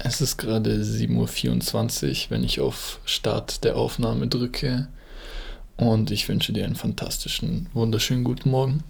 Es 0.00 0.20
ist 0.20 0.36
gerade 0.36 0.76
7.24 0.76 2.08
Uhr, 2.26 2.30
wenn 2.30 2.44
ich 2.44 2.60
auf 2.60 3.00
Start 3.04 3.64
der 3.64 3.76
Aufnahme 3.76 4.28
drücke. 4.28 4.86
Und 5.76 6.12
ich 6.12 6.28
wünsche 6.28 6.52
dir 6.52 6.64
einen 6.64 6.76
fantastischen, 6.76 7.66
wunderschönen 7.72 8.22
guten 8.22 8.50
Morgen. 8.50 8.84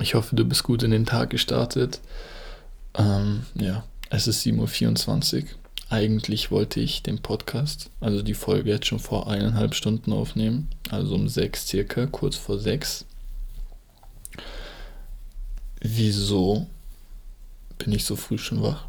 Ich 0.00 0.14
hoffe, 0.14 0.34
du 0.34 0.44
bist 0.44 0.64
gut 0.64 0.82
in 0.82 0.90
den 0.90 1.06
Tag 1.06 1.30
gestartet. 1.30 2.00
Ähm, 2.94 3.46
ja, 3.54 3.84
es 4.10 4.26
ist 4.26 4.44
7.24 4.44 5.42
Uhr. 5.42 5.48
Eigentlich 5.90 6.50
wollte 6.50 6.80
ich 6.80 7.02
den 7.04 7.20
Podcast, 7.20 7.90
also 8.00 8.20
die 8.22 8.34
Folge 8.34 8.70
jetzt 8.70 8.86
schon 8.86 8.98
vor 8.98 9.28
eineinhalb 9.28 9.74
Stunden 9.76 10.12
aufnehmen. 10.12 10.68
Also 10.90 11.14
um 11.14 11.28
sechs 11.28 11.68
circa, 11.68 12.06
kurz 12.06 12.34
vor 12.34 12.58
sechs. 12.58 13.06
Wieso 15.80 16.66
bin 17.78 17.92
ich 17.92 18.04
so 18.04 18.16
früh 18.16 18.38
schon 18.38 18.60
wach? 18.60 18.88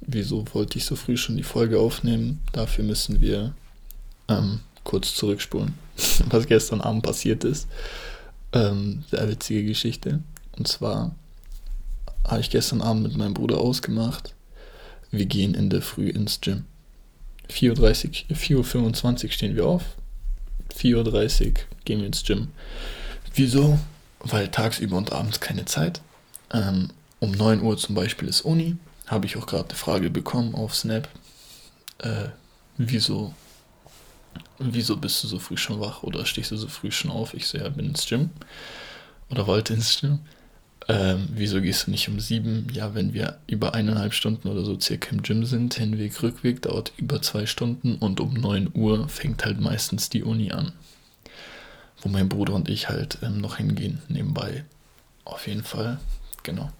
Wieso 0.00 0.44
wollte 0.52 0.78
ich 0.78 0.84
so 0.84 0.96
früh 0.96 1.16
schon 1.16 1.36
die 1.36 1.42
Folge 1.42 1.78
aufnehmen? 1.78 2.40
Dafür 2.52 2.84
müssen 2.84 3.20
wir 3.20 3.54
ähm, 4.28 4.60
kurz 4.84 5.14
zurückspulen, 5.14 5.74
was 6.28 6.46
gestern 6.46 6.80
Abend 6.80 7.02
passiert 7.02 7.44
ist. 7.44 7.68
Ähm, 8.52 9.04
sehr 9.10 9.28
witzige 9.28 9.64
Geschichte. 9.64 10.20
Und 10.56 10.68
zwar 10.68 11.14
habe 12.24 12.40
ich 12.40 12.50
gestern 12.50 12.82
Abend 12.82 13.02
mit 13.02 13.16
meinem 13.16 13.34
Bruder 13.34 13.58
ausgemacht, 13.58 14.34
wir 15.10 15.26
gehen 15.26 15.54
in 15.54 15.70
der 15.70 15.82
Früh 15.82 16.08
ins 16.10 16.40
Gym. 16.40 16.64
4.30 17.50 18.28
Uhr, 18.28 18.62
4.25 18.64 19.24
Uhr 19.24 19.30
stehen 19.30 19.56
wir 19.56 19.66
auf. 19.66 19.82
4.30 20.76 21.46
Uhr 21.46 21.52
gehen 21.86 22.00
wir 22.00 22.06
ins 22.06 22.24
Gym. 22.24 22.48
Wieso? 23.34 23.78
Weil 24.20 24.48
tagsüber 24.48 24.96
und 24.98 25.12
abends 25.12 25.40
keine 25.40 25.64
Zeit. 25.64 26.02
Ähm, 26.52 26.90
um 27.20 27.30
9 27.30 27.62
Uhr 27.62 27.78
zum 27.78 27.94
Beispiel 27.94 28.28
ist 28.28 28.42
Uni 28.42 28.76
habe 29.08 29.26
ich 29.26 29.36
auch 29.36 29.46
gerade 29.46 29.68
eine 29.68 29.78
Frage 29.78 30.10
bekommen 30.10 30.54
auf 30.54 30.74
Snap. 30.74 31.08
Äh, 31.98 32.28
wieso, 32.76 33.34
wieso 34.58 34.96
bist 34.96 35.22
du 35.24 35.28
so 35.28 35.38
früh 35.38 35.56
schon 35.56 35.80
wach 35.80 36.02
oder 36.02 36.24
stehst 36.26 36.50
du 36.50 36.56
so 36.56 36.68
früh 36.68 36.90
schon 36.90 37.10
auf? 37.10 37.34
Ich 37.34 37.46
so, 37.46 37.58
ja, 37.58 37.68
bin 37.68 37.86
ins 37.86 38.06
Gym 38.06 38.30
oder 39.30 39.46
wollte 39.46 39.74
ins 39.74 40.00
Gym. 40.00 40.20
Ähm, 40.88 41.28
wieso 41.32 41.60
gehst 41.60 41.86
du 41.86 41.90
nicht 41.90 42.08
um 42.08 42.18
sieben? 42.20 42.66
Ja, 42.72 42.94
wenn 42.94 43.12
wir 43.12 43.38
über 43.46 43.74
eineinhalb 43.74 44.14
Stunden 44.14 44.48
oder 44.48 44.64
so 44.64 44.78
circa 44.80 45.10
im 45.10 45.22
Gym 45.22 45.44
sind, 45.44 45.74
Hinweg, 45.74 46.22
Rückweg 46.22 46.62
dauert 46.62 46.92
über 46.96 47.20
zwei 47.20 47.44
Stunden 47.46 47.96
und 47.96 48.20
um 48.20 48.32
9 48.32 48.70
Uhr 48.74 49.08
fängt 49.08 49.44
halt 49.44 49.60
meistens 49.60 50.08
die 50.08 50.22
Uni 50.22 50.52
an. 50.52 50.72
Wo 52.00 52.08
mein 52.08 52.28
Bruder 52.28 52.54
und 52.54 52.68
ich 52.68 52.88
halt 52.88 53.18
ähm, 53.22 53.40
noch 53.40 53.56
hingehen, 53.56 54.00
nebenbei. 54.08 54.64
Auf 55.24 55.46
jeden 55.46 55.64
Fall, 55.64 55.98
genau 56.42 56.70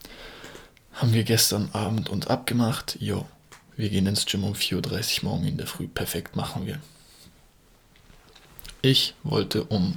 haben 0.98 1.12
wir 1.12 1.22
gestern 1.22 1.70
Abend 1.72 2.08
uns 2.08 2.26
abgemacht. 2.26 2.96
Jo, 3.00 3.24
wir 3.76 3.88
gehen 3.88 4.06
ins 4.06 4.26
Gym 4.26 4.42
um 4.42 4.54
4.30 4.54 5.22
Uhr 5.22 5.30
morgen 5.30 5.46
in 5.46 5.56
der 5.56 5.68
Früh. 5.68 5.86
Perfekt, 5.86 6.34
machen 6.34 6.66
wir. 6.66 6.80
Ich 8.82 9.14
wollte 9.22 9.64
um 9.64 9.96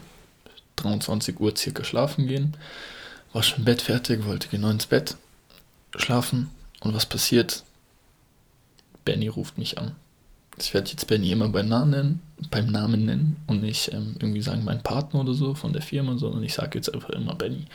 23 0.76 1.40
Uhr 1.40 1.56
circa 1.58 1.84
schlafen 1.84 2.28
gehen. 2.28 2.56
War 3.34 3.42
schon 3.42 3.66
Bett 3.66 3.82
fertig, 3.82 4.26
wollte 4.26 4.48
genau 4.50 4.70
ins 4.70 4.86
Bett 4.86 5.18
schlafen. 5.96 6.52
Und 6.82 6.94
was 6.94 7.08
passiert? 7.08 7.64
Benny 9.04 9.28
ruft 9.28 9.58
mich 9.58 9.80
an. 9.80 9.96
Ich 10.60 10.74
werde 10.76 10.92
jetzt 10.92 11.08
Benny 11.08 11.32
immer 11.32 11.50
beim 11.50 11.68
Namen 11.68 11.92
nennen, 11.92 12.22
beim 12.52 12.68
Namen 12.68 13.06
nennen 13.06 13.38
und 13.48 13.64
nicht 13.64 13.92
ähm, 13.92 14.16
irgendwie 14.20 14.42
sagen 14.42 14.64
mein 14.64 14.84
Partner 14.84 15.22
oder 15.22 15.34
so 15.34 15.56
von 15.56 15.74
der 15.74 15.82
Firma, 15.82 16.18
sondern 16.18 16.44
ich 16.44 16.54
sage 16.54 16.78
jetzt 16.78 16.94
einfach 16.94 17.10
immer 17.10 17.34
Benny 17.34 17.66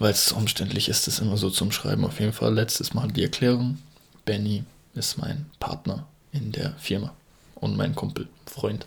weil 0.00 0.10
es 0.12 0.32
umständlich 0.32 0.88
ist, 0.88 1.06
das 1.06 1.20
immer 1.20 1.36
so 1.36 1.50
zum 1.50 1.70
Schreiben. 1.70 2.04
Auf 2.04 2.18
jeden 2.18 2.32
Fall 2.32 2.52
letztes 2.52 2.94
Mal 2.94 3.12
die 3.12 3.22
Erklärung. 3.22 3.78
Benny 4.24 4.64
ist 4.94 5.18
mein 5.18 5.46
Partner 5.60 6.06
in 6.32 6.50
der 6.52 6.72
Firma 6.78 7.14
und 7.54 7.76
mein 7.76 7.94
Kumpel, 7.94 8.26
Freund. 8.46 8.86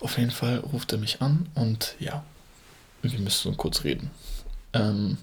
Auf 0.00 0.18
jeden 0.18 0.30
Fall 0.30 0.58
ruft 0.58 0.92
er 0.92 0.98
mich 0.98 1.22
an 1.22 1.48
und 1.54 1.96
ja, 1.98 2.22
wir 3.02 3.18
müssen 3.18 3.56
kurz 3.56 3.82
reden. 3.82 4.10
Ähm, 4.74 5.16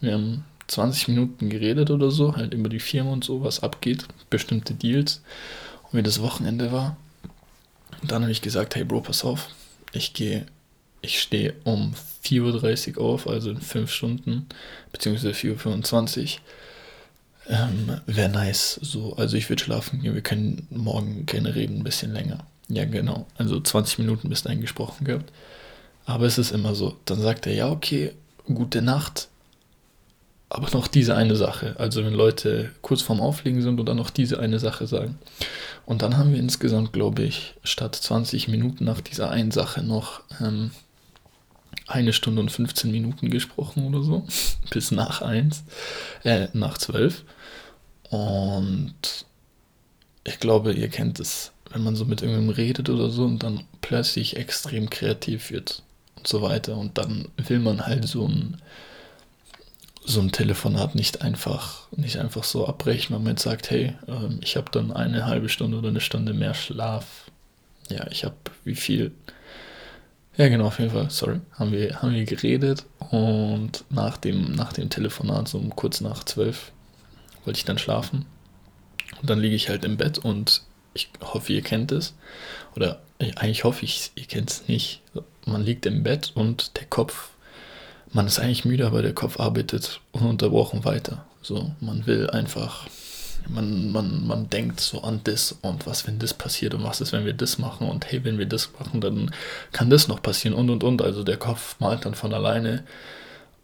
wir 0.00 0.14
haben 0.14 0.44
20 0.68 1.08
Minuten 1.08 1.50
geredet 1.50 1.90
oder 1.90 2.10
so, 2.10 2.34
halt 2.34 2.54
über 2.54 2.70
die 2.70 2.80
Firma 2.80 3.12
und 3.12 3.24
so, 3.24 3.42
was 3.42 3.62
abgeht, 3.62 4.06
bestimmte 4.30 4.72
Deals 4.72 5.20
und 5.84 5.98
wie 5.98 6.02
das 6.02 6.22
Wochenende 6.22 6.72
war. 6.72 6.96
Und 8.00 8.10
dann 8.10 8.22
habe 8.22 8.32
ich 8.32 8.40
gesagt, 8.40 8.76
hey 8.76 8.84
Bro, 8.84 9.02
pass 9.02 9.24
auf, 9.24 9.50
ich 9.92 10.14
gehe 10.14 10.46
ich 11.00 11.20
stehe 11.20 11.54
um 11.64 11.94
4.30 12.24 12.96
Uhr 12.98 13.04
auf, 13.04 13.26
also 13.26 13.50
in 13.50 13.60
5 13.60 13.90
Stunden, 13.90 14.46
beziehungsweise 14.92 15.30
4.25 15.30 16.22
Uhr. 16.34 16.40
Ähm, 17.48 18.00
Wäre 18.06 18.28
nice. 18.28 18.78
So, 18.82 19.16
also 19.16 19.36
ich 19.36 19.48
würde 19.48 19.62
schlafen 19.62 20.02
gehen, 20.02 20.14
wir 20.14 20.22
können 20.22 20.66
morgen 20.70 21.24
gerne 21.26 21.54
reden, 21.54 21.78
ein 21.78 21.84
bisschen 21.84 22.12
länger. 22.12 22.46
Ja, 22.68 22.84
genau. 22.84 23.26
Also 23.38 23.60
20 23.60 23.98
Minuten 23.98 24.28
bist 24.28 24.46
eingesprochen 24.46 25.04
gehabt. 25.04 25.32
Aber 26.04 26.26
es 26.26 26.38
ist 26.38 26.52
immer 26.52 26.74
so. 26.74 26.96
Dann 27.06 27.20
sagt 27.20 27.46
er, 27.46 27.54
ja, 27.54 27.70
okay, 27.70 28.12
gute 28.44 28.82
Nacht. 28.82 29.28
Aber 30.50 30.68
noch 30.70 30.88
diese 30.88 31.14
eine 31.14 31.36
Sache. 31.36 31.76
Also 31.78 32.04
wenn 32.04 32.14
Leute 32.14 32.70
kurz 32.82 33.02
vorm 33.02 33.20
Auflegen 33.20 33.62
sind 33.62 33.80
und 33.80 33.86
dann 33.86 33.96
noch 33.96 34.10
diese 34.10 34.38
eine 34.38 34.58
Sache 34.58 34.86
sagen. 34.86 35.18
Und 35.86 36.02
dann 36.02 36.16
haben 36.16 36.32
wir 36.32 36.38
insgesamt, 36.38 36.92
glaube 36.92 37.22
ich, 37.22 37.54
statt 37.62 37.94
20 37.94 38.48
Minuten 38.48 38.84
nach 38.84 39.00
dieser 39.00 39.30
einen 39.30 39.50
Sache 39.50 39.82
noch 39.82 40.22
ähm, 40.40 40.70
eine 41.88 42.12
Stunde 42.12 42.40
und 42.42 42.52
15 42.52 42.90
Minuten 42.90 43.30
gesprochen 43.30 43.86
oder 43.86 44.02
so. 44.02 44.26
Bis 44.70 44.90
nach 44.90 45.22
eins, 45.22 45.64
äh, 46.22 46.48
nach 46.52 46.78
zwölf. 46.78 47.24
Und 48.10 48.94
ich 50.24 50.38
glaube, 50.38 50.72
ihr 50.72 50.88
kennt 50.88 51.18
es, 51.18 51.52
wenn 51.70 51.82
man 51.82 51.96
so 51.96 52.04
mit 52.04 52.22
irgendjemandem 52.22 52.54
redet 52.54 52.90
oder 52.90 53.10
so 53.10 53.24
und 53.24 53.42
dann 53.42 53.64
plötzlich 53.80 54.36
extrem 54.36 54.90
kreativ 54.90 55.50
wird 55.50 55.82
und 56.16 56.26
so 56.26 56.42
weiter. 56.42 56.76
Und 56.76 56.98
dann 56.98 57.28
will 57.36 57.58
man 57.58 57.86
halt 57.86 58.06
so 58.06 58.26
ein, 58.26 58.60
so 60.04 60.20
ein 60.20 60.32
Telefonat 60.32 60.94
nicht 60.94 61.22
einfach, 61.22 61.88
nicht 61.92 62.18
einfach 62.18 62.44
so 62.44 62.66
abbrechen, 62.66 63.16
wenn 63.16 63.22
man 63.22 63.32
jetzt 63.32 63.42
sagt, 63.42 63.70
hey, 63.70 63.94
ähm, 64.06 64.40
ich 64.42 64.56
habe 64.56 64.70
dann 64.70 64.92
eine 64.92 65.26
halbe 65.26 65.48
Stunde 65.48 65.78
oder 65.78 65.88
eine 65.88 66.00
Stunde 66.00 66.34
mehr 66.34 66.54
Schlaf. 66.54 67.30
Ja, 67.90 68.06
ich 68.10 68.24
habe 68.24 68.36
wie 68.64 68.74
viel? 68.74 69.12
Ja, 70.38 70.46
genau, 70.46 70.66
auf 70.66 70.78
jeden 70.78 70.92
Fall. 70.92 71.10
Sorry. 71.10 71.40
Haben 71.52 71.72
wir, 71.72 72.00
haben 72.00 72.14
wir 72.14 72.24
geredet 72.24 72.86
und 73.10 73.84
nach 73.90 74.16
dem, 74.16 74.52
nach 74.52 74.72
dem 74.72 74.88
Telefonat, 74.88 75.48
so 75.48 75.58
um 75.58 75.74
kurz 75.74 76.00
nach 76.00 76.22
zwölf, 76.22 76.70
wollte 77.44 77.58
ich 77.58 77.64
dann 77.64 77.78
schlafen. 77.78 78.24
Und 79.20 79.28
dann 79.28 79.40
liege 79.40 79.56
ich 79.56 79.68
halt 79.68 79.84
im 79.84 79.96
Bett 79.96 80.18
und 80.18 80.62
ich 80.94 81.10
hoffe, 81.20 81.52
ihr 81.52 81.62
kennt 81.62 81.90
es. 81.90 82.14
Oder 82.76 83.00
eigentlich 83.18 83.64
hoffe 83.64 83.84
ich, 83.84 84.12
ihr 84.14 84.26
kennt 84.26 84.50
es 84.50 84.68
nicht. 84.68 85.02
Man 85.44 85.64
liegt 85.64 85.86
im 85.86 86.04
Bett 86.04 86.30
und 86.36 86.76
der 86.76 86.86
Kopf, 86.86 87.30
man 88.12 88.28
ist 88.28 88.38
eigentlich 88.38 88.64
müde, 88.64 88.86
aber 88.86 89.02
der 89.02 89.14
Kopf 89.14 89.40
arbeitet 89.40 90.00
ununterbrochen 90.12 90.84
weiter. 90.84 91.26
So, 91.42 91.72
man 91.80 92.06
will 92.06 92.30
einfach 92.30 92.86
man, 93.48 93.92
man, 93.92 94.26
man 94.26 94.50
denkt 94.50 94.80
so 94.80 95.02
an 95.02 95.20
das 95.24 95.52
und 95.62 95.86
was, 95.86 96.06
wenn 96.06 96.18
das 96.18 96.34
passiert 96.34 96.74
und 96.74 96.84
was 96.84 97.00
ist, 97.00 97.12
wenn 97.12 97.24
wir 97.24 97.32
das 97.32 97.58
machen 97.58 97.88
und 97.88 98.10
hey, 98.10 98.24
wenn 98.24 98.38
wir 98.38 98.46
das 98.46 98.70
machen, 98.78 99.00
dann 99.00 99.34
kann 99.72 99.90
das 99.90 100.08
noch 100.08 100.22
passieren 100.22 100.56
und 100.56 100.70
und 100.70 100.84
und. 100.84 101.02
Also 101.02 101.24
der 101.24 101.36
Kopf 101.36 101.78
malt 101.80 102.04
dann 102.04 102.14
von 102.14 102.32
alleine 102.34 102.84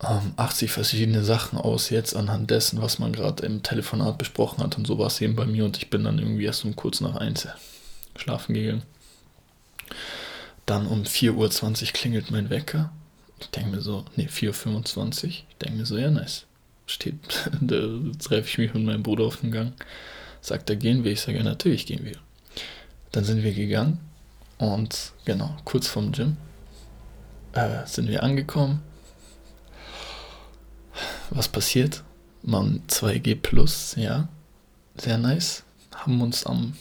ähm, 0.03 0.33
80 0.37 0.71
verschiedene 0.71 1.25
Sachen 1.25 1.59
aus 1.59 1.91
jetzt 1.91 2.17
anhand 2.17 2.51
dessen, 2.51 2.83
was 2.83 2.99
man 2.99 3.13
gerade 3.13 3.45
im 3.47 3.63
Telefonat 3.63 4.19
besprochen 4.19 4.63
hat 4.63 4.77
und 4.77 4.87
so 4.87 4.99
war 4.99 5.07
es 5.07 5.21
eben 5.21 5.37
bei 5.37 5.47
mir 5.47 5.65
und 5.65 5.77
ich 5.77 5.91
bin 5.91 6.05
dann 6.05 6.19
irgendwie 6.19 6.45
erst 6.45 6.65
um 6.65 6.77
kurz 6.77 7.01
nach 7.01 7.17
eins 7.17 7.47
schlafen 8.17 8.55
gegangen. 8.55 8.83
Dann 10.67 10.87
um 10.87 11.03
4.20 11.03 11.33
Uhr 11.83 11.93
klingelt 11.93 12.31
mein 12.31 12.49
Wecker. 12.49 12.91
Ich 13.39 13.51
denke 13.51 13.71
mir 13.71 13.81
so, 13.83 14.05
nee, 14.17 14.29
4.25 14.29 15.25
Uhr. 15.25 15.29
Ich 15.29 15.47
denke 15.61 15.79
mir 15.79 15.87
so, 15.87 15.99
ja, 15.99 16.11
nice 16.11 16.47
steht, 16.87 17.51
da 17.61 17.77
treffe 18.19 18.49
ich 18.49 18.59
mich 18.59 18.75
mit 18.75 18.85
meinem 18.85 19.03
Bruder 19.03 19.25
auf 19.25 19.39
dem 19.39 19.51
Gang. 19.51 19.73
Sagt 20.41 20.69
er, 20.71 20.77
gehen 20.77 21.05
wir? 21.05 21.13
Ich 21.13 21.23
sage, 21.23 21.39
ja, 21.39 21.45
natürlich 21.45 21.87
gehen 21.87 22.05
wir. 22.05 22.17
Dann 23.13 23.25
sind 23.25 23.43
wir 23.43 23.55
gegangen 23.55 23.99
und 24.59 25.13
genau, 25.25 25.57
kurz 25.65 25.87
vorm 25.87 26.13
Gym 26.13 26.37
äh, 27.55 27.87
sind 27.87 28.09
wir 28.09 28.23
angekommen. 28.23 28.83
Was 31.31 31.49
passiert? 31.49 32.03
Man 32.43 32.83
2G 32.89 33.41
Plus, 33.41 33.95
ja, 33.97 34.29
sehr 34.97 35.19
nice. 35.19 35.65
Haben 35.95 36.21
uns 36.21 36.45
am 36.45 36.77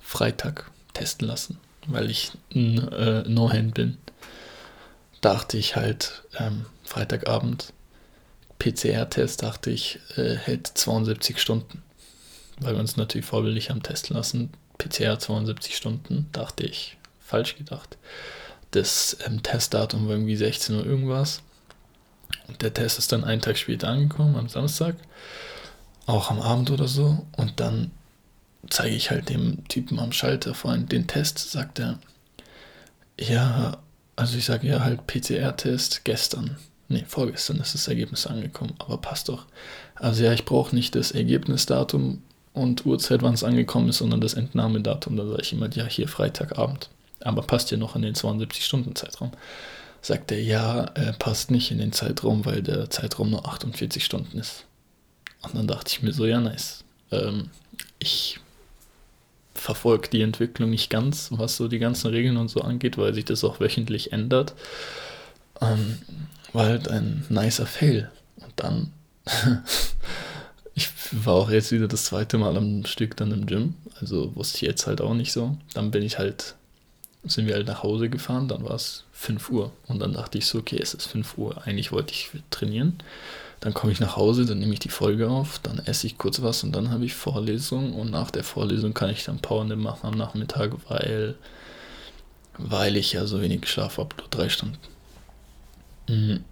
Freitag 0.00 0.70
testen 0.94 1.28
lassen, 1.28 1.58
weil 1.86 2.10
ich 2.10 2.32
ein 2.54 2.88
äh, 2.88 3.28
No-Hand 3.28 3.74
bin. 3.74 3.98
Dachte 5.20 5.58
ich 5.58 5.76
halt 5.76 6.22
ähm, 6.38 6.66
Freitagabend, 6.84 7.72
PCR-Test, 8.58 9.42
dachte 9.42 9.70
ich, 9.70 10.00
äh, 10.16 10.36
hält 10.36 10.66
72 10.66 11.40
Stunden. 11.40 11.82
Weil 12.60 12.74
wir 12.74 12.80
uns 12.80 12.96
natürlich 12.96 13.26
vorbildlich 13.26 13.70
haben 13.70 13.82
testen 13.82 14.16
lassen. 14.16 14.50
PCR 14.78 15.18
72 15.18 15.76
Stunden, 15.76 16.28
dachte 16.32 16.64
ich, 16.64 16.96
falsch 17.20 17.56
gedacht. 17.56 17.96
Das 18.70 19.16
ähm, 19.26 19.42
Testdatum 19.42 20.06
war 20.06 20.14
irgendwie 20.14 20.36
16 20.36 20.76
Uhr 20.76 20.84
irgendwas. 20.84 21.42
Und 22.46 22.62
der 22.62 22.74
Test 22.74 22.98
ist 22.98 23.12
dann 23.12 23.24
einen 23.24 23.40
Tag 23.40 23.56
später 23.58 23.88
angekommen, 23.88 24.36
am 24.36 24.48
Samstag. 24.48 24.96
Auch 26.06 26.30
am 26.30 26.40
Abend 26.40 26.70
oder 26.70 26.88
so. 26.88 27.26
Und 27.36 27.60
dann 27.60 27.90
zeige 28.70 28.94
ich 28.94 29.10
halt 29.10 29.28
dem 29.28 29.66
Typen 29.68 29.98
am 29.98 30.12
Schalter 30.12 30.54
vorhin 30.54 30.86
den 30.86 31.06
Test, 31.06 31.38
sagt 31.38 31.78
er, 31.78 31.98
ja, 33.18 33.78
also 34.16 34.36
ich 34.36 34.44
sage 34.44 34.66
ja 34.66 34.80
halt 34.80 35.06
PCR-Test 35.06 36.04
gestern. 36.04 36.56
Nee, 36.88 37.04
vorgestern 37.06 37.58
ist 37.58 37.74
das 37.74 37.86
Ergebnis 37.86 38.26
angekommen, 38.26 38.74
aber 38.78 38.96
passt 38.96 39.28
doch. 39.28 39.44
Also 39.94 40.24
ja, 40.24 40.32
ich 40.32 40.46
brauche 40.46 40.74
nicht 40.74 40.94
das 40.94 41.10
Ergebnisdatum 41.10 42.22
und 42.54 42.86
Uhrzeit, 42.86 43.22
wann 43.22 43.34
es 43.34 43.44
angekommen 43.44 43.90
ist, 43.90 43.98
sondern 43.98 44.22
das 44.22 44.34
Entnahmedatum. 44.34 45.16
Da 45.16 45.26
sage 45.26 45.42
ich 45.42 45.52
immer, 45.52 45.70
ja, 45.70 45.84
hier 45.84 46.08
Freitagabend. 46.08 46.88
Aber 47.20 47.42
passt 47.42 47.70
ja 47.70 47.76
noch 47.76 47.94
in 47.94 48.02
den 48.02 48.14
72-Stunden-Zeitraum. 48.14 49.32
Sagt 50.00 50.32
er, 50.32 50.40
ja, 50.42 50.84
äh, 50.94 51.12
passt 51.18 51.50
nicht 51.50 51.70
in 51.70 51.78
den 51.78 51.92
Zeitraum, 51.92 52.46
weil 52.46 52.62
der 52.62 52.88
Zeitraum 52.88 53.30
nur 53.30 53.46
48 53.46 54.02
Stunden 54.02 54.38
ist. 54.38 54.64
Und 55.42 55.56
dann 55.56 55.66
dachte 55.66 55.92
ich 55.92 56.02
mir 56.02 56.12
so, 56.12 56.24
ja, 56.24 56.40
nice. 56.40 56.84
Ähm, 57.10 57.50
ich 57.98 58.40
verfolge 59.54 60.08
die 60.08 60.22
Entwicklung 60.22 60.70
nicht 60.70 60.88
ganz, 60.88 61.30
was 61.32 61.56
so 61.56 61.68
die 61.68 61.80
ganzen 61.80 62.10
Regeln 62.10 62.36
und 62.36 62.48
so 62.48 62.60
angeht, 62.60 62.96
weil 62.96 63.12
sich 63.12 63.24
das 63.24 63.44
auch 63.44 63.60
wöchentlich 63.60 64.12
ändert. 64.12 64.54
Ähm, 65.60 65.98
war 66.52 66.66
halt 66.66 66.88
ein 66.88 67.24
nicer 67.28 67.66
Fail. 67.66 68.10
Und 68.36 68.52
dann, 68.56 68.92
ich 70.74 70.88
war 71.12 71.34
auch 71.34 71.50
jetzt 71.50 71.72
wieder 71.72 71.88
das 71.88 72.06
zweite 72.06 72.38
Mal 72.38 72.56
am 72.56 72.84
Stück 72.84 73.16
dann 73.16 73.32
im 73.32 73.46
Gym, 73.46 73.74
also 74.00 74.34
wusste 74.36 74.56
ich 74.56 74.62
jetzt 74.62 74.86
halt 74.86 75.00
auch 75.00 75.14
nicht 75.14 75.32
so. 75.32 75.56
Dann 75.74 75.90
bin 75.90 76.02
ich 76.02 76.18
halt, 76.18 76.54
sind 77.24 77.46
wir 77.46 77.54
halt 77.54 77.66
nach 77.66 77.82
Hause 77.82 78.08
gefahren, 78.08 78.48
dann 78.48 78.64
war 78.64 78.74
es 78.74 79.04
5 79.12 79.50
Uhr. 79.50 79.72
Und 79.86 80.00
dann 80.00 80.12
dachte 80.12 80.38
ich 80.38 80.46
so, 80.46 80.58
okay, 80.58 80.78
es 80.80 80.94
ist 80.94 81.06
5 81.06 81.36
Uhr, 81.38 81.66
eigentlich 81.66 81.92
wollte 81.92 82.12
ich 82.12 82.30
trainieren. 82.50 82.98
Dann 83.60 83.74
komme 83.74 83.90
ich 83.90 83.98
nach 83.98 84.16
Hause, 84.16 84.46
dann 84.46 84.60
nehme 84.60 84.72
ich 84.72 84.78
die 84.78 84.88
Folge 84.88 85.28
auf, 85.28 85.58
dann 85.58 85.80
esse 85.80 86.06
ich 86.06 86.16
kurz 86.16 86.40
was 86.42 86.62
und 86.62 86.70
dann 86.70 86.90
habe 86.90 87.04
ich 87.04 87.14
Vorlesung 87.14 87.92
und 87.92 88.08
nach 88.12 88.30
der 88.30 88.44
Vorlesung 88.44 88.94
kann 88.94 89.10
ich 89.10 89.24
dann 89.24 89.40
Powernap 89.40 89.78
machen 89.78 90.06
am 90.06 90.16
Nachmittag, 90.16 90.74
weil, 90.88 91.34
weil 92.56 92.96
ich 92.96 93.14
ja 93.14 93.26
so 93.26 93.42
wenig 93.42 93.68
Schlaf 93.68 93.98
habe, 93.98 94.14
nur 94.16 94.28
drei 94.28 94.48
Stunden. 94.48 94.78
Mhm. 96.08 96.44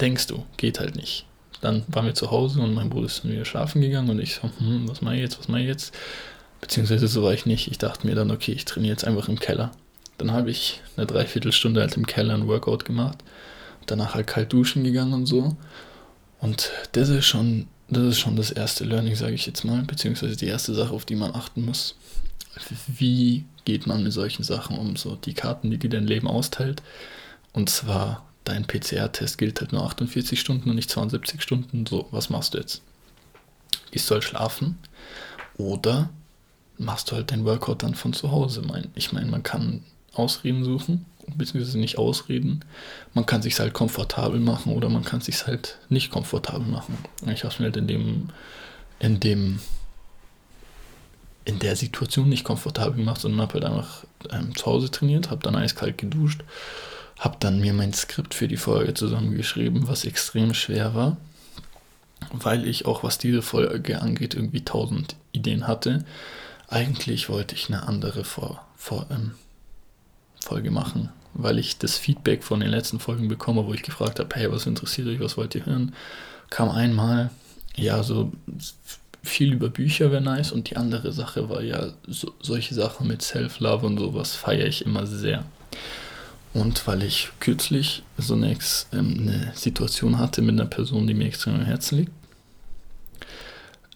Denkst 0.00 0.28
du, 0.28 0.44
geht 0.56 0.80
halt 0.80 0.96
nicht. 0.96 1.26
Dann 1.60 1.84
waren 1.88 2.06
wir 2.06 2.14
zu 2.14 2.30
Hause 2.30 2.60
und 2.60 2.72
mein 2.72 2.88
Bruder 2.88 3.06
ist 3.06 3.22
dann 3.22 3.32
wieder 3.32 3.44
schlafen 3.44 3.82
gegangen 3.82 4.08
und 4.08 4.18
ich 4.18 4.34
so, 4.34 4.50
hm, 4.58 4.88
was 4.88 5.02
mache 5.02 5.16
ich 5.16 5.20
jetzt, 5.20 5.38
was 5.38 5.48
mache 5.48 5.60
ich 5.60 5.66
jetzt? 5.66 5.94
Beziehungsweise 6.60 7.06
so 7.06 7.22
war 7.22 7.34
ich 7.34 7.44
nicht. 7.44 7.70
Ich 7.70 7.78
dachte 7.78 8.06
mir 8.06 8.14
dann, 8.14 8.30
okay, 8.30 8.52
ich 8.52 8.64
trainiere 8.64 8.92
jetzt 8.92 9.04
einfach 9.04 9.28
im 9.28 9.38
Keller. 9.38 9.72
Dann 10.16 10.32
habe 10.32 10.50
ich 10.50 10.80
eine 10.96 11.06
Dreiviertelstunde 11.06 11.80
halt 11.80 11.96
im 11.96 12.06
Keller 12.06 12.34
ein 12.34 12.46
Workout 12.46 12.84
gemacht 12.84 13.18
danach 13.90 14.14
halt 14.14 14.26
kalt 14.26 14.52
duschen 14.52 14.84
gegangen 14.84 15.12
und 15.12 15.26
so. 15.26 15.56
Und 16.40 16.70
das 16.92 17.08
ist 17.08 17.26
schon, 17.26 17.66
das 17.88 18.04
ist 18.04 18.18
schon 18.18 18.36
das 18.36 18.50
erste 18.50 18.84
Learning, 18.84 19.14
sage 19.14 19.34
ich 19.34 19.46
jetzt 19.46 19.64
mal, 19.64 19.82
beziehungsweise 19.82 20.36
die 20.36 20.46
erste 20.46 20.74
Sache, 20.74 20.94
auf 20.94 21.04
die 21.04 21.16
man 21.16 21.34
achten 21.34 21.64
muss. 21.64 21.96
Wie 22.86 23.44
geht 23.64 23.86
man 23.86 24.02
mit 24.02 24.12
solchen 24.12 24.42
Sachen 24.42 24.78
um? 24.78 24.96
So 24.96 25.16
die 25.16 25.34
Karten, 25.34 25.70
die 25.70 25.78
dir 25.78 25.90
dein 25.90 26.06
Leben 26.06 26.28
austeilt. 26.28 26.82
Und 27.52 27.70
zwar, 27.70 28.26
dein 28.44 28.66
PCR-Test 28.66 29.38
gilt 29.38 29.60
halt 29.60 29.72
nur 29.72 29.84
48 29.84 30.38
Stunden 30.40 30.70
und 30.70 30.76
nicht 30.76 30.90
72 30.90 31.42
Stunden. 31.42 31.86
So, 31.86 32.08
was 32.10 32.30
machst 32.30 32.54
du 32.54 32.58
jetzt? 32.58 32.82
Ich 33.90 34.02
soll 34.02 34.22
schlafen 34.22 34.78
oder 35.56 36.10
machst 36.78 37.10
du 37.10 37.16
halt 37.16 37.32
dein 37.32 37.44
Workout 37.44 37.82
dann 37.82 37.94
von 37.94 38.12
zu 38.12 38.30
Hause? 38.30 38.62
Ich 38.94 39.12
meine, 39.12 39.30
man 39.30 39.42
kann 39.42 39.82
Ausreden 40.12 40.64
suchen 40.64 41.06
beziehungsweise 41.36 41.78
nicht 41.78 41.98
ausreden. 41.98 42.64
Man 43.14 43.26
kann 43.26 43.42
sich 43.42 43.58
halt 43.58 43.72
komfortabel 43.72 44.40
machen 44.40 44.72
oder 44.72 44.88
man 44.88 45.04
kann 45.04 45.20
sich 45.20 45.46
halt 45.46 45.78
nicht 45.88 46.10
komfortabel 46.10 46.66
machen. 46.66 46.98
Ich 47.26 47.44
habe 47.44 47.52
es 47.52 47.58
mir 47.58 47.66
halt 47.66 47.76
in 47.76 47.86
dem, 47.86 48.28
in 48.98 49.20
dem, 49.20 49.60
in 51.44 51.58
der 51.58 51.76
Situation 51.76 52.28
nicht 52.28 52.44
komfortabel 52.44 52.96
gemacht, 52.96 53.20
sondern 53.20 53.42
habe 53.42 53.54
halt 53.54 53.64
einfach 53.64 54.04
ähm, 54.30 54.54
zu 54.56 54.66
Hause 54.66 54.90
trainiert, 54.90 55.30
habe 55.30 55.42
dann 55.42 55.56
eiskalt 55.56 55.98
geduscht, 55.98 56.42
habe 57.20 57.36
dann 57.38 57.60
mir 57.60 57.74
mein 57.74 57.92
Skript 57.92 58.34
für 58.34 58.48
die 58.48 58.56
Folge 58.56 58.94
zusammengeschrieben, 58.94 59.86
was 59.86 60.06
extrem 60.06 60.54
schwer 60.54 60.94
war, 60.94 61.18
weil 62.32 62.66
ich 62.66 62.86
auch 62.86 63.04
was 63.04 63.18
diese 63.18 63.42
Folge 63.42 64.00
angeht 64.00 64.34
irgendwie 64.34 64.64
tausend 64.64 65.16
Ideen 65.30 65.68
hatte. 65.68 66.04
Eigentlich 66.68 67.28
wollte 67.28 67.54
ich 67.54 67.68
eine 67.68 67.86
andere 67.86 68.24
vor, 68.24 68.66
vor 68.74 69.06
ähm, 69.10 69.32
Folge 70.42 70.70
machen, 70.70 71.10
weil 71.34 71.58
ich 71.58 71.76
das 71.76 71.98
Feedback 71.98 72.42
von 72.42 72.60
den 72.60 72.70
letzten 72.70 73.00
Folgen 73.00 73.28
bekomme, 73.28 73.66
wo 73.66 73.74
ich 73.74 73.82
gefragt 73.82 74.18
habe, 74.18 74.34
hey, 74.34 74.50
was 74.50 74.66
interessiert 74.66 75.08
euch, 75.08 75.20
was 75.20 75.36
wollt 75.36 75.54
ihr 75.54 75.66
hören? 75.66 75.94
Kam 76.48 76.70
einmal, 76.70 77.30
ja, 77.76 78.02
so 78.02 78.32
viel 79.22 79.52
über 79.52 79.68
Bücher 79.68 80.10
wäre 80.10 80.22
nice 80.22 80.52
und 80.52 80.70
die 80.70 80.78
andere 80.78 81.12
Sache 81.12 81.50
war 81.50 81.62
ja, 81.62 81.92
so, 82.06 82.32
solche 82.40 82.74
Sachen 82.74 83.06
mit 83.06 83.20
Self-Love 83.20 83.84
und 83.84 83.98
sowas 83.98 84.34
feiere 84.34 84.66
ich 84.66 84.86
immer 84.86 85.06
sehr. 85.06 85.44
Und 86.52 86.86
weil 86.86 87.02
ich 87.02 87.30
kürzlich 87.38 88.02
so 88.18 88.34
eine, 88.34 88.50
ähm, 88.92 89.16
eine 89.20 89.52
Situation 89.54 90.18
hatte 90.18 90.42
mit 90.42 90.58
einer 90.58 90.68
Person, 90.68 91.06
die 91.06 91.14
mir 91.14 91.26
extrem 91.26 91.54
am 91.54 91.64
Herzen 91.64 91.98
liegt, 91.98 92.12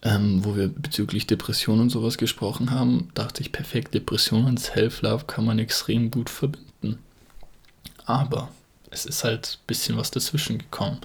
ähm, 0.02 0.44
wo 0.44 0.54
wir 0.54 0.68
bezüglich 0.68 1.26
Depressionen 1.26 1.82
und 1.82 1.90
sowas 1.90 2.18
gesprochen 2.18 2.70
haben, 2.70 3.08
dachte 3.14 3.40
ich, 3.40 3.52
perfekt, 3.52 3.94
Depression 3.94 4.44
und 4.44 4.60
Self-Love 4.60 5.24
kann 5.24 5.44
man 5.44 5.58
extrem 5.58 6.10
gut 6.10 6.30
verbinden. 6.30 6.98
Aber 8.04 8.50
es 8.90 9.06
ist 9.06 9.24
halt 9.24 9.58
ein 9.60 9.66
bisschen 9.66 9.96
was 9.96 10.10
dazwischen 10.10 10.58
gekommen. 10.58 10.98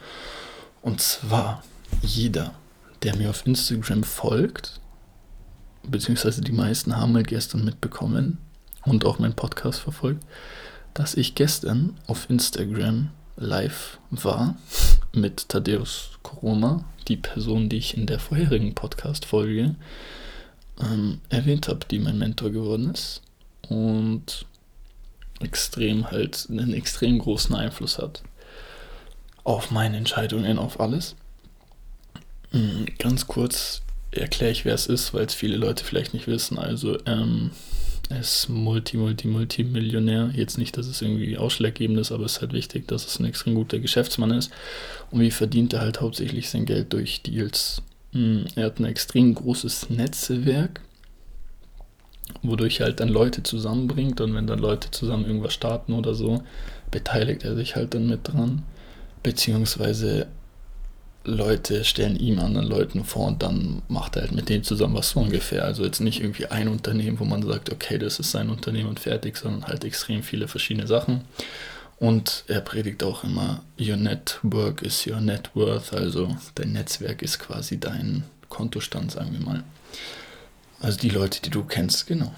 Und 0.81 1.01
zwar 1.01 1.63
jeder, 2.01 2.53
der 3.01 3.15
mir 3.15 3.29
auf 3.29 3.47
Instagram 3.47 4.03
folgt, 4.03 4.79
beziehungsweise 5.83 6.41
die 6.41 6.51
meisten 6.51 6.95
haben 6.95 7.13
mal 7.13 7.23
gestern 7.23 7.65
mitbekommen 7.65 8.37
und 8.85 9.05
auch 9.05 9.17
meinen 9.17 9.33
Podcast 9.33 9.79
verfolgt, 9.79 10.23
dass 10.93 11.15
ich 11.15 11.35
gestern 11.35 11.97
auf 12.07 12.29
Instagram 12.29 13.09
live 13.37 13.99
war 14.11 14.57
mit 15.13 15.49
Thaddeus 15.49 16.11
Koroma, 16.23 16.83
die 17.07 17.17
Person, 17.17 17.69
die 17.69 17.77
ich 17.77 17.97
in 17.97 18.05
der 18.05 18.19
vorherigen 18.19 18.75
Podcast-Folge 18.75 19.75
ähm, 20.81 21.21
erwähnt 21.29 21.67
habe, 21.67 21.85
die 21.89 21.99
mein 21.99 22.17
Mentor 22.17 22.51
geworden 22.51 22.91
ist 22.93 23.21
und 23.69 24.45
extrem 25.39 26.11
halt 26.11 26.47
einen 26.49 26.73
extrem 26.73 27.19
großen 27.19 27.55
Einfluss 27.55 27.97
hat 27.97 28.23
auf 29.43 29.71
meine 29.71 29.97
Entscheidungen, 29.97 30.59
auf 30.59 30.79
alles. 30.79 31.15
Mhm, 32.51 32.85
ganz 32.97 33.27
kurz 33.27 33.81
erkläre 34.11 34.51
ich, 34.51 34.65
wer 34.65 34.75
es 34.75 34.87
ist, 34.87 35.13
weil 35.13 35.25
es 35.25 35.33
viele 35.33 35.57
Leute 35.57 35.83
vielleicht 35.83 36.13
nicht 36.13 36.27
wissen. 36.27 36.57
Also, 36.59 36.97
ähm, 37.05 37.51
ist 38.09 38.49
Multi, 38.49 38.97
Multi, 38.97 39.27
Multi-Millionär. 39.27 40.31
Jetzt 40.33 40.57
nicht, 40.57 40.77
dass 40.77 40.87
es 40.87 41.01
irgendwie 41.01 41.37
ausschlaggebend 41.37 41.99
ist, 41.99 42.11
aber 42.11 42.25
es 42.25 42.33
ist 42.33 42.41
halt 42.41 42.53
wichtig, 42.53 42.87
dass 42.87 43.05
es 43.05 43.19
ein 43.19 43.25
extrem 43.25 43.55
guter 43.55 43.79
Geschäftsmann 43.79 44.31
ist. 44.31 44.51
Und 45.11 45.21
wie 45.21 45.31
verdient 45.31 45.73
er 45.73 45.81
halt 45.81 46.01
hauptsächlich 46.01 46.49
sein 46.49 46.65
Geld 46.65 46.91
durch 46.93 47.21
Deals? 47.21 47.81
Hm, 48.13 48.45
er 48.55 48.65
hat 48.65 48.79
ein 48.79 48.85
extrem 48.85 49.35
großes 49.35 49.91
Netzwerk, 49.91 50.81
wodurch 52.41 52.79
er 52.79 52.87
halt 52.87 52.99
dann 52.99 53.09
Leute 53.09 53.43
zusammenbringt. 53.43 54.21
Und 54.21 54.33
wenn 54.33 54.47
dann 54.47 54.59
Leute 54.59 54.89
zusammen 54.89 55.25
irgendwas 55.25 55.53
starten 55.53 55.93
oder 55.93 56.15
so, 56.15 56.43
beteiligt 56.89 57.43
er 57.43 57.55
sich 57.55 57.75
halt 57.75 57.93
dann 57.93 58.07
mit 58.07 58.27
dran. 58.27 58.63
Beziehungsweise 59.21 60.27
Leute 61.25 61.83
stellen 61.83 62.15
ihm 62.15 62.39
anderen 62.39 62.67
Leuten 62.67 63.03
vor 63.03 63.27
und 63.27 63.43
dann 63.43 63.81
macht 63.87 64.15
er 64.15 64.23
halt 64.23 64.31
mit 64.31 64.49
denen 64.49 64.63
zusammen 64.63 64.95
was 64.95 65.11
so 65.11 65.19
ungefähr. 65.19 65.65
Also 65.65 65.83
jetzt 65.83 65.99
nicht 65.99 66.21
irgendwie 66.21 66.47
ein 66.47 66.67
Unternehmen, 66.67 67.19
wo 67.19 67.25
man 67.25 67.43
sagt, 67.43 67.71
okay, 67.71 67.97
das 67.97 68.19
ist 68.19 68.31
sein 68.31 68.49
Unternehmen 68.49 68.89
und 68.89 68.99
fertig, 68.99 69.37
sondern 69.37 69.65
halt 69.65 69.83
extrem 69.83 70.23
viele 70.23 70.47
verschiedene 70.47 70.87
Sachen. 70.87 71.21
Und 71.97 72.45
er 72.47 72.61
predigt 72.61 73.03
auch 73.03 73.25
immer, 73.25 73.61
your 73.79 73.97
network 73.97 74.81
is 74.81 75.05
your 75.05 75.19
net 75.19 75.49
worth, 75.53 75.93
also 75.93 76.37
dein 76.55 76.71
Netzwerk 76.71 77.21
ist 77.21 77.39
quasi 77.39 77.77
dein 77.77 78.23
Kontostand, 78.47 79.11
sagen 79.11 79.33
wir 79.33 79.41
mal. 79.41 79.63
Also 80.79 80.97
die 80.97 81.09
Leute, 81.09 81.41
die 81.41 81.49
du 81.49 81.63
kennst, 81.63 82.07
genau. 82.07 82.33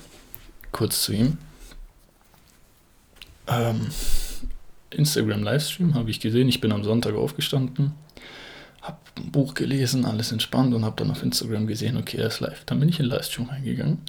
Kurz 0.72 1.04
zu 1.04 1.14
ihm. 1.14 1.38
Ähm, 3.48 3.92
Instagram 4.90 5.44
Livestream 5.44 5.94
habe 5.94 6.10
ich 6.10 6.20
gesehen. 6.20 6.50
Ich 6.50 6.60
bin 6.60 6.72
am 6.72 6.84
Sonntag 6.84 7.14
aufgestanden, 7.14 7.94
habe 8.82 8.98
ein 9.18 9.32
Buch 9.32 9.54
gelesen, 9.54 10.06
alles 10.06 10.32
entspannt 10.32 10.74
und 10.74 10.84
habe 10.86 10.96
dann 10.98 11.12
auf 11.12 11.24
Instagram 11.24 11.68
gesehen, 11.68 11.98
okay, 11.98 12.18
er 12.18 12.28
ist 12.28 12.40
live. 12.40 12.64
Dann 12.66 12.80
bin 12.80 12.90
ich 12.90 13.00
in 13.00 13.06
Livestream 13.06 13.50
reingegangen 13.50 14.00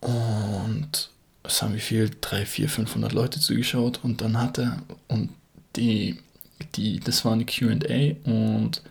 und 0.00 1.10
es 1.42 1.62
haben 1.62 1.74
wie 1.74 1.80
viel? 1.80 2.10
3, 2.20 2.46
4, 2.46 2.68
500 2.68 3.12
Leute 3.12 3.40
zugeschaut 3.40 4.00
und 4.02 4.20
dann 4.20 4.40
hat 4.40 4.58
er, 4.58 4.82
und 5.08 5.30
die, 5.76 6.18
die, 6.74 7.00
das 7.00 7.24
war 7.24 7.32
eine 7.32 7.44
QA 7.44 8.16
und 8.24 8.82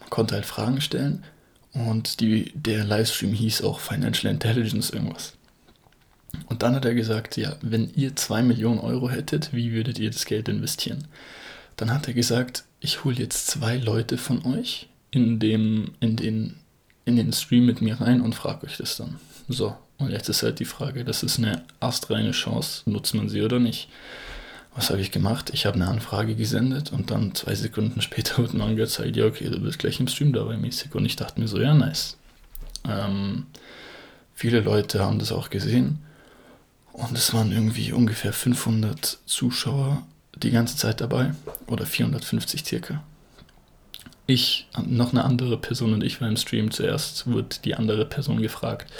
man 0.00 0.10
konnte 0.10 0.34
halt 0.34 0.46
Fragen 0.46 0.80
stellen 0.80 1.24
und 1.72 2.20
die, 2.20 2.52
der 2.54 2.84
Livestream 2.84 3.32
hieß 3.32 3.62
auch 3.62 3.80
Financial 3.80 4.32
Intelligence 4.32 4.90
irgendwas. 4.90 5.34
Und 6.46 6.62
dann 6.62 6.74
hat 6.74 6.84
er 6.84 6.94
gesagt, 6.94 7.36
ja, 7.36 7.56
wenn 7.62 7.90
ihr 7.94 8.16
2 8.16 8.42
Millionen 8.42 8.80
Euro 8.80 9.08
hättet, 9.08 9.52
wie 9.52 9.72
würdet 9.72 9.98
ihr 9.98 10.10
das 10.10 10.24
Geld 10.24 10.48
investieren? 10.48 11.06
Dann 11.76 11.92
hat 11.92 12.08
er 12.08 12.14
gesagt, 12.14 12.64
ich 12.84 13.04
hole 13.04 13.16
jetzt 13.16 13.46
zwei 13.46 13.76
Leute 13.76 14.18
von 14.18 14.44
euch 14.44 14.88
in, 15.10 15.38
dem, 15.38 15.92
in 16.00 16.16
den 16.16 16.56
in 17.04 17.16
den 17.16 17.32
Stream 17.32 17.66
mit 17.66 17.80
mir 17.80 18.00
rein 18.00 18.20
und 18.20 18.34
frage 18.34 18.66
euch 18.66 18.76
das 18.76 18.96
dann. 18.96 19.18
So, 19.48 19.76
und 19.98 20.10
jetzt 20.10 20.28
ist 20.28 20.42
halt 20.42 20.58
die 20.58 20.64
Frage, 20.64 21.04
das 21.04 21.22
ist 21.22 21.38
eine 21.38 21.62
astreine 21.80 22.32
Chance, 22.32 22.88
nutzt 22.90 23.14
man 23.14 23.28
sie 23.28 23.42
oder 23.42 23.58
nicht? 23.58 23.88
Was 24.74 24.90
habe 24.90 25.00
ich 25.00 25.10
gemacht? 25.10 25.50
Ich 25.52 25.66
habe 25.66 25.76
eine 25.76 25.88
Anfrage 25.88 26.34
gesendet 26.34 26.92
und 26.92 27.10
dann 27.10 27.34
zwei 27.34 27.54
Sekunden 27.54 28.00
später 28.00 28.38
wird 28.38 28.54
mir 28.54 28.64
angezeigt, 28.64 29.16
ja 29.16 29.26
okay, 29.26 29.48
du 29.48 29.60
bist 29.60 29.78
gleich 29.78 30.00
im 30.00 30.08
Stream 30.08 30.32
dabei 30.32 30.56
mäßig. 30.56 30.94
Und 30.94 31.04
ich 31.04 31.16
dachte 31.16 31.40
mir 31.40 31.48
so, 31.48 31.60
ja 31.60 31.74
nice. 31.74 32.16
Ähm, 32.88 33.46
viele 34.34 34.60
Leute 34.60 35.00
haben 35.00 35.18
das 35.18 35.32
auch 35.32 35.50
gesehen 35.50 36.00
und 36.92 37.16
es 37.16 37.32
waren 37.34 37.52
irgendwie 37.52 37.92
ungefähr 37.92 38.32
500 38.32 39.18
Zuschauer 39.26 40.06
die 40.36 40.50
ganze 40.50 40.76
Zeit 40.76 41.00
dabei 41.00 41.34
oder 41.66 41.86
450 41.86 42.64
circa. 42.64 43.02
Ich, 44.26 44.68
noch 44.86 45.12
eine 45.12 45.24
andere 45.24 45.58
Person 45.58 45.92
und 45.92 46.02
ich 46.02 46.20
war 46.20 46.28
im 46.28 46.36
Stream. 46.36 46.70
Zuerst 46.70 47.26
wurde 47.26 47.56
die 47.64 47.74
andere 47.74 48.06
Person 48.06 48.40
gefragt, 48.40 48.90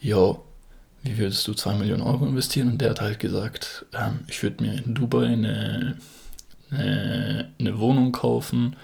yo, 0.00 0.44
wie 1.02 1.18
würdest 1.18 1.46
du 1.46 1.54
2 1.54 1.74
Millionen 1.74 2.02
Euro 2.02 2.26
investieren? 2.26 2.72
Und 2.72 2.80
der 2.80 2.90
hat 2.90 3.00
halt 3.00 3.20
gesagt, 3.20 3.86
ähm, 3.92 4.20
ich 4.26 4.42
würde 4.42 4.64
mir 4.64 4.84
in 4.84 4.94
Dubai 4.94 5.26
eine, 5.26 5.96
eine, 6.70 7.48
eine 7.60 7.78
Wohnung 7.78 8.10
kaufen 8.10 8.74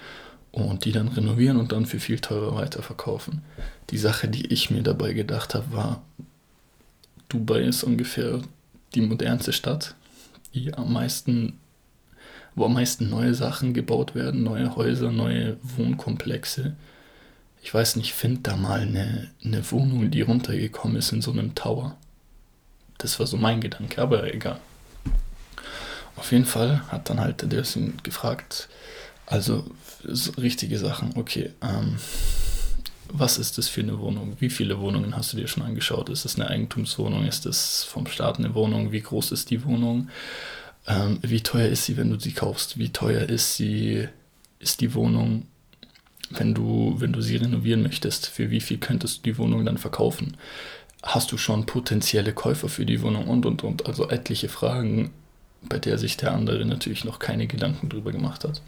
und 0.51 0.85
die 0.85 0.93
dann 0.93 1.09
renovieren 1.09 1.57
und 1.57 1.71
dann 1.71 1.85
für 1.85 1.99
viel 1.99 2.19
teurer 2.19 2.55
weiterverkaufen. 2.55 3.41
Die 3.89 3.97
Sache, 3.97 4.29
die 4.29 4.45
ich 4.53 4.69
mir 4.69 4.83
dabei 4.83 5.13
gedacht 5.13 5.53
habe, 5.53 5.73
war, 5.73 6.03
Dubai 7.27 7.61
ist 7.61 7.83
ungefähr 7.83 8.39
die 8.95 9.01
modernste 9.01 9.51
Stadt, 9.51 9.95
die 10.53 10.73
am 10.73 10.93
meisten, 10.93 11.59
wo 12.55 12.65
am 12.65 12.73
meisten 12.73 13.09
neue 13.09 13.33
Sachen 13.33 13.73
gebaut 13.73 14.15
werden, 14.15 14.43
neue 14.43 14.75
Häuser, 14.75 15.11
neue 15.11 15.57
Wohnkomplexe 15.61 16.75
ich 17.63 17.73
weiß 17.73 17.95
nicht, 17.95 18.13
find 18.13 18.45
da 18.45 18.57
mal 18.57 18.81
eine, 18.81 19.29
eine 19.43 19.71
Wohnung, 19.71 20.11
die 20.11 20.21
runtergekommen 20.21 20.97
ist 20.97 21.13
in 21.13 21.21
so 21.21 21.31
einem 21.31 21.55
Tower. 21.55 21.95
Das 22.97 23.19
war 23.19 23.25
so 23.25 23.37
mein 23.37 23.61
Gedanke, 23.61 24.01
aber 24.01 24.31
egal. 24.33 24.59
Auf 26.17 26.31
jeden 26.33 26.45
Fall 26.45 26.83
hat 26.89 27.09
dann 27.09 27.21
halt 27.21 27.49
der 27.51 27.63
ihn 27.75 27.97
gefragt, 28.03 28.67
also 29.25 29.65
so 30.03 30.31
richtige 30.33 30.77
Sachen, 30.77 31.13
okay, 31.15 31.51
ähm, 31.61 31.97
was 33.07 33.37
ist 33.37 33.57
das 33.57 33.69
für 33.69 33.81
eine 33.81 33.97
Wohnung? 33.99 34.35
Wie 34.39 34.49
viele 34.49 34.79
Wohnungen 34.79 35.15
hast 35.15 35.31
du 35.31 35.37
dir 35.37 35.47
schon 35.47 35.63
angeschaut? 35.63 36.09
Ist 36.09 36.25
es 36.25 36.35
eine 36.35 36.49
Eigentumswohnung? 36.49 37.25
Ist 37.25 37.45
es 37.45 37.83
vom 37.83 38.07
Staat 38.07 38.39
eine 38.39 38.53
Wohnung? 38.55 38.91
Wie 38.91 39.01
groß 39.01 39.31
ist 39.31 39.49
die 39.49 39.63
Wohnung? 39.63 40.09
Ähm, 40.87 41.19
wie 41.21 41.41
teuer 41.41 41.67
ist 41.67 41.85
sie, 41.85 41.97
wenn 41.97 42.09
du 42.09 42.19
sie 42.19 42.33
kaufst? 42.33 42.77
Wie 42.77 42.89
teuer 42.89 43.29
ist 43.29 43.55
sie, 43.55 44.07
ist 44.59 44.81
die 44.81 44.93
Wohnung? 44.93 45.47
wenn 46.37 46.53
du, 46.53 46.95
wenn 46.97 47.13
du 47.13 47.21
sie 47.21 47.37
renovieren 47.37 47.83
möchtest, 47.83 48.27
für 48.27 48.49
wie 48.49 48.61
viel 48.61 48.77
könntest 48.77 49.19
du 49.19 49.21
die 49.23 49.37
Wohnung 49.37 49.65
dann 49.65 49.77
verkaufen? 49.77 50.37
Hast 51.01 51.31
du 51.31 51.37
schon 51.37 51.65
potenzielle 51.65 52.33
Käufer 52.33 52.69
für 52.69 52.85
die 52.85 53.01
Wohnung 53.01 53.27
und 53.27 53.45
und 53.45 53.63
und? 53.63 53.85
Also 53.85 54.09
etliche 54.09 54.49
Fragen, 54.49 55.11
bei 55.61 55.79
der 55.79 55.97
sich 55.97 56.17
der 56.17 56.33
andere 56.33 56.65
natürlich 56.65 57.03
noch 57.03 57.19
keine 57.19 57.47
Gedanken 57.47 57.89
drüber 57.89 58.11
gemacht 58.11 58.43
hat. 58.43 58.61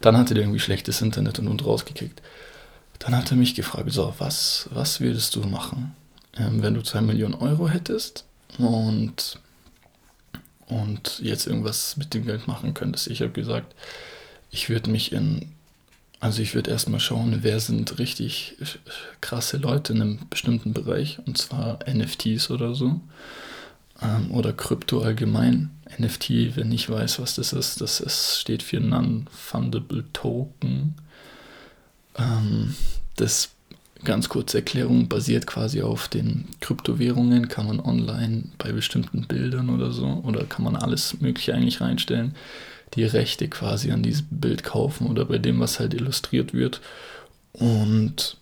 Dann 0.00 0.16
hatte 0.16 0.34
der 0.34 0.42
irgendwie 0.42 0.60
schlechtes 0.60 1.00
Internet 1.00 1.38
und 1.38 1.48
und 1.48 1.64
rausgekickt. 1.64 2.22
Dann 2.98 3.16
hat 3.16 3.30
er 3.30 3.36
mich 3.36 3.54
gefragt, 3.54 3.90
so, 3.92 4.14
was, 4.18 4.68
was 4.72 5.00
würdest 5.00 5.34
du 5.36 5.40
machen, 5.40 5.94
ähm, 6.36 6.62
wenn 6.62 6.74
du 6.74 6.82
2 6.82 7.00
Millionen 7.00 7.34
Euro 7.34 7.68
hättest 7.68 8.24
und, 8.58 9.40
und 10.66 11.20
jetzt 11.20 11.46
irgendwas 11.46 11.96
mit 11.96 12.14
dem 12.14 12.24
Geld 12.26 12.46
machen 12.46 12.74
könntest? 12.74 13.08
Ich 13.08 13.20
habe 13.20 13.32
gesagt, 13.32 13.74
ich 14.50 14.68
würde 14.68 14.90
mich 14.90 15.12
in 15.12 15.52
also 16.24 16.40
ich 16.40 16.54
würde 16.54 16.70
erstmal 16.70 17.00
schauen, 17.00 17.40
wer 17.42 17.60
sind 17.60 17.98
richtig 17.98 18.56
krasse 19.20 19.58
Leute 19.58 19.92
in 19.92 20.00
einem 20.00 20.20
bestimmten 20.30 20.72
Bereich, 20.72 21.18
und 21.26 21.36
zwar 21.36 21.80
NFTs 21.86 22.50
oder 22.50 22.74
so. 22.74 22.98
Ähm, 24.00 24.30
oder 24.30 24.54
Krypto 24.54 25.02
allgemein. 25.02 25.68
NFT, 25.98 26.56
wenn 26.56 26.72
ich 26.72 26.88
weiß, 26.88 27.18
was 27.18 27.34
das 27.34 27.52
ist, 27.52 27.82
das 27.82 28.00
ist, 28.00 28.40
steht 28.40 28.62
für 28.62 28.80
Non-Fundable 28.80 30.04
Token. 30.14 30.94
Ähm, 32.16 32.74
das 33.16 33.50
ganz 34.04 34.28
kurze 34.28 34.58
Erklärung 34.58 35.08
basiert 35.08 35.46
quasi 35.46 35.82
auf 35.82 36.08
den 36.08 36.44
Kryptowährungen, 36.60 37.48
kann 37.48 37.66
man 37.66 37.80
online 37.80 38.44
bei 38.58 38.72
bestimmten 38.72 39.22
Bildern 39.22 39.70
oder 39.70 39.90
so, 39.90 40.22
oder 40.24 40.44
kann 40.44 40.64
man 40.64 40.76
alles 40.76 41.20
Mögliche 41.20 41.54
eigentlich 41.54 41.80
reinstellen 41.80 42.34
die 42.94 43.04
Rechte 43.04 43.48
quasi 43.48 43.90
an 43.90 44.02
diesem 44.02 44.26
Bild 44.30 44.64
kaufen 44.64 45.06
oder 45.06 45.24
bei 45.24 45.38
dem, 45.38 45.60
was 45.60 45.80
halt 45.80 45.94
illustriert 45.94 46.54
wird. 46.54 46.80
Und 47.52 48.36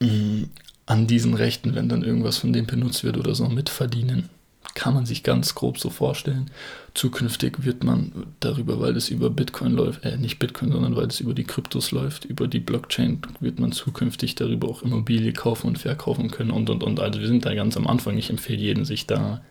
mh, 0.00 0.08
mm, 0.08 0.50
an 0.86 1.06
diesen 1.06 1.34
Rechten, 1.34 1.74
wenn 1.74 1.88
dann 1.88 2.02
irgendwas 2.02 2.38
von 2.38 2.52
dem 2.52 2.66
benutzt 2.66 3.04
wird 3.04 3.18
oder 3.18 3.34
so, 3.34 3.46
mitverdienen. 3.48 4.30
Kann 4.74 4.94
man 4.94 5.04
sich 5.04 5.22
ganz 5.22 5.54
grob 5.54 5.78
so 5.78 5.90
vorstellen. 5.90 6.50
Zukünftig 6.98 7.64
wird 7.64 7.84
man 7.84 8.26
darüber, 8.40 8.80
weil 8.80 8.96
es 8.96 9.08
über 9.08 9.30
Bitcoin 9.30 9.70
läuft, 9.70 10.04
äh, 10.04 10.16
nicht 10.16 10.40
Bitcoin, 10.40 10.72
sondern 10.72 10.96
weil 10.96 11.06
es 11.06 11.20
über 11.20 11.32
die 11.32 11.44
Kryptos 11.44 11.92
läuft, 11.92 12.24
über 12.24 12.48
die 12.48 12.58
Blockchain, 12.58 13.22
wird 13.38 13.60
man 13.60 13.70
zukünftig 13.70 14.34
darüber 14.34 14.68
auch 14.68 14.82
Immobilie 14.82 15.32
kaufen 15.32 15.68
und 15.68 15.78
verkaufen 15.78 16.28
können 16.32 16.50
und 16.50 16.68
und 16.70 16.82
und. 16.82 16.98
Also 16.98 17.20
wir 17.20 17.28
sind 17.28 17.46
da 17.46 17.54
ganz 17.54 17.76
am 17.76 17.86
Anfang. 17.86 18.18
Ich 18.18 18.30
empfehle 18.30 18.58
jedem, 18.58 18.84
sich 18.84 19.06
da 19.06 19.42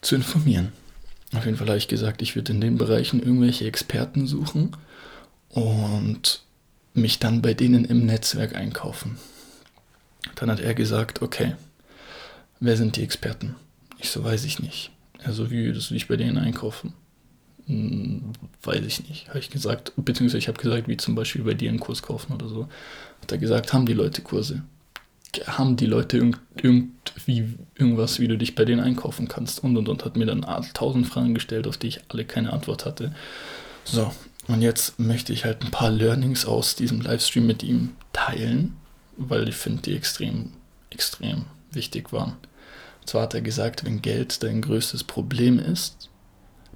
zu 0.00 0.16
informieren. 0.16 0.72
Auf 1.32 1.44
jeden 1.44 1.56
Fall 1.56 1.68
habe 1.68 1.78
ich 1.78 1.86
gesagt, 1.86 2.22
ich 2.22 2.34
würde 2.34 2.52
in 2.52 2.60
den 2.60 2.76
Bereichen 2.76 3.20
irgendwelche 3.20 3.64
Experten 3.64 4.26
suchen 4.26 4.72
und 5.50 6.42
mich 6.92 7.20
dann 7.20 7.40
bei 7.40 7.54
denen 7.54 7.84
im 7.84 8.04
Netzwerk 8.04 8.56
einkaufen. 8.56 9.16
Dann 10.34 10.50
hat 10.50 10.58
er 10.58 10.74
gesagt, 10.74 11.22
okay, 11.22 11.54
wer 12.58 12.76
sind 12.76 12.96
die 12.96 13.04
Experten? 13.04 13.54
Ich 14.00 14.10
so, 14.10 14.24
weiß 14.24 14.44
ich 14.44 14.58
nicht. 14.58 14.90
Also 15.24 15.50
wie 15.50 15.66
würdest 15.66 15.90
du 15.90 15.94
dich 15.94 16.08
bei 16.08 16.16
denen 16.16 16.38
einkaufen? 16.38 16.94
Hm, 17.66 18.32
weiß 18.62 18.84
ich 18.84 19.08
nicht. 19.08 19.28
Habe 19.28 19.40
ich 19.40 19.50
gesagt, 19.50 19.92
beziehungsweise 19.96 20.38
ich 20.38 20.48
habe 20.48 20.60
gesagt, 20.60 20.88
wie 20.88 20.96
zum 20.96 21.14
Beispiel 21.14 21.42
bei 21.42 21.54
dir 21.54 21.68
einen 21.68 21.80
Kurs 21.80 22.02
kaufen 22.02 22.32
oder 22.32 22.48
so. 22.48 22.68
Hat 23.22 23.32
er 23.32 23.38
gesagt, 23.38 23.72
haben 23.72 23.86
die 23.86 23.94
Leute 23.94 24.22
Kurse? 24.22 24.62
haben 25.46 25.76
die 25.76 25.86
Leute 25.86 26.16
irgend, 26.16 26.38
irgendwie 26.56 27.54
irgendwas, 27.76 28.18
wie 28.18 28.28
du 28.28 28.38
dich 28.38 28.54
bei 28.54 28.64
denen 28.64 28.80
einkaufen 28.80 29.28
kannst 29.28 29.62
und 29.62 29.76
und 29.76 29.88
und 29.88 30.04
hat 30.04 30.16
mir 30.16 30.26
dann 30.26 30.46
tausend 30.74 31.06
Fragen 31.06 31.34
gestellt, 31.34 31.66
auf 31.66 31.76
die 31.76 31.88
ich 31.88 32.00
alle 32.08 32.24
keine 32.24 32.52
Antwort 32.52 32.86
hatte. 32.86 33.14
So, 33.84 34.12
und 34.46 34.62
jetzt 34.62 34.98
möchte 34.98 35.32
ich 35.32 35.44
halt 35.44 35.62
ein 35.62 35.70
paar 35.70 35.90
Learnings 35.90 36.46
aus 36.46 36.74
diesem 36.74 37.00
Livestream 37.00 37.46
mit 37.46 37.62
ihm 37.62 37.90
teilen, 38.12 38.76
weil 39.16 39.48
ich 39.48 39.56
finde, 39.56 39.82
die 39.82 39.94
extrem, 39.94 40.52
extrem 40.90 41.44
wichtig 41.72 42.12
waren. 42.12 42.36
Zwar 43.08 43.22
hat 43.22 43.32
er 43.32 43.40
gesagt, 43.40 43.86
wenn 43.86 44.02
Geld 44.02 44.42
dein 44.42 44.60
größtes 44.60 45.02
Problem 45.02 45.58
ist, 45.58 46.10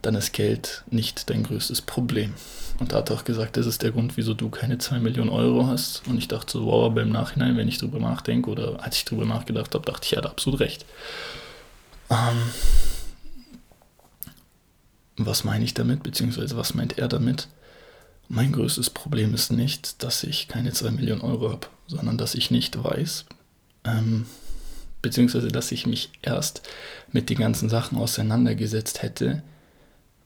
dann 0.01 0.15
ist 0.15 0.33
Geld 0.33 0.83
nicht 0.91 1.29
dein 1.29 1.43
größtes 1.43 1.83
Problem. 1.83 2.33
Und 2.79 2.93
da 2.93 2.97
hat 2.97 3.11
er 3.11 3.17
auch 3.17 3.25
gesagt, 3.25 3.59
das 3.59 3.67
ist 3.67 3.83
der 3.83 3.91
Grund, 3.91 4.17
wieso 4.17 4.33
du 4.33 4.49
keine 4.49 4.79
2 4.79 4.99
Millionen 4.99 5.29
Euro 5.29 5.67
hast. 5.67 6.09
Und 6.09 6.17
ich 6.17 6.29
dachte 6.29 6.53
so, 6.53 6.65
wow, 6.65 6.87
aber 6.87 7.03
im 7.03 7.11
Nachhinein, 7.11 7.59
wenn 7.59 7.69
ich 7.69 7.77
drüber 7.77 7.99
nachdenke 7.99 8.49
oder 8.49 8.83
als 8.83 8.97
ich 8.97 9.05
drüber 9.05 9.27
nachgedacht 9.27 9.75
habe, 9.75 9.85
dachte 9.85 10.07
ich, 10.07 10.15
er 10.15 10.23
hat 10.23 10.31
absolut 10.31 10.61
recht. 10.61 10.87
Ähm, 12.09 12.43
was 15.19 15.45
meine 15.45 15.67
ich 15.67 15.75
damit, 15.75 16.03
beziehungsweise 16.03 16.57
was 16.57 16.73
meint 16.73 16.97
er 16.97 17.09
damit? 17.09 17.49
Mein 18.31 18.53
größtes 18.53 18.89
Problem 18.89 19.35
ist 19.35 19.53
nicht, 19.53 20.03
dass 20.03 20.25
ich 20.25 20.49
keine 20.49 20.73
2 20.73 20.93
Millionen 20.93 21.21
Euro 21.21 21.51
habe, 21.51 21.67
sondern 21.89 22.17
dass 22.17 22.35
ich 22.35 22.51
nicht 22.51 22.83
weiß, 22.83 23.27
ähm, 23.85 24.25
beziehungsweise 25.03 25.49
dass 25.49 25.73
ich 25.73 25.87
mich 25.87 26.11
erst 26.23 26.63
mit 27.11 27.29
den 27.29 27.39
ganzen 27.39 27.69
Sachen 27.69 27.99
auseinandergesetzt 27.99 29.03
hätte, 29.03 29.43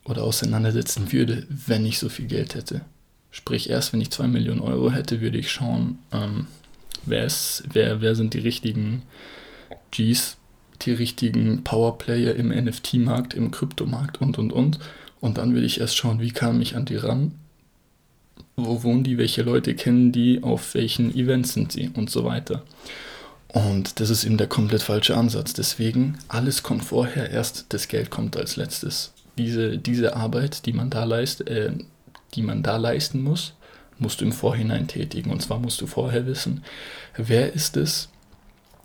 oder 0.08 0.22
auseinandersetzen 0.22 1.12
würde, 1.12 1.46
wenn 1.48 1.84
ich 1.84 1.98
so 1.98 2.08
viel 2.08 2.26
Geld 2.26 2.54
hätte. 2.54 2.82
Sprich, 3.30 3.70
erst 3.70 3.92
wenn 3.92 4.00
ich 4.00 4.10
2 4.10 4.28
Millionen 4.28 4.60
Euro 4.60 4.90
hätte, 4.90 5.20
würde 5.20 5.38
ich 5.38 5.50
schauen, 5.50 5.98
ähm, 6.12 6.46
wer, 7.04 7.24
ist, 7.24 7.64
wer, 7.72 8.00
wer 8.00 8.14
sind 8.14 8.34
die 8.34 8.38
richtigen 8.38 9.02
Gs, 9.90 10.36
die 10.82 10.92
richtigen 10.92 11.64
Powerplayer 11.64 12.34
im 12.34 12.48
NFT-Markt, 12.48 13.34
im 13.34 13.50
Kryptomarkt 13.50 14.20
und 14.20 14.38
und 14.38 14.52
und. 14.52 14.78
Und 15.20 15.38
dann 15.38 15.54
würde 15.54 15.66
ich 15.66 15.80
erst 15.80 15.96
schauen, 15.96 16.20
wie 16.20 16.30
kam 16.30 16.60
ich 16.60 16.76
an 16.76 16.84
die 16.84 16.96
ran, 16.96 17.32
wo 18.56 18.82
wohnen 18.82 19.02
die, 19.02 19.18
welche 19.18 19.42
Leute 19.42 19.74
kennen 19.74 20.12
die, 20.12 20.42
auf 20.42 20.74
welchen 20.74 21.14
Events 21.14 21.52
sind 21.52 21.72
sie 21.72 21.90
und 21.94 22.10
so 22.10 22.24
weiter. 22.24 22.62
Und 23.56 24.00
das 24.00 24.10
ist 24.10 24.24
eben 24.24 24.36
der 24.36 24.48
komplett 24.48 24.82
falsche 24.82 25.16
Ansatz. 25.16 25.54
Deswegen, 25.54 26.18
alles 26.28 26.62
kommt 26.62 26.84
vorher, 26.84 27.30
erst 27.30 27.64
das 27.70 27.88
Geld 27.88 28.10
kommt 28.10 28.36
als 28.36 28.56
letztes 28.56 29.12
diese, 29.38 29.78
diese 29.78 30.14
Arbeit, 30.14 30.66
die 30.66 30.74
man, 30.74 30.90
da 30.90 31.04
leist, 31.04 31.46
äh, 31.48 31.72
die 32.34 32.42
man 32.42 32.62
da 32.62 32.76
leisten 32.76 33.22
muss, 33.22 33.54
musst 33.98 34.20
du 34.20 34.26
im 34.26 34.32
Vorhinein 34.32 34.88
tätigen. 34.88 35.30
Und 35.30 35.40
zwar 35.40 35.58
musst 35.58 35.80
du 35.80 35.86
vorher 35.86 36.26
wissen, 36.26 36.64
wer 37.16 37.54
ist 37.54 37.78
es, 37.78 38.10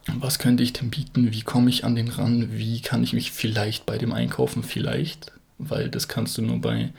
was 0.07 0.39
könnte 0.39 0.63
ich 0.63 0.71
denn 0.71 0.89
bieten, 0.89 1.33
wie 1.33 1.41
komme 1.41 1.69
ich 1.69 1.83
an 1.83 1.95
den 1.95 2.07
ran, 2.07 2.49
wie 2.51 2.79
kann 2.79 3.03
ich 3.03 3.11
mich 3.11 3.31
vielleicht 3.33 3.85
bei 3.85 3.97
dem 3.97 4.13
einkaufen, 4.13 4.63
vielleicht, 4.63 5.33
weil 5.57 5.89
das 5.89 6.07
kannst 6.07 6.37
du 6.37 6.41
nur 6.41 6.59
bei 6.59 6.91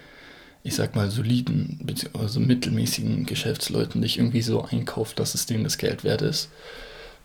ich 0.65 0.77
sag 0.77 0.95
mal, 0.95 1.11
soliden, 1.11 1.85
also 2.13 2.39
mittelmäßigen 2.39 3.27
Geschäftsleuten 3.27 4.01
dich 4.01 4.19
irgendwie 4.19 4.43
so 4.43 4.63
einkauft, 4.63 5.19
dass 5.19 5.35
es 5.35 5.47
denen 5.47 5.65
das 5.65 5.77
Geld 5.77 6.05
wert 6.05 6.23
ist. 6.23 6.51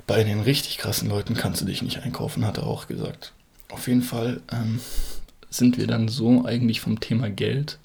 Bei 0.07 0.23
den 0.23 0.39
richtig 0.39 0.77
krassen 0.77 1.09
Leuten 1.09 1.35
kannst 1.35 1.61
du 1.61 1.65
dich 1.65 1.81
nicht 1.81 1.99
einkaufen, 1.99 2.45
hat 2.45 2.57
er 2.57 2.65
auch 2.65 2.87
gesagt. 2.87 3.33
Auf 3.69 3.87
jeden 3.87 4.01
Fall 4.01 4.41
ähm, 4.51 4.79
sind 5.49 5.77
wir 5.77 5.85
dann 5.85 6.07
so 6.07 6.45
eigentlich 6.45 6.79
vom 6.79 7.01
Thema 7.01 7.29
Geld 7.29 7.77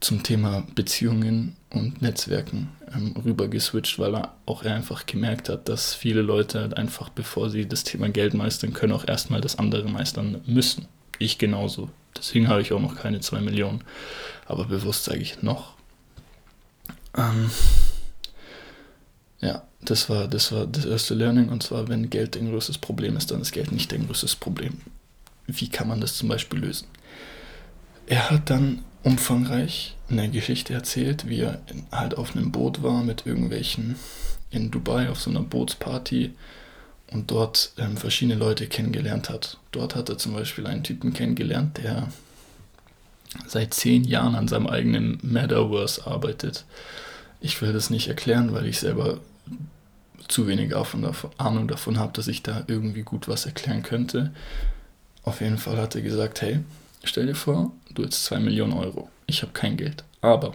zum 0.00 0.22
Thema 0.22 0.66
Beziehungen 0.74 1.56
und 1.70 2.00
Netzwerken 2.00 2.70
ähm, 2.94 3.14
rüber 3.22 3.48
geswitcht, 3.48 3.98
weil 3.98 4.14
er 4.14 4.34
auch 4.46 4.62
einfach 4.64 5.04
gemerkt 5.06 5.48
hat, 5.48 5.68
dass 5.68 5.94
viele 5.94 6.22
Leute 6.22 6.60
halt 6.60 6.76
einfach, 6.76 7.08
bevor 7.10 7.50
sie 7.50 7.66
das 7.66 7.84
Thema 7.84 8.08
Geld 8.08 8.34
meistern 8.34 8.72
können, 8.72 8.92
auch 8.92 9.06
erstmal 9.06 9.40
das 9.40 9.58
andere 9.58 9.88
meistern 9.88 10.40
müssen. 10.46 10.86
Ich 11.18 11.38
genauso. 11.38 11.90
Deswegen 12.16 12.48
habe 12.48 12.62
ich 12.62 12.72
auch 12.72 12.80
noch 12.80 12.96
keine 12.96 13.20
2 13.20 13.40
Millionen. 13.40 13.82
Aber 14.46 14.64
bewusst 14.66 15.04
sage 15.04 15.20
ich 15.20 15.42
noch. 15.42 15.74
Ähm, 17.16 17.50
ja, 19.40 19.62
das 19.82 20.08
war, 20.08 20.28
das 20.28 20.52
war 20.52 20.66
das 20.66 20.84
erste 20.84 21.14
Learning. 21.14 21.48
Und 21.48 21.62
zwar, 21.62 21.88
wenn 21.88 22.10
Geld 22.10 22.36
ein 22.36 22.50
größtes 22.50 22.78
Problem 22.78 23.16
ist, 23.16 23.30
dann 23.30 23.40
ist 23.40 23.52
Geld 23.52 23.72
nicht 23.72 23.92
ein 23.92 24.06
größtes 24.06 24.36
Problem. 24.36 24.80
Wie 25.46 25.68
kann 25.68 25.88
man 25.88 26.00
das 26.00 26.16
zum 26.16 26.28
Beispiel 26.28 26.60
lösen? 26.60 26.88
Er 28.06 28.30
hat 28.30 28.50
dann 28.50 28.84
umfangreich 29.02 29.96
eine 30.08 30.28
Geschichte 30.30 30.74
erzählt, 30.74 31.28
wie 31.28 31.40
er 31.40 31.60
halt 31.92 32.16
auf 32.16 32.34
einem 32.34 32.52
Boot 32.52 32.82
war 32.82 33.02
mit 33.02 33.26
irgendwelchen 33.26 33.96
in 34.50 34.70
Dubai 34.70 35.10
auf 35.10 35.20
so 35.20 35.30
einer 35.30 35.42
Bootsparty 35.42 36.32
und 37.12 37.30
dort 37.30 37.72
ähm, 37.78 37.96
verschiedene 37.96 38.38
Leute 38.38 38.66
kennengelernt 38.66 39.28
hat. 39.30 39.58
Dort 39.72 39.94
hat 39.94 40.08
er 40.08 40.18
zum 40.18 40.32
Beispiel 40.32 40.66
einen 40.66 40.82
Typen 40.82 41.12
kennengelernt, 41.12 41.78
der 41.78 42.08
seit 43.46 43.74
zehn 43.74 44.04
Jahren 44.04 44.34
an 44.34 44.48
seinem 44.48 44.66
eigenen 44.66 45.18
Metaverse 45.22 46.06
arbeitet. 46.06 46.64
Ich 47.40 47.60
will 47.62 47.72
das 47.72 47.90
nicht 47.90 48.08
erklären, 48.08 48.52
weil 48.52 48.66
ich 48.66 48.78
selber 48.78 49.20
zu 50.28 50.46
wenig 50.46 50.74
Ahnung 50.74 51.68
davon 51.68 51.98
habe, 51.98 52.12
dass 52.12 52.28
ich 52.28 52.42
da 52.42 52.64
irgendwie 52.66 53.02
gut 53.02 53.28
was 53.28 53.46
erklären 53.46 53.82
könnte. 53.82 54.32
Auf 55.22 55.40
jeden 55.40 55.58
Fall 55.58 55.76
hat 55.76 55.94
er 55.94 56.02
gesagt, 56.02 56.42
hey, 56.42 56.60
stell 57.04 57.26
dir 57.26 57.34
vor, 57.34 57.72
du 57.94 58.04
hast 58.04 58.24
zwei 58.24 58.38
Millionen 58.38 58.72
Euro. 58.72 59.08
Ich 59.26 59.42
habe 59.42 59.52
kein 59.52 59.76
Geld. 59.76 60.04
Aber 60.20 60.52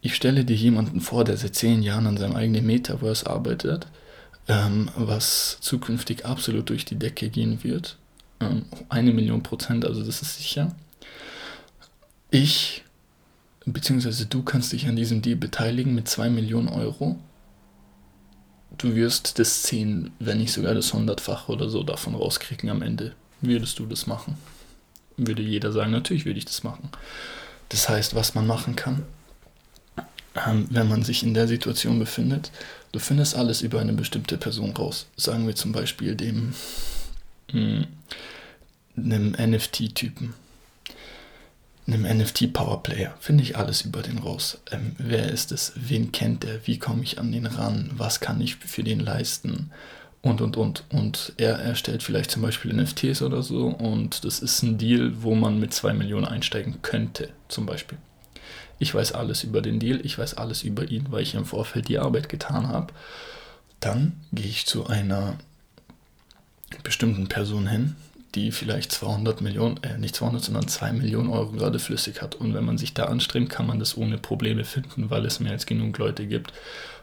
ich 0.00 0.14
stelle 0.14 0.44
dir 0.44 0.56
jemanden 0.56 1.00
vor, 1.00 1.24
der 1.24 1.36
seit 1.36 1.54
zehn 1.54 1.82
Jahren 1.82 2.06
an 2.06 2.16
seinem 2.16 2.36
eigenen 2.36 2.66
Metaverse 2.66 3.26
arbeitet, 3.26 3.86
ähm, 4.48 4.90
was 4.96 5.58
zukünftig 5.60 6.26
absolut 6.26 6.68
durch 6.68 6.84
die 6.84 6.98
Decke 6.98 7.30
gehen 7.30 7.64
wird. 7.64 7.96
Ähm, 8.40 8.66
eine 8.90 9.12
Million 9.12 9.42
Prozent, 9.42 9.86
also 9.86 10.02
das 10.02 10.20
ist 10.20 10.36
sicher. 10.36 10.74
Ich, 12.30 12.84
beziehungsweise 13.66 14.26
du 14.26 14.42
kannst 14.42 14.72
dich 14.72 14.86
an 14.86 14.96
diesem 14.96 15.22
Deal 15.22 15.36
beteiligen 15.36 15.94
mit 15.94 16.08
2 16.08 16.30
Millionen 16.30 16.68
Euro. 16.68 17.18
Du 18.76 18.94
wirst 18.94 19.38
das 19.38 19.62
10, 19.62 20.10
wenn 20.18 20.38
nicht 20.38 20.52
sogar 20.52 20.74
das 20.74 20.92
100-fache 20.92 21.48
oder 21.48 21.68
so 21.68 21.82
davon 21.82 22.14
rauskriegen 22.14 22.68
am 22.70 22.82
Ende. 22.82 23.14
Würdest 23.40 23.78
du 23.78 23.86
das 23.86 24.06
machen? 24.06 24.36
Würde 25.16 25.42
jeder 25.42 25.70
sagen, 25.70 25.92
natürlich 25.92 26.24
würde 26.24 26.38
ich 26.38 26.44
das 26.44 26.64
machen. 26.64 26.88
Das 27.68 27.88
heißt, 27.88 28.14
was 28.14 28.34
man 28.34 28.46
machen 28.46 28.74
kann, 28.74 29.04
ähm, 30.34 30.66
wenn 30.70 30.88
man 30.88 31.02
sich 31.02 31.22
in 31.22 31.34
der 31.34 31.46
Situation 31.46 31.98
befindet, 31.98 32.50
du 32.92 32.98
findest 32.98 33.36
alles 33.36 33.62
über 33.62 33.80
eine 33.80 33.92
bestimmte 33.92 34.36
Person 34.36 34.72
raus. 34.72 35.06
Sagen 35.16 35.46
wir 35.46 35.54
zum 35.54 35.72
Beispiel 35.72 36.16
dem, 36.16 36.54
mh, 37.52 37.86
hm, 37.86 37.86
einem 38.96 39.32
NFT-Typen 39.32 40.34
einem 41.86 42.04
NFT-Powerplayer. 42.04 43.14
Finde 43.20 43.42
ich 43.42 43.56
alles 43.56 43.82
über 43.82 44.02
den 44.02 44.18
raus. 44.18 44.58
Ähm, 44.70 44.96
wer 44.98 45.30
ist 45.30 45.52
es? 45.52 45.72
Wen 45.76 46.12
kennt 46.12 46.42
der? 46.42 46.66
Wie 46.66 46.78
komme 46.78 47.02
ich 47.02 47.18
an 47.18 47.32
den 47.32 47.46
ran? 47.46 47.90
Was 47.96 48.20
kann 48.20 48.40
ich 48.40 48.56
für 48.56 48.82
den 48.82 49.00
leisten? 49.00 49.70
Und, 50.22 50.40
und, 50.40 50.56
und. 50.56 50.84
Und 50.90 51.34
er 51.36 51.58
erstellt 51.58 52.02
vielleicht 52.02 52.30
zum 52.30 52.40
Beispiel 52.40 52.72
NFTs 52.72 53.20
oder 53.20 53.42
so. 53.42 53.66
Und 53.66 54.24
das 54.24 54.38
ist 54.38 54.62
ein 54.62 54.78
Deal, 54.78 55.22
wo 55.22 55.34
man 55.34 55.60
mit 55.60 55.74
2 55.74 55.92
Millionen 55.92 56.24
einsteigen 56.24 56.80
könnte, 56.80 57.28
zum 57.48 57.66
Beispiel. 57.66 57.98
Ich 58.78 58.94
weiß 58.94 59.12
alles 59.12 59.44
über 59.44 59.60
den 59.60 59.78
Deal, 59.78 60.00
ich 60.04 60.18
weiß 60.18 60.34
alles 60.34 60.62
über 60.62 60.90
ihn, 60.90 61.06
weil 61.10 61.22
ich 61.22 61.34
im 61.34 61.44
Vorfeld 61.44 61.88
die 61.88 61.98
Arbeit 61.98 62.28
getan 62.28 62.68
habe. 62.68 62.92
Dann 63.80 64.20
gehe 64.32 64.46
ich 64.46 64.66
zu 64.66 64.86
einer 64.86 65.38
bestimmten 66.82 67.28
Person 67.28 67.68
hin, 67.68 67.96
die 68.34 68.52
vielleicht 68.52 68.92
200 68.92 69.40
Millionen, 69.40 69.82
äh, 69.82 69.98
nicht 69.98 70.16
200, 70.16 70.42
sondern 70.42 70.68
2 70.68 70.92
Millionen 70.92 71.30
Euro 71.30 71.52
gerade 71.52 71.78
flüssig 71.78 72.20
hat. 72.20 72.34
Und 72.34 72.54
wenn 72.54 72.64
man 72.64 72.78
sich 72.78 72.94
da 72.94 73.04
anstrengt, 73.04 73.50
kann 73.50 73.66
man 73.66 73.78
das 73.78 73.96
ohne 73.96 74.18
Probleme 74.18 74.64
finden, 74.64 75.10
weil 75.10 75.24
es 75.24 75.40
mehr 75.40 75.52
als 75.52 75.66
genug 75.66 75.98
Leute 75.98 76.26
gibt. 76.26 76.52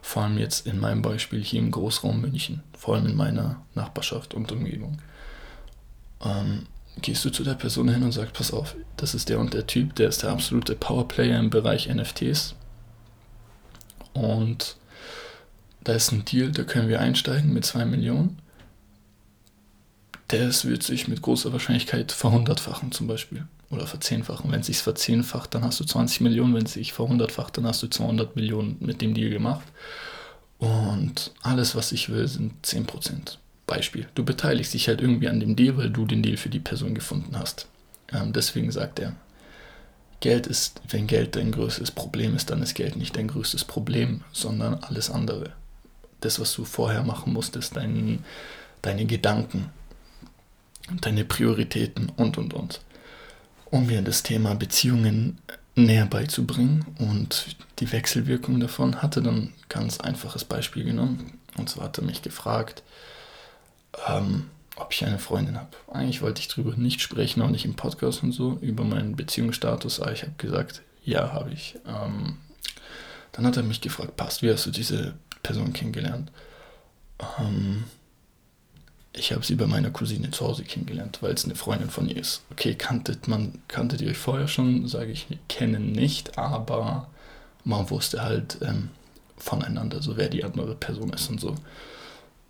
Vor 0.01 0.23
allem 0.23 0.37
jetzt 0.37 0.67
in 0.67 0.79
meinem 0.79 1.01
Beispiel 1.01 1.43
hier 1.43 1.59
im 1.59 1.71
Großraum 1.71 2.21
München, 2.21 2.63
vor 2.77 2.95
allem 2.95 3.07
in 3.07 3.15
meiner 3.15 3.61
Nachbarschaft 3.75 4.33
und 4.33 4.51
Umgebung. 4.51 4.97
Ähm, 6.23 6.67
gehst 7.01 7.23
du 7.23 7.29
zu 7.29 7.43
der 7.43 7.53
Person 7.53 7.89
hin 7.89 8.03
und 8.03 8.11
sagst, 8.11 8.33
pass 8.33 8.51
auf, 8.51 8.75
das 8.97 9.15
ist 9.15 9.29
der 9.29 9.39
und 9.39 9.53
der 9.53 9.67
Typ, 9.67 9.95
der 9.95 10.09
ist 10.09 10.23
der 10.23 10.31
absolute 10.31 10.75
Powerplayer 10.75 11.39
im 11.39 11.49
Bereich 11.49 11.87
NFTs. 11.87 12.55
Und 14.13 14.75
da 15.83 15.93
ist 15.93 16.11
ein 16.11 16.25
Deal, 16.25 16.51
da 16.51 16.63
können 16.63 16.89
wir 16.89 16.99
einsteigen 16.99 17.53
mit 17.53 17.65
2 17.65 17.85
Millionen 17.85 18.41
das 20.31 20.65
wird 20.65 20.83
sich 20.83 21.07
mit 21.07 21.21
großer 21.21 21.51
Wahrscheinlichkeit 21.53 22.11
verhundertfachen 22.11 22.91
zum 22.91 23.07
Beispiel. 23.07 23.45
Oder 23.69 23.87
verzehnfachen. 23.87 24.51
Wenn 24.51 24.59
es 24.59 24.67
sich 24.67 24.79
verzehnfacht, 24.79 25.55
dann 25.55 25.63
hast 25.63 25.79
du 25.79 25.85
20 25.85 26.21
Millionen. 26.21 26.53
Wenn 26.53 26.65
es 26.65 26.73
sich 26.73 26.91
verhundertfacht, 26.91 27.57
dann 27.57 27.65
hast 27.65 27.81
du 27.81 27.87
200 27.87 28.35
Millionen 28.35 28.75
mit 28.79 29.01
dem 29.01 29.13
Deal 29.13 29.29
gemacht. 29.29 29.65
Und 30.59 31.31
alles, 31.41 31.75
was 31.75 31.91
ich 31.91 32.09
will, 32.09 32.27
sind 32.27 32.53
10%. 32.65 33.37
Beispiel. 33.71 34.07
Du 34.15 34.25
beteiligst 34.25 34.73
dich 34.73 34.89
halt 34.89 34.99
irgendwie 34.99 35.29
an 35.29 35.39
dem 35.39 35.55
Deal, 35.55 35.77
weil 35.77 35.89
du 35.89 36.05
den 36.05 36.21
Deal 36.21 36.35
für 36.35 36.49
die 36.49 36.59
Person 36.59 36.93
gefunden 36.93 37.37
hast. 37.37 37.67
Ähm, 38.11 38.33
deswegen 38.33 38.69
sagt 38.69 38.99
er, 38.99 39.15
Geld 40.19 40.45
ist, 40.45 40.81
wenn 40.89 41.07
Geld 41.07 41.37
dein 41.37 41.53
größtes 41.53 41.91
Problem 41.91 42.35
ist, 42.35 42.49
dann 42.49 42.61
ist 42.61 42.73
Geld 42.73 42.97
nicht 42.97 43.15
dein 43.15 43.29
größtes 43.29 43.63
Problem, 43.63 44.25
sondern 44.33 44.75
alles 44.75 45.09
andere. 45.09 45.53
Das, 46.19 46.37
was 46.39 46.53
du 46.53 46.65
vorher 46.65 47.03
machen 47.03 47.31
musstest, 47.31 47.77
dein, 47.77 48.25
deine 48.81 49.05
Gedanken, 49.05 49.69
deine 50.99 51.25
Prioritäten 51.25 52.10
und, 52.10 52.38
und, 52.38 52.54
und. 52.54 52.82
Um 53.65 53.88
mir 53.88 54.01
das 54.01 54.23
Thema 54.23 54.56
Beziehungen 54.56 55.38
näher 55.75 56.06
beizubringen 56.06 56.86
und 56.99 57.56
die 57.80 57.91
Wechselwirkung 57.91 58.60
davon, 58.60 59.01
hatte 59.01 59.21
dann 59.21 59.36
ein 59.36 59.54
ganz 59.69 59.99
einfaches 59.99 60.43
Beispiel 60.43 60.84
genommen. 60.84 61.39
Und 61.58 61.69
zwar 61.69 61.86
hat 61.86 61.97
er 61.97 62.04
mich 62.04 62.21
gefragt, 62.21 62.84
ähm, 64.08 64.49
ob 64.75 64.93
ich 64.93 65.06
eine 65.06 65.19
Freundin 65.19 65.58
habe. 65.58 65.69
Eigentlich 65.91 66.21
wollte 66.21 66.41
ich 66.41 66.47
darüber 66.47 66.75
nicht 66.75 67.01
sprechen, 67.01 67.41
auch 67.41 67.49
nicht 67.49 67.65
im 67.65 67.75
Podcast 67.75 68.23
und 68.23 68.32
so, 68.32 68.58
über 68.62 68.84
meinen 68.84 69.15
Beziehungsstatus, 69.15 69.99
aber 69.99 70.12
ich 70.12 70.23
habe 70.23 70.34
gesagt, 70.38 70.82
ja, 71.04 71.32
habe 71.34 71.51
ich. 71.51 71.77
Ähm, 71.88 72.38
dann 73.32 73.45
hat 73.45 73.58
er 73.58 73.63
mich 73.63 73.82
gefragt, 73.82 74.17
passt, 74.17 74.41
wie 74.41 74.51
hast 74.51 74.65
du 74.65 74.71
diese 74.71 75.15
Person 75.43 75.73
kennengelernt? 75.73 76.32
Ähm, 77.39 77.86
ich 79.13 79.34
habe 79.34 79.45
sie 79.45 79.56
bei 79.56 79.67
meiner 79.67 79.91
Cousine 79.91 80.32
zu 80.32 80.45
Hause 80.45 80.63
kennengelernt, 80.63 81.19
weil 81.21 81.34
es 81.34 81.43
eine 81.43 81.56
Freundin 81.56 81.89
von 81.89 82.08
ihr 82.08 82.17
ist. 82.17 82.41
Okay, 82.52 82.76
kanntet 82.76 83.28
man, 83.28 83.62
kanntet 83.67 84.02
ihr 84.02 84.10
euch 84.10 84.17
vorher 84.17 84.47
schon, 84.47 84.88
sage 84.88 85.12
ich, 85.12 85.28
kennen 85.50 85.91
nicht, 85.91 86.38
aber 86.38 87.10
man 87.63 87.89
wusste 87.89 88.24
halt 88.24 88.58
ähm, 88.62 88.89
voneinander, 89.38 90.02
so 90.02 90.15
wer 90.17 90.30
die 90.30 90.43
andere 90.43 90.76
Person 90.76 91.12
ist 91.12 91.30
und 91.30 91.41
so. 91.41 91.56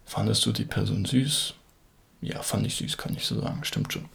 Fandest 0.06 0.46
du 0.46 0.52
die 0.52 0.66
Person 0.66 1.06
süß? 1.06 1.56
Ja, 2.22 2.44
fand 2.44 2.68
ich 2.68 2.76
süß, 2.76 2.98
kann 2.98 3.16
ich 3.16 3.26
so 3.26 3.42
sagen, 3.42 3.64
stimmt 3.64 3.94
schon. 3.94 4.06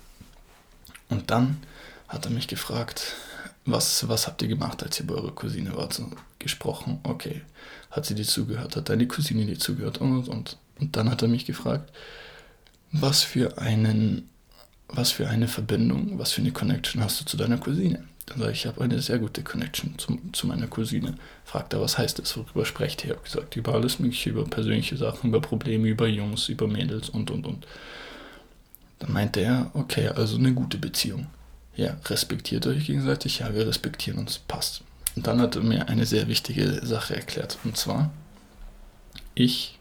Und 1.09 1.31
dann 1.31 1.59
hat 2.07 2.27
er 2.27 2.31
mich 2.31 2.47
gefragt, 2.47 3.17
was, 3.65 4.09
was 4.09 4.29
habt 4.29 4.43
ihr 4.43 4.49
gemacht, 4.49 4.83
als 4.85 5.01
ihr 5.01 5.07
bei 5.07 5.15
eurer 5.15 5.35
Cousine 5.35 5.77
wart? 5.77 5.93
So, 5.93 6.09
gesprochen, 6.39 7.01
okay. 7.03 7.43
Hat 7.91 8.07
sie 8.07 8.15
dir 8.15 8.25
zugehört? 8.25 8.77
Hat 8.77 8.89
deine 8.89 9.09
Cousine 9.09 9.45
dir 9.45 9.59
zugehört? 9.59 9.99
Und, 9.99 10.19
und, 10.19 10.29
und. 10.29 10.59
Und 10.79 10.97
dann 10.97 11.11
hat 11.11 11.23
er 11.23 11.29
mich 11.29 11.47
gefragt, 11.47 11.91
was 13.01 13.23
für 13.23 13.59
einen, 13.59 14.29
was 14.89 15.13
für 15.13 15.29
eine 15.29 15.49
Verbindung, 15.49 16.19
was 16.19 16.33
für 16.33 16.41
eine 16.41 16.53
Connection 16.53 17.03
hast 17.03 17.21
du 17.21 17.25
zu 17.25 17.37
deiner 17.37 17.59
Cousine? 17.59 18.05
Dann 18.27 18.41
sage 18.41 18.53
ich, 18.53 18.59
ich 18.61 18.67
habe 18.67 18.83
eine 18.83 19.01
sehr 19.01 19.19
gute 19.19 19.43
Connection 19.43 19.97
zu, 19.99 20.19
zu 20.33 20.49
meiner 20.49 20.67
Cousine. 20.67 21.15
Fragt 21.45 21.73
er, 21.73 21.81
was 21.81 21.97
heißt 21.97 22.19
das, 22.19 22.37
worüber 22.37 22.67
sprecht 22.67 23.05
ihr? 23.05 23.11
Ich 23.11 23.17
habe 23.17 23.25
gesagt, 23.25 23.57
über 23.57 23.75
alles 23.75 24.01
mögliche, 24.01 24.31
über 24.31 24.45
persönliche 24.45 24.97
Sachen, 24.97 25.31
über 25.31 25.41
Probleme, 25.41 25.89
über 25.89 26.09
Jungs, 26.09 26.49
über 26.49 26.67
Mädels 26.67 27.09
und, 27.09 27.31
und, 27.31 27.47
und. 27.47 27.67
Dann 28.99 29.13
meinte 29.13 29.41
er, 29.41 29.71
okay, 29.75 30.09
also 30.09 30.39
eine 30.39 30.53
gute 30.53 30.79
Beziehung. 30.79 31.27
Ja, 31.77 31.97
respektiert 32.07 32.67
euch 32.67 32.87
gegenseitig? 32.87 33.41
Ja, 33.41 33.55
wir 33.55 33.67
respektieren 33.67 34.19
uns, 34.19 34.39
passt. 34.39 34.83
Und 35.15 35.27
dann 35.27 35.41
hat 35.41 35.55
er 35.55 35.63
mir 35.63 35.89
eine 35.89 36.05
sehr 36.05 36.27
wichtige 36.27 36.85
Sache 36.85 37.15
erklärt. 37.15 37.59
Und 37.63 37.77
zwar, 37.77 38.11
ich 39.35 39.79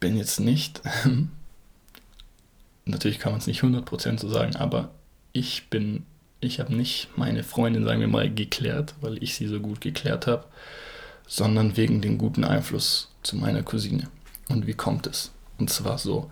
bin 0.00 0.16
jetzt 0.16 0.40
nicht 0.40 0.80
natürlich 2.88 3.18
kann 3.18 3.32
man 3.32 3.40
es 3.40 3.46
nicht 3.46 3.62
100% 3.62 4.18
so 4.18 4.28
sagen, 4.28 4.56
aber 4.56 4.90
ich 5.32 5.68
bin 5.70 6.04
ich 6.40 6.60
habe 6.60 6.74
nicht 6.74 7.08
meine 7.16 7.42
Freundin, 7.42 7.84
sagen 7.84 8.00
wir 8.00 8.08
mal, 8.08 8.32
geklärt, 8.32 8.94
weil 9.00 9.22
ich 9.22 9.34
sie 9.34 9.46
so 9.46 9.60
gut 9.60 9.80
geklärt 9.80 10.26
habe, 10.26 10.44
sondern 11.26 11.76
wegen 11.76 12.00
dem 12.00 12.18
guten 12.18 12.44
Einfluss 12.44 13.08
zu 13.22 13.36
meiner 13.36 13.62
Cousine. 13.62 14.08
Und 14.48 14.66
wie 14.66 14.74
kommt 14.74 15.06
es? 15.06 15.32
Und 15.58 15.70
zwar 15.70 15.98
so, 15.98 16.30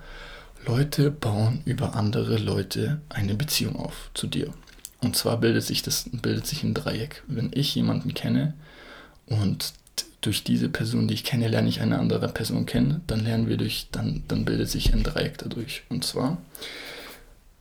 Leute 0.64 1.10
bauen 1.10 1.60
über 1.64 1.94
andere 1.94 2.38
Leute 2.38 3.00
eine 3.08 3.34
Beziehung 3.34 3.76
auf 3.76 4.10
zu 4.14 4.26
dir. 4.26 4.52
Und 5.00 5.16
zwar 5.16 5.38
bildet 5.38 5.64
sich 5.64 5.82
das 5.82 6.08
bildet 6.10 6.46
sich 6.46 6.62
ein 6.62 6.74
Dreieck. 6.74 7.22
Wenn 7.26 7.50
ich 7.52 7.74
jemanden 7.74 8.14
kenne 8.14 8.54
und 9.26 9.74
durch 10.26 10.42
diese 10.42 10.68
Person, 10.68 11.06
die 11.06 11.14
ich 11.14 11.24
kenne, 11.24 11.48
lerne 11.48 11.68
ich 11.68 11.80
eine 11.80 11.98
andere 11.98 12.28
Person 12.28 12.66
kennen, 12.66 13.02
dann 13.06 13.24
lernen 13.24 13.48
wir 13.48 13.56
durch, 13.56 13.88
dann, 13.92 14.24
dann 14.26 14.44
bildet 14.44 14.68
sich 14.68 14.92
ein 14.92 15.04
Dreieck 15.04 15.38
dadurch. 15.38 15.84
Und 15.88 16.04
zwar 16.04 16.38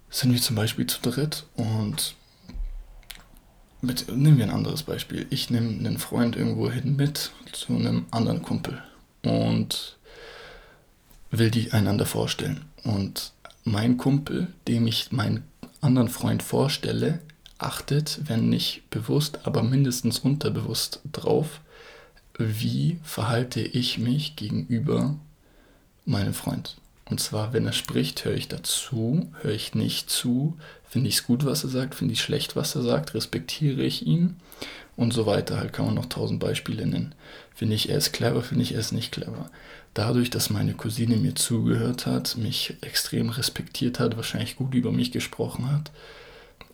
sind 0.09 0.33
wir 0.33 0.41
zum 0.41 0.55
Beispiel 0.55 0.87
zu 0.87 0.99
dritt 1.01 1.45
und 1.55 2.15
mit, 3.81 4.07
nehmen 4.07 4.37
wir 4.37 4.45
ein 4.45 4.51
anderes 4.51 4.83
Beispiel. 4.83 5.27
Ich 5.29 5.51
nehme 5.51 5.69
einen 5.69 5.99
Freund 5.99 6.35
irgendwo 6.35 6.71
hin 6.71 6.95
mit 6.95 7.31
zu 7.51 7.75
einem 7.75 8.05
anderen 8.09 8.41
Kumpel 8.41 8.81
und 9.23 9.97
will 11.29 11.51
die 11.51 11.71
einander 11.71 12.07
vorstellen. 12.07 12.65
Und 12.83 13.33
mein 13.63 13.97
Kumpel, 13.97 14.47
dem 14.67 14.87
ich 14.87 15.11
meinen 15.11 15.43
anderen 15.81 16.09
Freund 16.09 16.41
vorstelle, 16.41 17.19
achtet, 17.59 18.21
wenn 18.25 18.49
nicht 18.49 18.89
bewusst, 18.89 19.39
aber 19.43 19.61
mindestens 19.61 20.19
unterbewusst 20.19 21.01
drauf, 21.11 21.61
wie 22.37 22.99
verhalte 23.03 23.61
ich 23.61 23.97
mich 23.97 24.35
gegenüber 24.35 25.15
meinem 26.05 26.33
Freund. 26.33 26.77
Und 27.07 27.19
zwar, 27.19 27.53
wenn 27.53 27.65
er 27.65 27.73
spricht, 27.73 28.25
höre 28.25 28.33
ich 28.33 28.47
dazu, 28.47 29.31
höre 29.41 29.53
ich 29.53 29.75
nicht 29.75 30.09
zu, 30.09 30.57
finde 30.89 31.09
ich 31.09 31.17
es 31.17 31.23
gut, 31.27 31.45
was 31.45 31.63
er 31.63 31.69
sagt, 31.69 31.95
finde 31.95 32.13
ich 32.13 32.21
schlecht, 32.21 32.55
was 32.55 32.75
er 32.75 32.81
sagt, 32.81 33.13
respektiere 33.13 33.83
ich 33.83 34.05
ihn 34.07 34.37
und 34.95 35.13
so 35.13 35.25
weiter. 35.25 35.57
Halt 35.57 35.71
kann 35.71 35.85
man 35.85 35.95
noch 35.95 36.07
tausend 36.07 36.39
Beispiele 36.39 36.85
nennen. 36.85 37.13
Finde 37.53 37.75
ich, 37.75 37.89
er 37.89 37.97
ist 37.97 38.11
clever, 38.11 38.41
finde 38.41 38.63
ich, 38.63 38.73
er 38.73 38.79
ist 38.79 38.91
nicht 38.91 39.11
clever. 39.11 39.51
Dadurch, 39.93 40.29
dass 40.29 40.49
meine 40.49 40.73
Cousine 40.73 41.17
mir 41.17 41.35
zugehört 41.35 42.05
hat, 42.05 42.37
mich 42.37 42.75
extrem 42.81 43.29
respektiert 43.29 43.99
hat, 43.99 44.17
wahrscheinlich 44.17 44.55
gut 44.55 44.73
über 44.73 44.91
mich 44.91 45.11
gesprochen 45.11 45.71
hat 45.71 45.91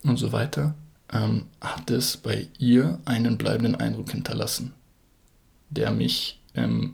und 0.04 0.18
so 0.18 0.32
weiter, 0.32 0.76
ähm, 1.12 1.46
hat 1.60 1.92
es 1.92 2.18
bei 2.18 2.48
ihr 2.58 3.00
einen 3.06 3.38
bleibenden 3.38 3.76
Eindruck 3.76 4.12
hinterlassen, 4.12 4.74
der 5.72 5.92
mich, 5.92 6.40
ähm, 6.56 6.94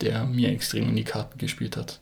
der 0.00 0.24
mir 0.24 0.50
extrem 0.50 0.88
in 0.88 0.96
die 0.96 1.04
Karten 1.04 1.38
gespielt 1.38 1.76
hat. 1.76 2.00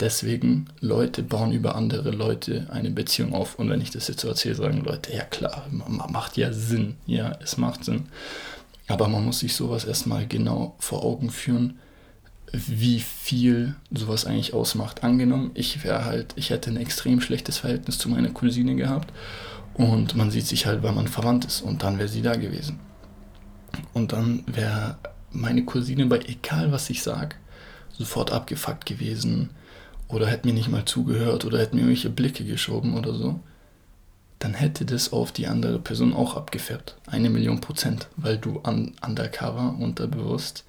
Deswegen, 0.00 0.66
Leute 0.80 1.22
bauen 1.22 1.52
über 1.52 1.76
andere 1.76 2.10
Leute 2.10 2.66
eine 2.70 2.90
Beziehung 2.90 3.32
auf. 3.32 3.58
Und 3.58 3.70
wenn 3.70 3.80
ich 3.80 3.90
das 3.90 4.08
jetzt 4.08 4.20
so 4.20 4.28
erzähle, 4.28 4.56
sagen 4.56 4.82
Leute, 4.84 5.12
ja 5.12 5.22
klar, 5.24 5.66
macht 5.70 6.36
ja 6.36 6.52
Sinn. 6.52 6.96
Ja, 7.06 7.38
es 7.40 7.56
macht 7.56 7.84
Sinn. 7.84 8.06
Aber 8.88 9.08
man 9.08 9.24
muss 9.24 9.38
sich 9.38 9.54
sowas 9.54 9.84
erstmal 9.84 10.26
genau 10.26 10.74
vor 10.78 11.04
Augen 11.04 11.30
führen, 11.30 11.78
wie 12.52 13.00
viel 13.00 13.74
sowas 13.92 14.26
eigentlich 14.26 14.52
ausmacht. 14.52 15.04
Angenommen, 15.04 15.52
ich 15.54 15.82
wäre 15.84 16.04
halt, 16.04 16.34
ich 16.36 16.50
hätte 16.50 16.70
ein 16.70 16.76
extrem 16.76 17.20
schlechtes 17.20 17.58
Verhältnis 17.58 17.98
zu 17.98 18.08
meiner 18.08 18.30
Cousine 18.30 18.76
gehabt 18.76 19.12
und 19.74 20.14
man 20.14 20.30
sieht 20.30 20.46
sich 20.46 20.66
halt, 20.66 20.82
weil 20.82 20.92
man 20.92 21.08
verwandt 21.08 21.44
ist 21.44 21.62
und 21.62 21.82
dann 21.82 21.98
wäre 21.98 22.08
sie 22.08 22.22
da 22.22 22.34
gewesen. 22.36 22.78
Und 23.92 24.12
dann 24.12 24.44
wäre 24.46 24.98
meine 25.34 25.64
Cousine 25.64 26.06
bei 26.06 26.20
egal 26.20 26.72
was 26.72 26.90
ich 26.90 27.02
sage, 27.02 27.36
sofort 27.92 28.32
abgefuckt 28.32 28.86
gewesen 28.86 29.50
oder 30.08 30.26
hätte 30.26 30.46
mir 30.46 30.54
nicht 30.54 30.68
mal 30.70 30.84
zugehört 30.84 31.44
oder 31.44 31.58
hätte 31.58 31.74
mir 31.74 31.82
irgendwelche 31.82 32.10
Blicke 32.10 32.44
geschoben 32.44 32.96
oder 32.96 33.14
so, 33.14 33.40
dann 34.38 34.54
hätte 34.54 34.84
das 34.84 35.12
auf 35.12 35.32
die 35.32 35.46
andere 35.46 35.78
Person 35.78 36.12
auch 36.12 36.36
abgefärbt. 36.36 36.96
Eine 37.06 37.30
Million 37.30 37.60
Prozent, 37.60 38.08
weil 38.16 38.38
du 38.38 38.60
an, 38.60 38.92
undercover, 39.04 39.76
unterbewusst 39.78 40.64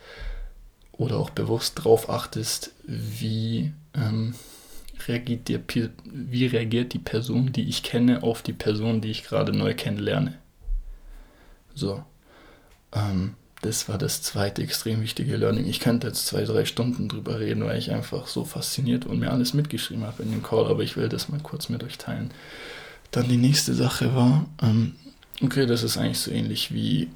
oder 0.94 1.18
auch 1.18 1.30
bewusst 1.30 1.84
drauf 1.84 2.10
achtest, 2.10 2.72
wie, 2.86 3.74
ähm, 3.94 4.34
reagiert 5.08 5.50
die, 5.50 5.60
wie 6.06 6.46
reagiert 6.46 6.94
die 6.94 7.00
Person, 7.00 7.52
die 7.52 7.68
ich 7.68 7.84
kenne, 7.84 8.24
auf 8.24 8.42
die 8.42 8.54
Person, 8.54 9.02
die 9.02 9.12
ich 9.12 9.24
gerade 9.24 9.52
neu 9.52 9.74
kennenlerne. 9.74 10.38
So. 11.74 12.04
Ähm, 12.94 13.34
das 13.66 13.90
war 13.90 13.98
das 13.98 14.22
zweite 14.22 14.62
extrem 14.62 15.02
wichtige 15.02 15.36
Learning. 15.38 15.66
Ich 15.66 15.80
könnte 15.80 16.08
jetzt 16.08 16.28
zwei, 16.28 16.44
drei 16.44 16.66
Stunden 16.66 17.10
drüber 17.10 17.40
reden, 17.40 17.66
weil 17.66 17.80
ich 17.80 17.92
einfach 17.92 18.28
so 18.28 18.46
fasziniert 18.46 19.06
und 19.06 19.20
mir 19.20 19.32
alles 19.32 19.54
mitgeschrieben 19.54 20.06
habe 20.06 20.24
in 20.24 20.32
dem 20.32 20.44
Call, 20.44 20.68
aber 20.68 20.84
ich 20.84 20.96
will 20.96 21.10
das 21.10 21.30
mal 21.30 21.40
kurz 21.42 21.70
mit 21.70 21.84
euch 21.84 21.98
teilen. 21.98 22.32
Dann 23.12 23.28
die 23.28 23.38
nächste 23.38 23.74
Sache 23.74 24.16
war, 24.16 24.46
ähm, 24.62 24.96
okay, 25.42 25.66
das 25.66 25.84
ist 25.84 25.98
eigentlich 25.98 26.20
so 26.20 26.32
ähnlich 26.32 26.74
wie, 26.74 27.10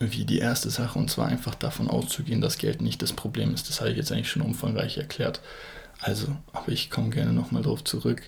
wie 0.00 0.24
die 0.24 0.38
erste 0.38 0.70
Sache 0.70 0.98
und 0.98 1.10
zwar 1.10 1.28
einfach 1.28 1.54
davon 1.54 1.88
auszugehen, 1.88 2.40
dass 2.40 2.58
Geld 2.58 2.80
nicht 2.80 3.02
das 3.02 3.12
Problem 3.12 3.52
ist. 3.52 3.68
Das 3.68 3.80
habe 3.80 3.90
ich 3.90 3.96
jetzt 3.96 4.12
eigentlich 4.12 4.30
schon 4.30 4.42
umfangreich 4.42 4.96
erklärt. 4.96 5.40
Also, 6.00 6.28
aber 6.52 6.72
ich 6.72 6.90
komme 6.90 7.10
gerne 7.10 7.32
nochmal 7.32 7.62
drauf 7.62 7.84
zurück. 7.84 8.22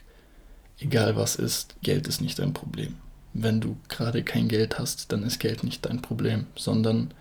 Egal 0.78 1.16
was 1.16 1.36
ist, 1.36 1.76
Geld 1.82 2.06
ist 2.06 2.20
nicht 2.20 2.40
ein 2.40 2.52
Problem 2.52 2.96
wenn 3.32 3.60
du 3.60 3.76
gerade 3.88 4.22
kein 4.22 4.48
Geld 4.48 4.78
hast, 4.78 5.12
dann 5.12 5.22
ist 5.22 5.38
Geld 5.38 5.64
nicht 5.64 5.84
dein 5.86 6.02
Problem, 6.02 6.46
sondern 6.56 7.12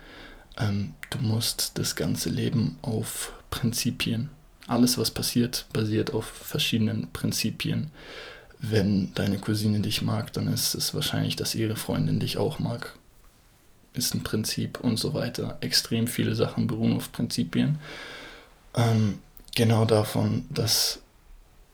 ähm, 0.58 0.94
du 1.10 1.20
musst 1.20 1.78
das 1.78 1.96
ganze 1.96 2.30
Leben 2.30 2.78
auf 2.82 3.34
Prinzipien. 3.50 4.30
Alles, 4.68 4.98
was 4.98 5.12
passiert, 5.12 5.66
basiert 5.72 6.14
auf 6.14 6.26
verschiedenen 6.26 7.12
Prinzipien. 7.12 7.92
Wenn 8.60 9.14
deine 9.14 9.38
Cousine 9.38 9.80
dich 9.80 10.02
mag, 10.02 10.34
dann 10.34 10.48
ist 10.48 10.74
es 10.74 10.94
wahrscheinlich, 10.94 11.36
dass 11.36 11.56
ihre 11.56 11.76
Freundin 11.76 12.20
dich 12.20 12.38
auch 12.38 12.60
mag. 12.60 12.94
Ist 13.94 14.14
ein 14.14 14.24
Prinzip 14.24 14.80
und 14.80 14.98
so 14.98 15.14
weiter. 15.14 15.58
Extrem 15.62 16.08
viele 16.08 16.36
Sachen 16.36 16.68
beruhen 16.68 16.98
auf 16.98 17.12
Prinzipien. 17.12 17.80
Ähm, 18.76 19.20
genau 19.56 19.86
davon, 19.86 20.46
dass 20.50 21.00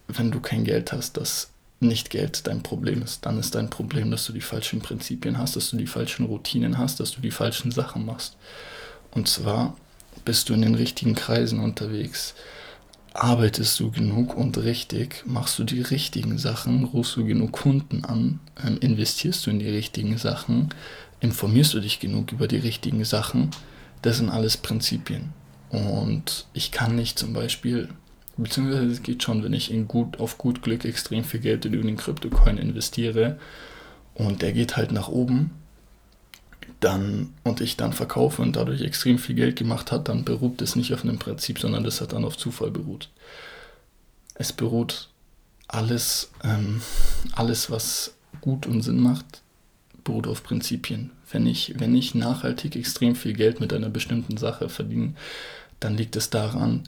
wenn 0.08 0.32
du 0.32 0.39
kein 0.39 0.63
Geld 0.63 0.91
hast, 0.91 1.17
dass 1.17 1.50
nicht 1.84 2.10
Geld 2.10 2.48
dein 2.48 2.63
Problem 2.63 3.02
ist. 3.02 3.26
Dann 3.26 3.39
ist 3.39 3.56
dein 3.56 3.69
Problem, 3.69 4.12
dass 4.12 4.26
du 4.26 4.34
die 4.34 4.41
falschen 4.41 4.80
Prinzipien 4.80 5.38
hast, 5.38 5.56
dass 5.56 5.69
du 5.69 5.78
die 5.78 5.88
falschen 5.88 6.26
Routinen 6.26 6.78
hast, 6.78 7.00
dass 7.00 7.12
du 7.12 7.22
die 7.22 7.32
falschen 7.32 7.72
Sachen 7.72 8.06
machst. 8.06 8.38
Und 9.12 9.28
zwar 9.28 9.76
bist 10.26 10.50
du 10.50 10.54
in 10.54 10.62
den 10.62 10.76
richtigen 10.76 11.15
Kreisen 11.15 11.60
unterwegs. 11.60 12.34
Arbeitest 13.13 13.80
du 13.80 13.91
genug 13.91 14.36
und 14.36 14.58
richtig, 14.58 15.24
machst 15.26 15.60
du 15.60 15.63
die 15.63 15.82
richtigen 15.82 16.39
Sachen, 16.39 16.86
rufst 16.86 17.15
du 17.15 17.26
genug 17.26 17.52
Kunden 17.52 18.06
an, 18.06 18.39
ähm, 18.65 18.78
investierst 18.80 19.46
du 19.46 19.52
in 19.52 19.60
die 19.60 19.69
richtigen 19.69 20.17
Sachen, 20.17 20.69
informierst 21.19 21.76
du 21.76 21.80
dich 21.80 22.00
genug 22.00 22.32
über 22.32 22.48
die 22.48 22.58
richtigen 22.58 23.06
Sachen, 23.06 23.52
das 24.02 24.17
sind 24.17 24.30
alles 24.30 24.58
Prinzipien. 24.58 25.32
Und 25.69 26.48
ich 26.54 26.72
kann 26.72 26.96
nicht 26.96 27.19
zum 27.19 27.34
Beispiel 27.34 27.89
Beziehungsweise 28.36 28.88
es 28.88 29.04
geht 29.04 29.22
schon, 29.22 29.43
wenn 29.43 29.54
ich 29.54 29.72
in 29.72 29.88
gut, 29.88 30.19
auf 30.19 30.38
gut 30.38 30.63
Glück 30.63 30.86
extrem 30.86 31.24
viel 31.24 31.39
Geld 31.39 31.65
in 31.65 31.74
den 31.74 31.98
Kryptocoin 31.98 32.58
investiere 32.58 33.38
und 34.15 34.41
der 34.41 34.54
geht 34.54 34.76
halt 34.76 34.91
nach 34.91 35.08
oben, 35.08 35.52
dann 36.80 37.34
und 37.43 37.62
ich 37.62 37.78
dann 37.78 37.93
verkaufe 37.93 38.41
und 38.41 38.56
dadurch 38.56 38.82
extrem 38.82 39.17
viel 39.17 39.36
Geld 39.36 39.56
gemacht 39.56 39.91
hat, 39.91 40.10
dann 40.10 40.26
beruht 40.26 40.62
es 40.62 40.76
nicht 40.76 40.93
auf 40.93 41.04
einem 41.04 41.19
Prinzip, 41.19 41.60
sondern 41.60 41.84
das 41.84 42.02
hat 42.02 42.13
dann 42.13 42.26
auf 42.26 42.38
Zufall 42.38 42.72
beruht. 42.72 43.10
Es 44.36 44.52
beruht 44.52 45.10
alles, 45.67 46.32
ähm, 46.43 46.82
alles, 47.34 47.69
was 47.69 48.15
gut 48.41 48.65
und 48.65 48.82
Sinn 48.82 49.00
macht, 49.00 49.41
beruht 50.04 50.28
auf 50.28 50.43
Prinzipien. 50.43 51.12
Wenn 51.32 51.48
ich, 51.48 51.80
wenn 51.80 51.96
ich 51.96 52.15
nachhaltig 52.15 52.76
extrem 52.76 53.15
viel 53.15 53.34
Geld 53.34 53.60
mit 53.60 53.74
einer 53.74 53.89
bestimmten 53.89 54.38
Sache 54.38 54.69
verdiene, 54.69 55.13
dann 55.80 55.96
liegt 55.96 56.15
es 56.15 56.30
daran, 56.30 56.84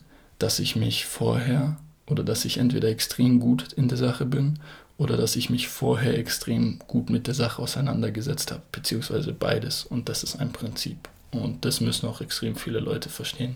dass 0.46 0.60
ich 0.60 0.76
mich 0.76 1.08
vorher 1.08 1.76
oder 2.06 2.24
dass 2.24 2.46
ich 2.46 2.60
entweder 2.60 2.88
extrem 2.88 3.40
gut 3.40 3.74
in 3.74 3.88
der 3.88 3.98
Sache 3.98 4.28
bin 4.28 4.60
oder 4.96 5.18
dass 5.18 5.36
ich 5.36 5.50
mich 5.50 5.68
vorher 5.70 6.20
extrem 6.20 6.78
gut 6.86 7.10
mit 7.10 7.26
der 7.26 7.34
Sache 7.34 7.60
auseinandergesetzt 7.64 8.52
habe, 8.52 8.62
beziehungsweise 8.72 9.34
beides. 9.34 9.86
Und 9.86 10.08
das 10.08 10.22
ist 10.22 10.36
ein 10.36 10.52
Prinzip. 10.52 11.10
Und 11.32 11.66
das 11.66 11.82
müssen 11.82 12.08
auch 12.08 12.22
extrem 12.22 12.56
viele 12.56 12.80
Leute 12.80 13.10
verstehen, 13.10 13.56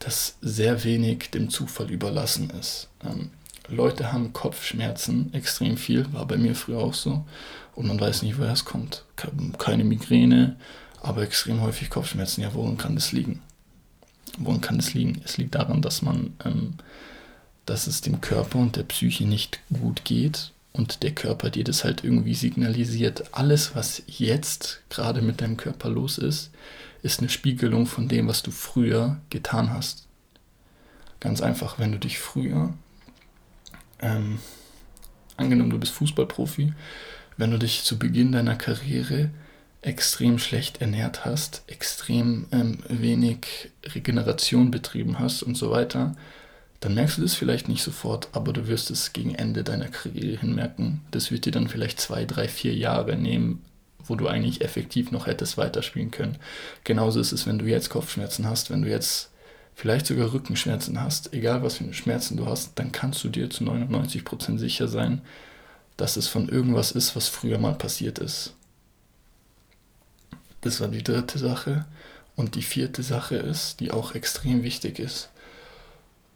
dass 0.00 0.38
sehr 0.40 0.82
wenig 0.82 1.30
dem 1.30 1.50
Zufall 1.50 1.88
überlassen 1.88 2.50
ist. 2.50 2.88
Ähm, 3.04 3.30
Leute 3.68 4.12
haben 4.12 4.32
Kopfschmerzen, 4.32 5.32
extrem 5.34 5.76
viel, 5.76 6.12
war 6.12 6.26
bei 6.26 6.36
mir 6.36 6.56
früher 6.56 6.78
auch 6.78 6.94
so. 6.94 7.24
Und 7.76 7.86
man 7.86 8.00
weiß 8.00 8.22
nicht, 8.22 8.38
woher 8.38 8.54
es 8.54 8.64
kommt. 8.64 9.04
Keine 9.56 9.84
Migräne, 9.84 10.56
aber 11.00 11.22
extrem 11.22 11.62
häufig 11.62 11.90
Kopfschmerzen. 11.90 12.42
Ja, 12.42 12.54
woran 12.54 12.76
kann 12.76 12.96
das 12.96 13.12
liegen? 13.12 13.40
Woran 14.38 14.60
kann 14.60 14.78
es 14.78 14.94
liegen? 14.94 15.20
Es 15.24 15.36
liegt 15.36 15.54
daran, 15.54 15.82
dass 15.82 16.02
man, 16.02 16.34
ähm, 16.44 16.74
dass 17.66 17.86
es 17.86 18.00
dem 18.00 18.20
Körper 18.20 18.58
und 18.58 18.76
der 18.76 18.84
Psyche 18.84 19.26
nicht 19.26 19.60
gut 19.72 20.04
geht 20.04 20.52
und 20.72 21.02
der 21.02 21.12
Körper 21.12 21.50
dir 21.50 21.64
das 21.64 21.84
halt 21.84 22.04
irgendwie 22.04 22.34
signalisiert. 22.34 23.34
Alles, 23.34 23.74
was 23.74 24.02
jetzt 24.06 24.80
gerade 24.90 25.22
mit 25.22 25.40
deinem 25.40 25.56
Körper 25.56 25.88
los 25.88 26.18
ist, 26.18 26.50
ist 27.02 27.20
eine 27.20 27.28
Spiegelung 27.28 27.86
von 27.86 28.08
dem, 28.08 28.28
was 28.28 28.42
du 28.42 28.50
früher 28.50 29.18
getan 29.30 29.72
hast. 29.72 30.06
Ganz 31.20 31.40
einfach, 31.40 31.78
wenn 31.78 31.92
du 31.92 31.98
dich 31.98 32.18
früher, 32.18 32.72
ähm, 34.00 34.38
angenommen 35.36 35.70
du 35.70 35.78
bist 35.78 35.92
Fußballprofi, 35.92 36.72
wenn 37.36 37.50
du 37.50 37.58
dich 37.58 37.82
zu 37.82 37.98
Beginn 37.98 38.32
deiner 38.32 38.56
Karriere 38.56 39.30
extrem 39.82 40.38
schlecht 40.38 40.80
ernährt 40.80 41.24
hast, 41.24 41.62
extrem 41.66 42.46
ähm, 42.52 42.78
wenig 42.88 43.70
Regeneration 43.84 44.70
betrieben 44.70 45.18
hast 45.18 45.42
und 45.42 45.56
so 45.56 45.70
weiter, 45.70 46.16
dann 46.80 46.94
merkst 46.94 47.18
du 47.18 47.22
das 47.22 47.34
vielleicht 47.34 47.68
nicht 47.68 47.82
sofort, 47.82 48.28
aber 48.32 48.52
du 48.52 48.68
wirst 48.68 48.90
es 48.90 49.12
gegen 49.12 49.34
Ende 49.34 49.64
deiner 49.64 49.88
Karriere 49.88 50.40
hin 50.40 50.54
merken. 50.54 51.00
Das 51.10 51.30
wird 51.30 51.44
dir 51.44 51.52
dann 51.52 51.68
vielleicht 51.68 52.00
zwei, 52.00 52.24
drei, 52.24 52.48
vier 52.48 52.74
Jahre 52.74 53.16
nehmen, 53.16 53.64
wo 54.04 54.14
du 54.14 54.28
eigentlich 54.28 54.60
effektiv 54.60 55.10
noch 55.10 55.26
hättest 55.26 55.58
weiterspielen 55.58 56.10
können. 56.10 56.38
Genauso 56.84 57.20
ist 57.20 57.32
es, 57.32 57.46
wenn 57.46 57.58
du 57.58 57.66
jetzt 57.66 57.90
Kopfschmerzen 57.90 58.48
hast, 58.48 58.70
wenn 58.70 58.82
du 58.82 58.88
jetzt 58.88 59.30
vielleicht 59.74 60.06
sogar 60.06 60.32
Rückenschmerzen 60.32 61.00
hast, 61.00 61.32
egal 61.32 61.62
was 61.62 61.76
für 61.76 61.92
Schmerzen 61.92 62.36
du 62.36 62.46
hast, 62.46 62.72
dann 62.76 62.92
kannst 62.92 63.22
du 63.22 63.28
dir 63.28 63.50
zu 63.50 63.64
99% 63.64 64.58
sicher 64.58 64.88
sein, 64.88 65.20
dass 65.96 66.16
es 66.16 66.28
von 66.28 66.48
irgendwas 66.48 66.92
ist, 66.92 67.16
was 67.16 67.28
früher 67.28 67.58
mal 67.58 67.74
passiert 67.74 68.18
ist. 68.18 68.54
Das 70.60 70.80
war 70.80 70.88
die 70.88 71.04
dritte 71.04 71.38
Sache. 71.38 71.86
Und 72.36 72.54
die 72.54 72.62
vierte 72.62 73.02
Sache 73.02 73.34
ist, 73.34 73.80
die 73.80 73.90
auch 73.90 74.14
extrem 74.14 74.62
wichtig 74.62 75.00
ist, 75.00 75.30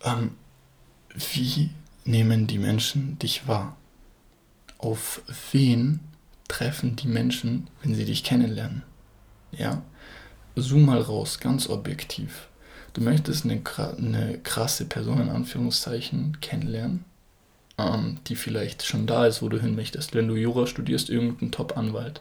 ähm, 0.03 0.33
wie 1.35 1.71
nehmen 2.05 2.47
die 2.47 2.59
Menschen 2.59 3.19
dich 3.21 3.47
wahr? 3.47 3.77
Auf 4.79 5.23
wen 5.53 6.01
treffen 6.49 6.97
die 6.97 7.07
Menschen, 7.07 7.69
wenn 7.83 7.95
sie 7.95 8.05
dich 8.05 8.25
kennenlernen? 8.25 8.83
Ja, 9.53 9.83
zoom 10.57 10.87
mal 10.87 11.01
raus, 11.01 11.39
ganz 11.39 11.69
objektiv. 11.69 12.49
Du 12.95 13.01
möchtest 13.01 13.45
eine, 13.45 13.63
eine 13.97 14.39
krasse 14.39 14.87
Person 14.87 15.21
in 15.21 15.29
Anführungszeichen 15.29 16.39
kennenlernen, 16.41 17.05
ähm, 17.79 18.19
die 18.27 18.37
vielleicht 18.37 18.85
schon 18.85 19.07
da 19.07 19.27
ist, 19.27 19.41
wo 19.41 19.49
du 19.49 19.61
hin 19.61 19.77
möchtest. 19.77 20.15
Wenn 20.15 20.29
du 20.29 20.35
Jura 20.35 20.67
studierst, 20.67 21.11
irgendein 21.11 21.53
Top-Anwalt. 21.53 22.21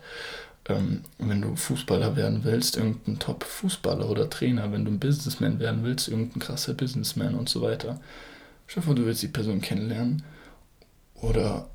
Ähm, 0.67 1.01
wenn 1.17 1.41
du 1.41 1.55
Fußballer 1.55 2.15
werden 2.15 2.43
willst, 2.43 2.77
irgendein 2.77 3.19
Top-Fußballer 3.19 4.09
oder 4.09 4.29
Trainer. 4.29 4.71
Wenn 4.71 4.85
du 4.85 4.91
ein 4.91 4.99
Businessman 4.99 5.59
werden 5.59 5.83
willst, 5.83 6.07
irgendein 6.07 6.39
krasser 6.39 6.73
Businessman 6.73 7.35
und 7.35 7.49
so 7.49 7.61
weiter. 7.61 7.99
Stell 8.67 8.81
dir 8.81 8.85
vor, 8.85 8.95
du 8.95 9.05
willst 9.05 9.23
die 9.23 9.27
Person 9.27 9.59
kennenlernen 9.59 10.23
oder 11.15 11.67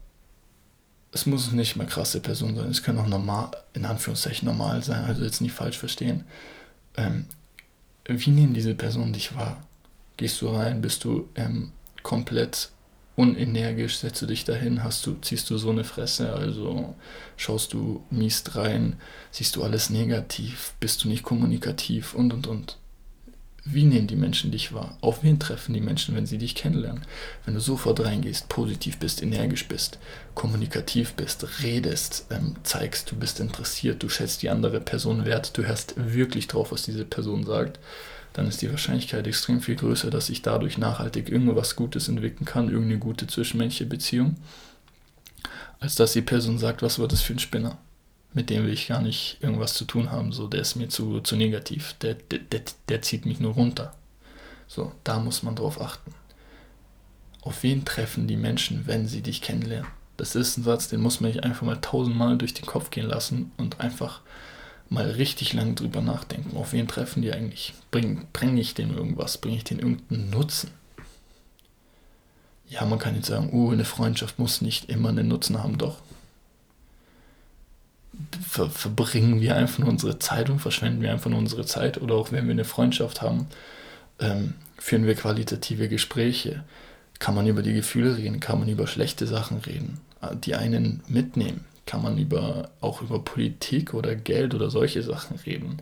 es 1.12 1.26
muss 1.26 1.50
nicht 1.52 1.76
mal 1.76 1.86
krasse 1.86 2.20
Person 2.20 2.56
sein, 2.56 2.70
es 2.70 2.82
kann 2.82 2.98
auch 2.98 3.06
normal, 3.06 3.50
in 3.72 3.86
Anführungszeichen 3.86 4.46
normal 4.46 4.82
sein, 4.82 5.04
also 5.04 5.24
jetzt 5.24 5.40
nicht 5.40 5.54
falsch 5.54 5.78
verstehen. 5.78 6.24
Ähm, 6.96 7.24
wie 8.04 8.30
nehmen 8.30 8.54
diese 8.54 8.74
Personen 8.74 9.12
dich 9.12 9.34
wahr? 9.34 9.62
Gehst 10.16 10.40
du 10.40 10.48
rein, 10.48 10.80
bist 10.80 11.04
du 11.04 11.28
ähm, 11.34 11.72
komplett 12.02 12.70
unenergisch, 13.16 13.96
setzt 13.96 14.22
du 14.22 14.26
dich 14.26 14.44
dahin, 14.44 14.84
hast 14.84 15.04
du, 15.06 15.16
ziehst 15.20 15.48
du 15.50 15.58
so 15.58 15.70
eine 15.70 15.84
Fresse, 15.84 16.32
also 16.34 16.94
schaust 17.36 17.72
du 17.72 18.04
mies 18.10 18.44
rein, 18.54 18.96
siehst 19.30 19.56
du 19.56 19.64
alles 19.64 19.90
negativ, 19.90 20.74
bist 20.78 21.02
du 21.02 21.08
nicht 21.08 21.22
kommunikativ 21.22 22.14
und 22.14 22.32
und 22.32 22.46
und. 22.46 22.78
Wie 23.68 23.82
nehmen 23.82 24.06
die 24.06 24.14
Menschen 24.14 24.52
dich 24.52 24.72
wahr? 24.72 24.96
Auf 25.00 25.24
wen 25.24 25.40
treffen 25.40 25.74
die 25.74 25.80
Menschen, 25.80 26.14
wenn 26.14 26.24
sie 26.24 26.38
dich 26.38 26.54
kennenlernen? 26.54 27.04
Wenn 27.44 27.54
du 27.54 27.60
sofort 27.60 27.98
reingehst, 27.98 28.48
positiv 28.48 28.98
bist, 28.98 29.22
energisch 29.22 29.66
bist, 29.66 29.98
kommunikativ 30.36 31.14
bist, 31.14 31.64
redest, 31.64 32.26
ähm, 32.30 32.54
zeigst, 32.62 33.10
du 33.10 33.16
bist 33.16 33.40
interessiert, 33.40 34.04
du 34.04 34.08
schätzt 34.08 34.42
die 34.42 34.50
andere 34.50 34.80
Person 34.80 35.24
wert, 35.24 35.58
du 35.58 35.64
hörst 35.64 35.94
wirklich 35.96 36.46
drauf, 36.46 36.70
was 36.70 36.84
diese 36.84 37.04
Person 37.04 37.44
sagt, 37.44 37.80
dann 38.36 38.46
ist 38.48 38.62
die 38.62 38.70
Wahrscheinlichkeit 38.70 39.26
extrem 39.26 39.60
viel 39.60 39.76
größer, 39.76 40.10
dass 40.10 40.26
sich 40.26 40.42
dadurch 40.42 40.78
nachhaltig 40.78 41.28
irgendwas 41.28 41.76
Gutes 41.76 42.08
entwickeln 42.08 42.44
kann, 42.44 42.68
irgendeine 42.68 42.98
gute 42.98 43.26
zwischenmenschliche 43.26 43.88
Beziehung, 43.88 44.36
als 45.80 45.94
dass 45.94 46.12
die 46.12 46.22
Person 46.22 46.58
sagt, 46.58 46.82
was 46.82 46.98
war 46.98 47.08
das 47.08 47.22
für 47.22 47.32
ein 47.32 47.38
Spinner? 47.38 47.78
mit 48.36 48.50
dem 48.50 48.64
will 48.64 48.72
ich 48.74 48.88
gar 48.88 49.00
nicht 49.00 49.38
irgendwas 49.40 49.72
zu 49.72 49.86
tun 49.86 50.12
haben. 50.12 50.30
So, 50.30 50.46
der 50.46 50.60
ist 50.60 50.76
mir 50.76 50.88
zu, 50.90 51.20
zu 51.20 51.36
negativ. 51.36 51.94
Der, 52.02 52.14
der, 52.14 52.40
der, 52.40 52.60
der 52.90 53.00
zieht 53.00 53.24
mich 53.24 53.40
nur 53.40 53.54
runter. 53.54 53.94
So, 54.68 54.92
da 55.04 55.18
muss 55.18 55.42
man 55.42 55.56
drauf 55.56 55.80
achten. 55.80 56.12
Auf 57.40 57.62
wen 57.62 57.86
treffen 57.86 58.28
die 58.28 58.36
Menschen, 58.36 58.86
wenn 58.86 59.08
sie 59.08 59.22
dich 59.22 59.40
kennenlernen? 59.40 59.90
Das 60.18 60.34
ist 60.34 60.58
ein 60.58 60.64
Satz, 60.64 60.88
den 60.88 61.00
muss 61.00 61.20
man 61.20 61.32
sich 61.32 61.44
einfach 61.44 61.62
mal 61.62 61.80
tausendmal 61.80 62.36
durch 62.36 62.52
den 62.52 62.66
Kopf 62.66 62.90
gehen 62.90 63.06
lassen 63.06 63.52
und 63.56 63.80
einfach 63.80 64.20
mal 64.88 65.10
richtig 65.10 65.52
lang 65.52 65.74
drüber 65.74 66.00
nachdenken. 66.00 66.56
Auf 66.56 66.72
wen 66.72 66.88
treffen 66.88 67.22
die 67.22 67.32
eigentlich? 67.32 67.74
Bringe 67.90 68.26
bring 68.32 68.56
ich 68.56 68.74
denen 68.74 68.96
irgendwas? 68.96 69.38
Bringe 69.38 69.56
ich 69.56 69.64
denen 69.64 69.80
irgendeinen 69.80 70.30
Nutzen? 70.30 70.70
Ja, 72.68 72.84
man 72.84 72.98
kann 72.98 73.14
jetzt 73.14 73.28
sagen, 73.28 73.50
oh, 73.52 73.70
eine 73.70 73.84
Freundschaft 73.84 74.38
muss 74.38 74.60
nicht 74.60 74.88
immer 74.88 75.10
einen 75.10 75.28
Nutzen 75.28 75.62
haben. 75.62 75.78
Doch, 75.78 75.98
ver 78.46 78.70
verbringen 78.70 79.40
wir 79.40 79.56
einfach 79.56 79.78
nur 79.78 79.88
unsere 79.88 80.18
Zeit 80.18 80.50
und 80.50 80.60
verschwenden 80.60 81.02
wir 81.02 81.12
einfach 81.12 81.30
nur 81.30 81.38
unsere 81.38 81.66
Zeit. 81.66 82.00
Oder 82.00 82.14
auch 82.14 82.32
wenn 82.32 82.46
wir 82.46 82.52
eine 82.52 82.64
Freundschaft 82.64 83.22
haben, 83.22 83.46
ähm, 84.18 84.54
führen 84.78 85.06
wir 85.06 85.14
qualitative 85.14 85.88
Gespräche. 85.88 86.64
Kann 87.18 87.34
man 87.34 87.46
über 87.46 87.62
die 87.62 87.72
Gefühle 87.72 88.16
reden, 88.16 88.40
kann 88.40 88.58
man 88.58 88.68
über 88.68 88.86
schlechte 88.86 89.26
Sachen 89.26 89.58
reden, 89.58 90.00
äh, 90.20 90.34
die 90.36 90.54
einen 90.54 91.02
mitnehmen. 91.08 91.64
Kann 91.86 92.02
man 92.02 92.18
über, 92.18 92.70
auch 92.80 93.00
über 93.00 93.22
Politik 93.22 93.94
oder 93.94 94.14
Geld 94.14 94.54
oder 94.54 94.70
solche 94.70 95.02
Sachen 95.02 95.38
reden. 95.46 95.80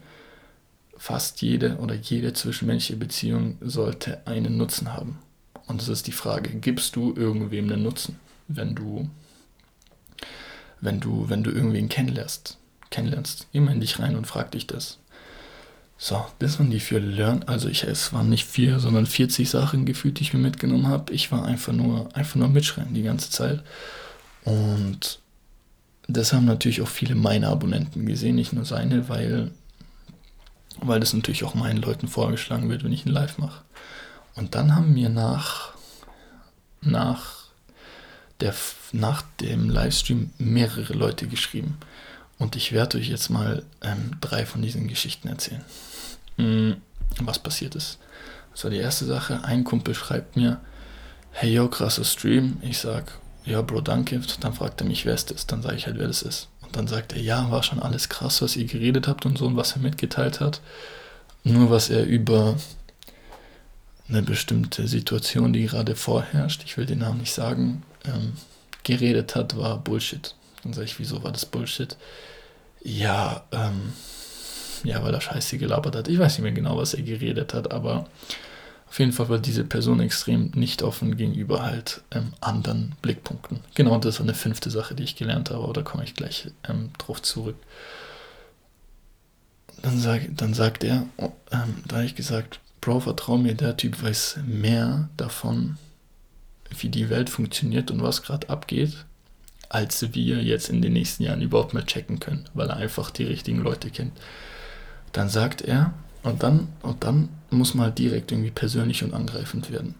Fast 0.97 1.43
jede 1.43 1.79
oder 1.79 1.95
jede 1.95 2.33
zwischenmenschliche 2.33 2.99
Beziehung 2.99 3.59
sollte 3.61 4.27
einen 4.27 4.57
Nutzen 4.57 4.93
haben. 4.93 5.19
Und 5.67 5.81
das 5.81 5.89
ist 5.89 6.07
die 6.07 6.13
Frage, 6.13 6.51
gibst 6.51 6.95
du 6.95 7.15
irgendwem 7.17 7.71
einen 7.71 7.83
Nutzen, 7.83 8.21
wenn 8.49 8.75
du 8.75 9.09
wenn 10.85 11.01
du, 11.01 11.29
wenn 11.29 11.43
du 11.43 11.51
irgendwen 11.51 11.89
kennenlernst. 11.89 12.59
Kennenlernst. 12.91 13.47
Immer 13.53 13.73
in 13.73 13.81
dich 13.81 13.99
rein 13.99 14.17
und 14.17 14.27
frag 14.27 14.53
dich 14.53 14.67
das. 14.67 14.99
So, 15.97 16.25
das 16.39 16.59
waren 16.59 16.71
die 16.71 16.81
vier 16.81 17.01
Learn. 17.01 17.45
Also 17.45 17.69
ich, 17.69 17.85
es 17.85 18.13
waren 18.13 18.29
nicht 18.29 18.45
vier, 18.45 18.79
sondern 18.79 19.07
40 19.07 19.49
Sachen 19.49 19.87
gefühlt, 19.87 20.19
die 20.19 20.25
ich 20.25 20.35
mir 20.35 20.41
mitgenommen 20.41 20.89
habe. 20.89 21.13
Ich 21.13 21.33
war 21.33 21.45
einfach 21.45 21.73
nur, 21.73 22.15
einfach 22.15 22.37
nur 22.37 22.49
mitschreien 22.49 22.93
die 22.93 23.03
ganze 23.03 23.31
Zeit. 23.31 23.63
Und 24.45 25.21
das 26.07 26.33
haben 26.33 26.45
natürlich 26.45 26.83
auch 26.83 26.89
viele 26.89 27.15
meiner 27.15 27.49
Abonnenten 27.49 28.07
gesehen, 28.07 28.37
nicht 28.37 28.53
nur 28.53 28.65
seine, 28.65 29.09
weil, 29.09 29.51
weil 30.81 31.01
das 31.01 31.13
natürlich 31.13 31.45
auch 31.45 31.55
meinen 31.55 31.81
Leuten 31.81 32.09
vorgeschlagen 32.09 32.69
wird, 32.69 32.85
wenn 32.85 32.93
ich 32.93 33.07
ein 33.07 33.13
Live 33.13 33.39
mache. 33.39 33.63
Und 34.35 34.55
dann 34.55 34.75
haben 34.75 34.93
mir 34.93 35.09
nach, 35.09 35.73
nach 36.83 37.45
der 38.41 38.55
nach 38.95 39.23
dem 39.41 39.69
Livestream 39.69 40.31
mehrere 40.39 40.93
Leute 40.93 41.27
geschrieben. 41.27 41.79
Und 42.39 42.57
ich 42.57 42.73
werde 42.73 42.99
euch 42.99 43.09
jetzt 43.09 43.29
mal 43.29 43.65
ähm, 43.83 44.13
drei 44.21 44.47
von 44.47 44.63
diesen 44.63 44.87
Geschichten 44.87 45.29
erzählen. 45.29 45.65
Mhm, 46.37 46.77
was 47.21 47.39
passiert 47.39 47.75
ist. 47.75 47.99
Das 48.53 48.65
war 48.65 48.71
die 48.71 48.79
erste 48.79 49.05
Sache. 49.05 49.43
Ein 49.45 49.65
Kumpel 49.65 49.95
schreibt 49.95 50.37
mir, 50.37 50.61
hey 51.33 51.55
yo, 51.55 51.69
krasser 51.69 52.05
Stream. 52.05 52.59
Ich 52.63 52.79
sag, 52.79 53.19
ja 53.45 53.63
Bro, 53.63 53.83
danke. 53.83 54.21
Dann 54.41 54.55
fragt 54.55 54.81
er 54.81 54.87
mich, 54.87 55.05
wer 55.07 55.15
ist 55.15 55.31
das? 55.31 55.47
Dann 55.47 55.63
sage 55.63 55.77
ich 55.77 55.87
halt, 55.87 55.99
wer 55.99 56.07
das 56.07 56.23
ist. 56.23 56.49
Und 56.63 56.77
dann 56.77 56.89
sagt 56.89 57.13
er, 57.13 57.21
ja, 57.21 57.51
war 57.51 57.63
schon 57.63 57.81
alles 57.81 58.09
krass, 58.09 58.43
was 58.43 58.57
ihr 58.57 58.65
geredet 58.65 59.09
habt 59.09 59.27
und 59.27 59.39
so 59.39 59.47
und 59.47 59.57
was 59.57 59.73
er 59.73 59.81
mitgeteilt 59.81 60.41
hat. 60.41 60.61
Nur 61.43 61.71
was 61.71 61.91
er 61.91 62.05
über 62.05 62.57
eine 64.09 64.23
bestimmte 64.23 64.89
Situation, 64.89 65.53
die 65.53 65.67
gerade 65.67 65.97
vorherrscht, 65.97 66.63
ich 66.65 66.77
will 66.77 66.87
den 66.87 66.99
Namen 66.99 67.21
nicht 67.21 67.33
sagen, 67.33 67.83
ähm, 68.05 68.35
geredet 68.83 69.35
hat, 69.35 69.57
war 69.57 69.79
Bullshit. 69.79 70.35
Dann 70.63 70.73
sage 70.73 70.87
ich, 70.87 70.99
wieso 70.99 71.23
war 71.23 71.33
das 71.33 71.47
Bullshit? 71.47 71.97
Ja, 72.83 73.45
ähm, 73.53 73.93
ja, 74.85 75.03
weil 75.03 75.15
er 75.15 75.21
Scheiße 75.21 75.59
gelabert 75.59 75.97
hat. 75.97 76.09
Ich 76.09 76.19
weiß 76.19 76.35
nicht 76.35 76.43
mehr 76.43 76.53
genau, 76.53 76.77
was 76.77 76.95
er 76.95 77.03
geredet 77.03 77.55
hat, 77.55 77.73
aber 77.73 78.07
auf 78.95 79.01
jeden 79.01 79.11
Fall 79.11 79.29
war 79.29 79.41
diese 79.41 79.65
Person 79.65 79.99
extrem 79.99 80.53
nicht 80.55 80.85
offen 80.85 81.17
gegenüber 81.17 81.65
halt 81.65 82.03
ähm, 82.13 82.33
anderen 82.41 82.95
Blickpunkten. 83.03 83.59
Genau, 83.75 83.99
das 83.99 84.21
war 84.21 84.25
eine 84.25 84.35
fünfte 84.35 84.71
Sache, 84.71 84.95
die 84.95 85.03
ich 85.03 85.17
gelernt 85.17 85.51
habe, 85.51 85.65
aber 85.65 85.73
da 85.73 85.83
komme 85.83 86.05
ich 86.05 86.15
gleich 86.15 86.53
ähm, 86.69 86.91
drauf 86.97 87.21
zurück. 87.21 87.57
Dann, 89.83 89.99
sag, 89.99 90.29
dann 90.37 90.55
sagt 90.55 90.85
er, 90.85 91.07
oh, 91.17 91.33
ähm, 91.51 91.83
da 91.89 91.97
habe 91.97 92.05
ich 92.07 92.15
gesagt, 92.15 92.61
Bro, 92.81 93.01
vertrau 93.01 93.37
mir, 93.37 93.57
der 93.57 93.77
Typ 93.77 94.01
weiß 94.01 94.39
mehr 94.47 95.09
davon, 95.17 95.77
wie 96.79 96.89
die 96.89 97.11
Welt 97.11 97.31
funktioniert 97.31 97.91
und 97.91 98.01
was 98.01 98.23
gerade 98.23 98.49
abgeht, 98.49 99.07
als 99.71 100.15
wir 100.15 100.41
jetzt 100.41 100.69
in 100.69 100.83
den 100.83 100.93
nächsten 100.93 101.25
Jahren 101.25 101.43
überhaupt 101.43 101.75
mal 101.75 101.85
checken 101.85 102.21
können, 102.21 102.49
weil 102.55 102.71
er 102.71 102.77
einfach 102.77 103.11
die 103.11 103.25
richtigen 103.25 103.59
Leute 103.59 103.91
kennt. 103.91 104.13
Dann 105.11 105.29
sagt 105.29 105.63
er, 105.63 105.95
und 106.23 106.45
dann, 106.45 106.69
und 106.83 107.03
dann 107.03 107.29
muss 107.55 107.75
halt 107.75 107.99
direkt 107.99 108.33
irgendwie 108.33 108.51
persönlich 108.51 109.03
und 109.05 109.15
angreifend 109.15 109.71
werden. 109.71 109.95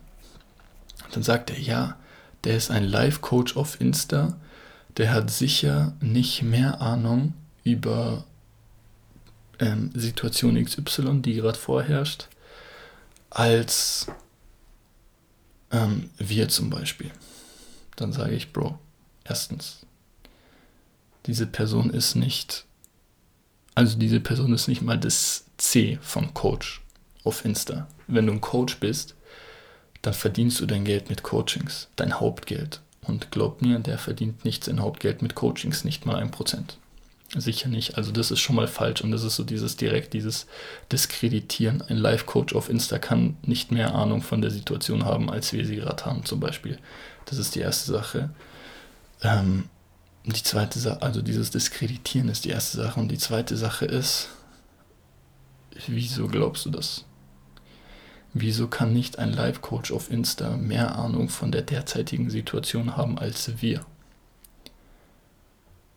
dann 1.13 1.23
sagt 1.23 1.51
er, 1.51 1.59
ja, 1.59 1.97
der 2.45 2.57
ist 2.57 2.71
ein 2.71 2.85
Live-Coach 2.85 3.57
auf 3.57 3.81
Insta, 3.81 4.37
der 4.97 5.13
hat 5.13 5.31
sicher 5.31 5.95
nicht 6.01 6.43
mehr 6.43 6.81
Ahnung 6.81 7.35
über 7.65 8.25
ähm, 9.59 9.91
Situation 9.95 10.63
XY, 10.63 11.23
die 11.23 11.35
gerade 11.35 11.59
vorherrscht, 11.59 12.29
als 13.31 14.07
ähm, 15.71 16.11
wir 16.19 16.49
zum 16.49 16.71
Beispiel. 16.71 17.11
Dann 17.97 18.13
sage 18.13 18.35
ich, 18.35 18.53
Bro, 18.53 18.79
erstens, 19.25 19.81
diese 21.27 21.47
Person 21.47 21.91
ist 21.91 22.15
nicht, 22.15 22.67
also 23.75 23.97
diese 23.99 24.21
Person 24.21 24.53
ist 24.53 24.69
nicht 24.69 24.83
mal 24.83 24.99
das 24.99 25.47
C 25.57 25.99
von 26.03 26.35
Coach 26.35 26.84
auf 27.25 27.45
Insta. 27.45 27.89
Wenn 28.07 28.27
du 28.27 28.33
ein 28.33 28.41
Coach 28.41 28.79
bist, 28.79 29.15
dann 30.03 30.15
verdienst 30.15 30.61
du 30.61 30.67
dein 30.67 30.85
Geld 30.85 31.09
mit 31.09 31.23
Coachings, 31.23 31.89
dein 31.97 32.21
Hauptgeld. 32.21 32.81
Und 33.03 33.31
glaub 33.31 33.63
mir, 33.63 33.79
der 33.79 33.99
verdient 33.99 34.45
nichts 34.45 34.69
in 34.69 34.81
Hauptgeld 34.81 35.23
mit 35.23 35.35
Coachings, 35.35 35.85
nicht 35.85 36.07
mal 36.07 36.17
ein 36.17 36.31
Prozent. 36.31 36.79
Sicher 37.37 37.69
nicht. 37.69 37.97
Also 37.97 38.13
das 38.13 38.31
ist 38.31 38.41
schon 38.41 38.57
mal 38.57 38.69
falsch 38.69 39.01
und 39.03 39.11
das 39.11 39.25
ist 39.25 39.37
so 39.37 39.45
dieses 39.45 39.77
direkt, 39.77 40.13
dieses 40.13 40.47
Diskreditieren. 40.93 41.83
Ein 41.83 41.97
Life-Coach 41.97 42.55
auf 42.55 42.69
Insta 42.69 42.99
kann 42.99 43.37
nicht 43.43 43.73
mehr 43.73 43.95
Ahnung 43.95 44.23
von 44.23 44.41
der 44.41 44.51
Situation 44.51 45.05
haben, 45.05 45.31
als 45.31 45.53
wir 45.53 45.67
sie 45.67 45.77
gerade 45.77 46.05
haben 46.05 46.25
zum 46.25 46.39
Beispiel. 46.39 46.79
Das 47.25 47.39
ist 47.39 47.55
die 47.55 47.61
erste 47.61 47.91
Sache. 47.91 48.31
Ähm, 49.23 49.69
die 50.27 50.43
zweite 50.43 50.79
Sache, 50.79 51.03
also 51.03 51.23
dieses 51.23 51.51
Diskreditieren 51.51 52.29
ist 52.29 52.45
die 52.45 52.51
erste 52.51 52.77
Sache 52.79 53.01
und 53.01 53.09
die 53.09 53.19
zweite 53.19 53.57
Sache 53.57 53.85
ist, 53.85 54.29
wieso 55.87 56.29
glaubst 56.29 56.65
du 56.67 56.71
das? 56.71 57.05
Wieso 58.37 58.67
kann 58.67 58.93
nicht 58.93 59.21
ein 59.21 59.33
Life-Coach 59.33 59.93
auf 59.93 60.11
Insta 60.11 60.57
mehr 60.57 60.97
Ahnung 60.97 61.29
von 61.29 61.53
der 61.53 61.63
derzeitigen 61.63 62.31
Situation 62.31 62.97
haben 62.97 63.17
als 63.17 63.63
wir? 63.63 63.87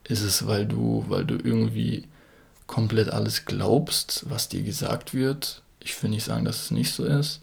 Ist 0.03 0.21
es, 0.21 0.45
weil 0.45 0.67
du, 0.67 1.03
weil 1.07 1.25
du 1.25 1.35
irgendwie 1.35 2.07
komplett 2.67 3.09
alles 3.09 3.45
glaubst, 3.45 4.25
was 4.29 4.49
dir 4.49 4.61
gesagt 4.61 5.15
wird? 5.15 5.63
Ich 5.79 6.01
will 6.03 6.11
nicht 6.11 6.25
sagen, 6.25 6.45
dass 6.45 6.65
es 6.65 6.71
nicht 6.71 6.93
so 6.93 7.05
ist. 7.05 7.41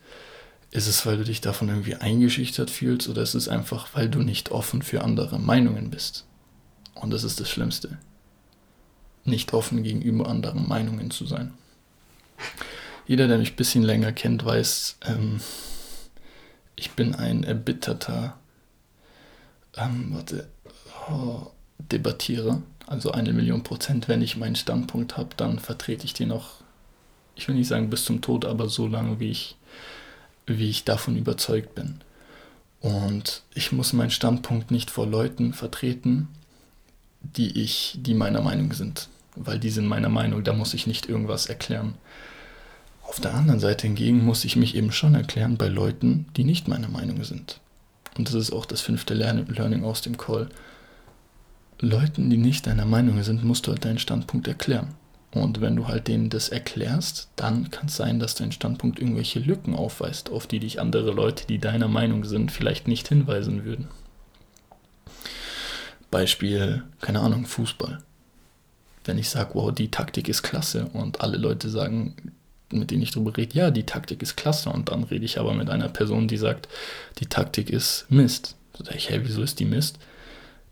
Ist 0.70 0.87
es, 0.87 1.04
weil 1.04 1.16
du 1.16 1.24
dich 1.24 1.40
davon 1.40 1.68
irgendwie 1.68 1.96
eingeschüchtert 1.96 2.70
fühlst 2.70 3.09
oder 3.09 3.22
ist 3.22 3.35
es 3.35 3.48
einfach, 3.48 3.88
weil 3.94 4.09
du 4.09 4.20
nicht 4.20 4.52
offen 4.52 4.80
für 4.80 5.02
andere 5.02 5.40
Meinungen 5.40 5.90
bist? 5.90 6.24
Und 6.94 7.11
das 7.11 7.24
ist 7.24 7.40
das 7.40 7.50
Schlimmste. 7.50 7.98
Nicht 9.24 9.54
offen 9.54 9.83
gegenüber 9.83 10.28
anderen 10.28 10.68
Meinungen 10.68 11.11
zu 11.11 11.26
sein 11.26 11.52
jeder, 13.07 13.29
der 13.29 13.38
mich 13.38 13.53
ein 13.53 13.57
bisschen 13.57 13.83
länger 13.83 14.12
kennt, 14.12 14.45
weiß, 14.45 14.99
ähm, 15.07 15.40
ich 16.77 16.93
bin 16.93 17.14
ein 17.14 17.45
erbitterter 17.45 18.37
ähm, 19.77 20.09
warte, 20.12 20.49
oh, 21.11 21.47
Debattierer. 21.79 22.62
Also 22.87 23.12
eine 23.12 23.33
Million 23.33 23.62
Prozent, 23.62 24.09
wenn 24.09 24.23
ich 24.23 24.37
meinen 24.37 24.57
Standpunkt 24.57 25.17
habe, 25.17 25.31
dann 25.37 25.59
vertrete 25.59 26.05
ich 26.05 26.12
den 26.12 26.33
auch, 26.33 26.51
ich 27.35 27.49
will 27.49 27.55
nicht 27.55 27.69
sagen 27.69 27.90
bis 27.90 28.05
zum 28.05 28.21
Tod, 28.21 28.45
aber 28.45 28.69
so 28.69 28.87
lange, 28.87 29.21
wie 29.21 29.31
ich, 29.31 29.57
wie 30.47 30.69
ich 30.69 30.85
davon 30.85 31.17
überzeugt 31.17 31.75
bin. 31.75 32.01
Und 32.81 33.43
ich 33.55 33.73
muss 33.73 33.95
meinen 33.95 34.11
Standpunkt 34.11 34.71
nicht 34.71 34.90
vor 34.90 35.07
Leuten 35.07 35.55
vertreten, 35.55 36.29
die 37.23 37.62
ich, 37.62 37.97
die 37.99 38.12
meiner 38.12 38.43
Meinung 38.43 38.75
sind. 38.75 39.09
Weil 39.35 39.59
die 39.59 39.71
sind 39.71 39.87
meiner 39.87 40.11
Meinung, 40.11 40.45
da 40.45 40.53
muss 40.53 40.75
ich 40.75 40.87
nicht 40.87 41.09
irgendwas 41.09 41.47
erklären. 41.47 41.95
Auf 43.07 43.21
der 43.21 43.35
anderen 43.35 43.61
Seite 43.61 43.87
hingegen 43.87 44.25
muss 44.25 44.45
ich 44.45 44.57
mich 44.57 44.75
eben 44.75 44.90
schon 44.90 45.14
erklären 45.14 45.57
bei 45.57 45.69
Leuten, 45.69 46.27
die 46.37 46.45
nicht 46.45 46.69
meiner 46.69 46.88
Meinung 46.88 47.23
sind. 47.23 47.61
Und 48.17 48.29
das 48.29 48.35
ist 48.35 48.53
auch 48.53 48.67
das 48.67 48.81
fünfte 48.81 49.14
Learning 49.14 49.85
aus 49.85 50.01
dem 50.01 50.17
Call. 50.17 50.49
Leuten, 51.81 52.31
die 52.31 52.37
nicht 52.37 52.67
deiner 52.67 52.87
Meinung 52.87 53.23
sind, 53.23 53.45
musst 53.45 53.67
du 53.67 53.73
halt 53.73 53.85
deinen 53.85 53.99
Standpunkt 53.99 54.49
erklären. 54.49 54.95
Und 55.33 55.61
wenn 55.61 55.75
du 55.75 55.88
halt 55.88 56.07
denen 56.07 56.31
das 56.31 56.49
erklärst, 56.49 57.29
dann 57.35 57.71
kann 57.71 57.87
es 57.87 57.97
sein, 57.97 58.21
dass 58.21 58.37
dein 58.37 58.53
Standpunkt 58.53 59.01
irgendwelche 59.01 59.40
Lücken 59.40 59.75
aufweist, 59.75 60.31
auf 60.31 60.47
die 60.47 60.61
dich 60.61 60.81
andere 60.81 61.11
Leute, 61.11 61.47
die 61.47 61.59
deiner 61.59 61.88
Meinung 61.88 62.25
sind, 62.25 62.53
vielleicht 62.53 62.87
nicht 62.87 63.09
hinweisen 63.09 63.64
würden. 63.64 63.88
Beispiel, 66.12 66.85
keine 67.01 67.21
Ahnung, 67.21 67.47
Fußball. 67.47 67.99
Wenn 69.05 69.19
ich 69.19 69.29
sage, 69.29 69.51
wow, 69.55 69.75
die 69.75 69.90
Taktik 69.90 70.29
ist 70.29 70.45
klasse 70.45 70.87
und 70.93 71.21
alle 71.21 71.37
Leute 71.37 71.69
sagen, 71.69 72.14
mit 72.72 72.90
denen 72.90 73.03
ich 73.03 73.12
darüber 73.12 73.37
rede, 73.37 73.57
ja, 73.57 73.70
die 73.70 73.85
Taktik 73.85 74.22
ist 74.22 74.37
klasse. 74.37 74.70
Und 74.70 74.88
dann 74.90 75.05
rede 75.05 75.24
ich 75.24 75.38
aber 75.38 75.55
mit 75.55 75.70
einer 75.70 75.88
Person, 75.88 76.29
die 76.29 76.37
sagt, 76.37 76.68
die 77.18 77.27
Taktik 77.27 77.70
ist 77.70 78.07
Mist. 78.09 78.57
Da 78.72 78.85
sage 78.85 78.98
ich, 78.98 79.11
hey, 79.11 79.20
wieso 79.22 79.42
ist 79.42 79.61
die 79.61 79.64
Mist? 79.64 79.98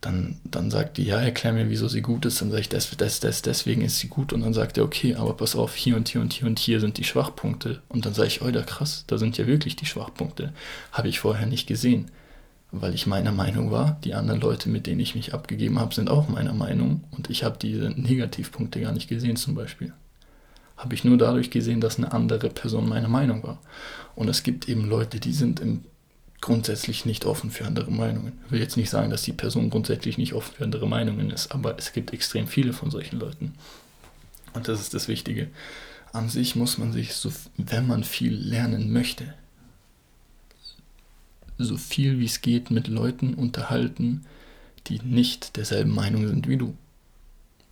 Dann, 0.00 0.40
dann 0.42 0.70
sagt 0.70 0.96
die, 0.96 1.04
ja, 1.04 1.20
erklär 1.20 1.52
mir, 1.52 1.70
wieso 1.70 1.86
sie 1.86 2.02
gut 2.02 2.24
ist. 2.26 2.40
Dann 2.40 2.50
sage 2.50 2.62
ich, 2.62 2.68
das, 2.68 2.90
das, 2.96 3.20
das, 3.20 3.42
deswegen 3.42 3.82
ist 3.82 3.98
sie 3.98 4.08
gut. 4.08 4.32
Und 4.32 4.40
dann 4.40 4.52
sagt 4.52 4.76
er, 4.76 4.84
okay, 4.84 5.14
aber 5.14 5.34
pass 5.34 5.54
auf, 5.54 5.76
hier 5.76 5.96
und 5.96 6.08
hier 6.08 6.20
und 6.20 6.32
hier 6.32 6.48
und 6.48 6.58
hier 6.58 6.80
sind 6.80 6.98
die 6.98 7.04
Schwachpunkte. 7.04 7.80
Und 7.88 8.04
dann 8.04 8.14
sage 8.14 8.28
ich, 8.28 8.42
oida, 8.42 8.62
krass, 8.62 9.04
da 9.06 9.18
sind 9.18 9.38
ja 9.38 9.46
wirklich 9.46 9.76
die 9.76 9.86
Schwachpunkte. 9.86 10.52
Habe 10.90 11.08
ich 11.08 11.20
vorher 11.20 11.46
nicht 11.46 11.68
gesehen. 11.68 12.10
Weil 12.74 12.94
ich 12.94 13.06
meiner 13.06 13.32
Meinung 13.32 13.70
war, 13.70 14.00
die 14.02 14.14
anderen 14.14 14.40
Leute, 14.40 14.70
mit 14.70 14.86
denen 14.86 14.98
ich 14.98 15.14
mich 15.14 15.34
abgegeben 15.34 15.78
habe, 15.78 15.94
sind 15.94 16.08
auch 16.08 16.28
meiner 16.28 16.54
Meinung. 16.54 17.04
Und 17.10 17.28
ich 17.28 17.44
habe 17.44 17.58
diese 17.60 17.90
Negativpunkte 17.90 18.80
gar 18.80 18.92
nicht 18.92 19.08
gesehen 19.08 19.36
zum 19.36 19.54
Beispiel 19.54 19.92
habe 20.76 20.94
ich 20.94 21.04
nur 21.04 21.18
dadurch 21.18 21.50
gesehen, 21.50 21.80
dass 21.80 21.98
eine 21.98 22.12
andere 22.12 22.48
Person 22.48 22.88
meine 22.88 23.08
Meinung 23.08 23.42
war. 23.42 23.58
Und 24.14 24.28
es 24.28 24.42
gibt 24.42 24.68
eben 24.68 24.88
Leute, 24.88 25.20
die 25.20 25.32
sind 25.32 25.60
im 25.60 25.84
grundsätzlich 26.42 27.06
nicht 27.06 27.24
offen 27.24 27.50
für 27.50 27.64
andere 27.64 27.90
Meinungen. 27.90 28.32
Ich 28.46 28.52
will 28.52 28.60
jetzt 28.60 28.76
nicht 28.76 28.90
sagen, 28.90 29.10
dass 29.10 29.22
die 29.22 29.32
Person 29.32 29.70
grundsätzlich 29.70 30.18
nicht 30.18 30.34
offen 30.34 30.54
für 30.54 30.64
andere 30.64 30.86
Meinungen 30.86 31.30
ist, 31.30 31.52
aber 31.52 31.78
es 31.78 31.92
gibt 31.92 32.12
extrem 32.12 32.46
viele 32.48 32.74
von 32.74 32.90
solchen 32.90 33.18
Leuten. 33.18 33.54
Und 34.52 34.68
das 34.68 34.80
ist 34.80 34.92
das 34.92 35.08
Wichtige. 35.08 35.48
An 36.12 36.28
sich 36.28 36.56
muss 36.56 36.76
man 36.76 36.92
sich, 36.92 37.14
so, 37.14 37.32
wenn 37.56 37.86
man 37.86 38.04
viel 38.04 38.34
lernen 38.34 38.92
möchte, 38.92 39.32
so 41.56 41.78
viel 41.78 42.18
wie 42.18 42.26
es 42.26 42.42
geht 42.42 42.70
mit 42.70 42.88
Leuten 42.88 43.34
unterhalten, 43.34 44.26
die 44.88 45.00
nicht 45.02 45.56
derselben 45.56 45.94
Meinung 45.94 46.26
sind 46.26 46.48
wie 46.48 46.56
du. 46.56 46.76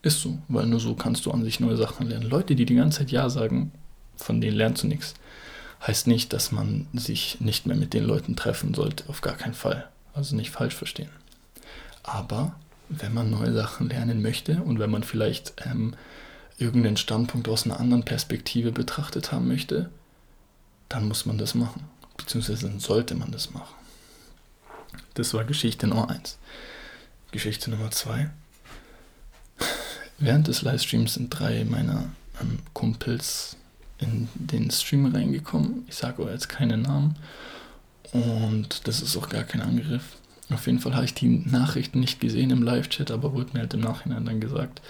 Ist 0.02 0.20
so, 0.20 0.38
weil 0.48 0.66
nur 0.66 0.80
so 0.80 0.94
kannst 0.94 1.26
du 1.26 1.30
an 1.30 1.44
sich 1.44 1.60
neue 1.60 1.76
Sachen 1.76 2.08
lernen. 2.08 2.28
Leute, 2.28 2.54
die 2.54 2.64
die 2.64 2.74
ganze 2.74 2.98
Zeit 2.98 3.10
Ja 3.10 3.28
sagen, 3.28 3.72
von 4.16 4.40
denen 4.40 4.56
lernst 4.56 4.82
du 4.82 4.86
nichts. 4.86 5.14
Heißt 5.86 6.06
nicht, 6.06 6.32
dass 6.32 6.52
man 6.52 6.86
sich 6.92 7.40
nicht 7.40 7.66
mehr 7.66 7.76
mit 7.76 7.94
den 7.94 8.04
Leuten 8.04 8.36
treffen 8.36 8.74
sollte, 8.74 9.04
auf 9.08 9.20
gar 9.20 9.34
keinen 9.34 9.54
Fall. 9.54 9.88
Also 10.14 10.36
nicht 10.36 10.50
falsch 10.50 10.74
verstehen. 10.74 11.10
Aber 12.02 12.54
wenn 12.88 13.14
man 13.14 13.30
neue 13.30 13.52
Sachen 13.52 13.88
lernen 13.88 14.22
möchte 14.22 14.62
und 14.62 14.78
wenn 14.78 14.90
man 14.90 15.02
vielleicht 15.02 15.54
ähm, 15.64 15.94
irgendeinen 16.58 16.96
Standpunkt 16.96 17.48
aus 17.48 17.64
einer 17.64 17.80
anderen 17.80 18.04
Perspektive 18.04 18.72
betrachtet 18.72 19.32
haben 19.32 19.48
möchte, 19.48 19.90
dann 20.88 21.08
muss 21.08 21.24
man 21.24 21.38
das 21.38 21.54
machen. 21.54 21.84
Beziehungsweise 22.16 22.68
dann 22.68 22.80
sollte 22.80 23.14
man 23.14 23.30
das 23.30 23.52
machen. 23.52 23.74
Das 25.14 25.32
war 25.34 25.44
Geschichte 25.44 25.86
Nummer 25.86 26.10
1. 26.10 26.38
Geschichte 27.30 27.70
Nummer 27.70 27.90
2 27.90 28.30
Während 30.20 30.48
des 30.48 30.62
Livestreams 30.62 31.14
sind 31.14 31.30
drei 31.30 31.64
meiner 31.64 32.04
ähm, 32.40 32.58
Kumpels 32.74 33.56
in 33.98 34.28
den 34.34 34.70
Stream 34.70 35.06
reingekommen. 35.06 35.84
Ich 35.88 35.96
sage 35.96 36.22
aber 36.22 36.32
jetzt 36.32 36.48
keine 36.48 36.76
Namen. 36.76 37.16
Und 38.12 38.86
das 38.86 39.00
ist 39.00 39.16
auch 39.16 39.28
gar 39.28 39.44
kein 39.44 39.62
Angriff. 39.62 40.16
Auf 40.50 40.66
jeden 40.66 40.80
Fall 40.80 40.94
habe 40.94 41.04
ich 41.04 41.14
die 41.14 41.28
Nachrichten 41.28 42.00
nicht 42.00 42.20
gesehen 42.20 42.50
im 42.50 42.62
Live-Chat, 42.62 43.10
aber 43.10 43.32
wurde 43.32 43.52
mir 43.54 43.60
halt 43.60 43.74
im 43.74 43.80
Nachhinein 43.80 44.24
dann 44.24 44.40
gesagt, 44.40 44.82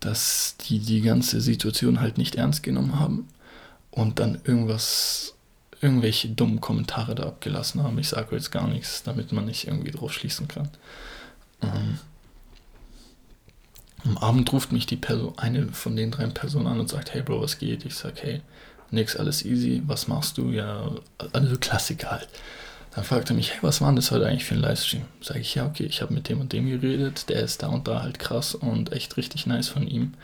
dass 0.00 0.56
die 0.56 0.78
die 0.78 1.02
ganze 1.02 1.40
Situation 1.40 2.00
halt 2.00 2.18
nicht 2.18 2.36
ernst 2.36 2.62
genommen 2.62 2.98
haben 2.98 3.28
und 3.90 4.20
dann 4.20 4.40
irgendwas, 4.44 5.34
irgendwelche 5.80 6.28
dummen 6.28 6.60
Kommentare 6.60 7.14
da 7.14 7.24
abgelassen 7.24 7.82
haben. 7.82 7.98
Ich 7.98 8.08
sage 8.08 8.36
jetzt 8.36 8.52
gar 8.52 8.68
nichts, 8.68 9.02
damit 9.02 9.32
man 9.32 9.46
nicht 9.46 9.66
irgendwie 9.66 9.90
drauf 9.90 10.12
schließen 10.12 10.48
kann. 10.48 10.70
Ähm, 11.62 11.98
am 14.04 14.18
Abend 14.18 14.52
ruft 14.52 14.72
mich 14.72 14.86
die 14.86 14.96
Person, 14.96 15.34
eine 15.36 15.68
von 15.68 15.96
den 15.96 16.10
drei 16.10 16.26
Personen 16.26 16.66
an 16.66 16.80
und 16.80 16.88
sagt, 16.88 17.14
hey 17.14 17.22
Bro, 17.22 17.42
was 17.42 17.58
geht? 17.58 17.84
Ich 17.84 17.94
sag, 17.94 18.22
hey, 18.22 18.40
nix, 18.90 19.16
alles 19.16 19.44
easy, 19.44 19.82
was 19.86 20.08
machst 20.08 20.38
du? 20.38 20.50
Ja, 20.50 20.90
also 21.32 21.56
Klassiker 21.58 22.10
halt. 22.10 22.28
Dann 22.94 23.04
fragt 23.04 23.30
er 23.30 23.36
mich, 23.36 23.52
hey, 23.52 23.58
was 23.62 23.80
war 23.80 23.88
denn 23.88 23.96
das 23.96 24.10
heute 24.10 24.26
eigentlich 24.26 24.44
für 24.44 24.54
ein 24.54 24.60
Livestream? 24.60 25.02
Sag 25.20 25.36
ich, 25.36 25.54
ja, 25.54 25.66
okay, 25.66 25.84
ich 25.84 26.02
habe 26.02 26.12
mit 26.12 26.28
dem 26.28 26.40
und 26.40 26.52
dem 26.52 26.68
geredet, 26.68 27.28
der 27.28 27.40
ist 27.40 27.62
da 27.62 27.68
und 27.68 27.88
da 27.88 28.02
halt 28.02 28.18
krass 28.18 28.54
und 28.54 28.92
echt 28.92 29.16
richtig 29.16 29.46
nice 29.46 29.68
von 29.68 29.86
ihm, 29.86 30.14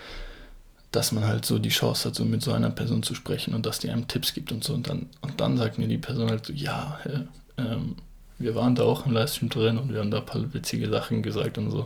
dass 0.92 1.12
man 1.12 1.24
halt 1.24 1.44
so 1.44 1.58
die 1.58 1.70
Chance 1.70 2.08
hat, 2.08 2.14
so 2.14 2.24
mit 2.24 2.42
so 2.42 2.52
einer 2.52 2.70
Person 2.70 3.02
zu 3.02 3.14
sprechen 3.14 3.54
und 3.54 3.64
dass 3.64 3.78
die 3.78 3.90
einem 3.90 4.08
Tipps 4.08 4.34
gibt 4.34 4.52
und 4.52 4.64
so. 4.64 4.74
Und 4.74 4.88
dann, 4.88 5.06
und 5.22 5.40
dann 5.40 5.56
sagt 5.56 5.78
mir 5.78 5.88
die 5.88 5.98
Person 5.98 6.30
halt 6.30 6.44
so, 6.44 6.52
ja, 6.52 6.98
hey, 7.02 7.20
ähm, 7.56 7.96
wir 8.38 8.54
waren 8.54 8.74
da 8.74 8.84
auch 8.84 9.06
im 9.06 9.12
Livestream 9.12 9.48
drin 9.48 9.78
und 9.78 9.92
wir 9.92 10.00
haben 10.00 10.10
da 10.10 10.18
ein 10.18 10.26
paar 10.26 10.52
witzige 10.54 10.88
Sachen 10.88 11.22
gesagt 11.22 11.58
und 11.58 11.70
so. 11.70 11.84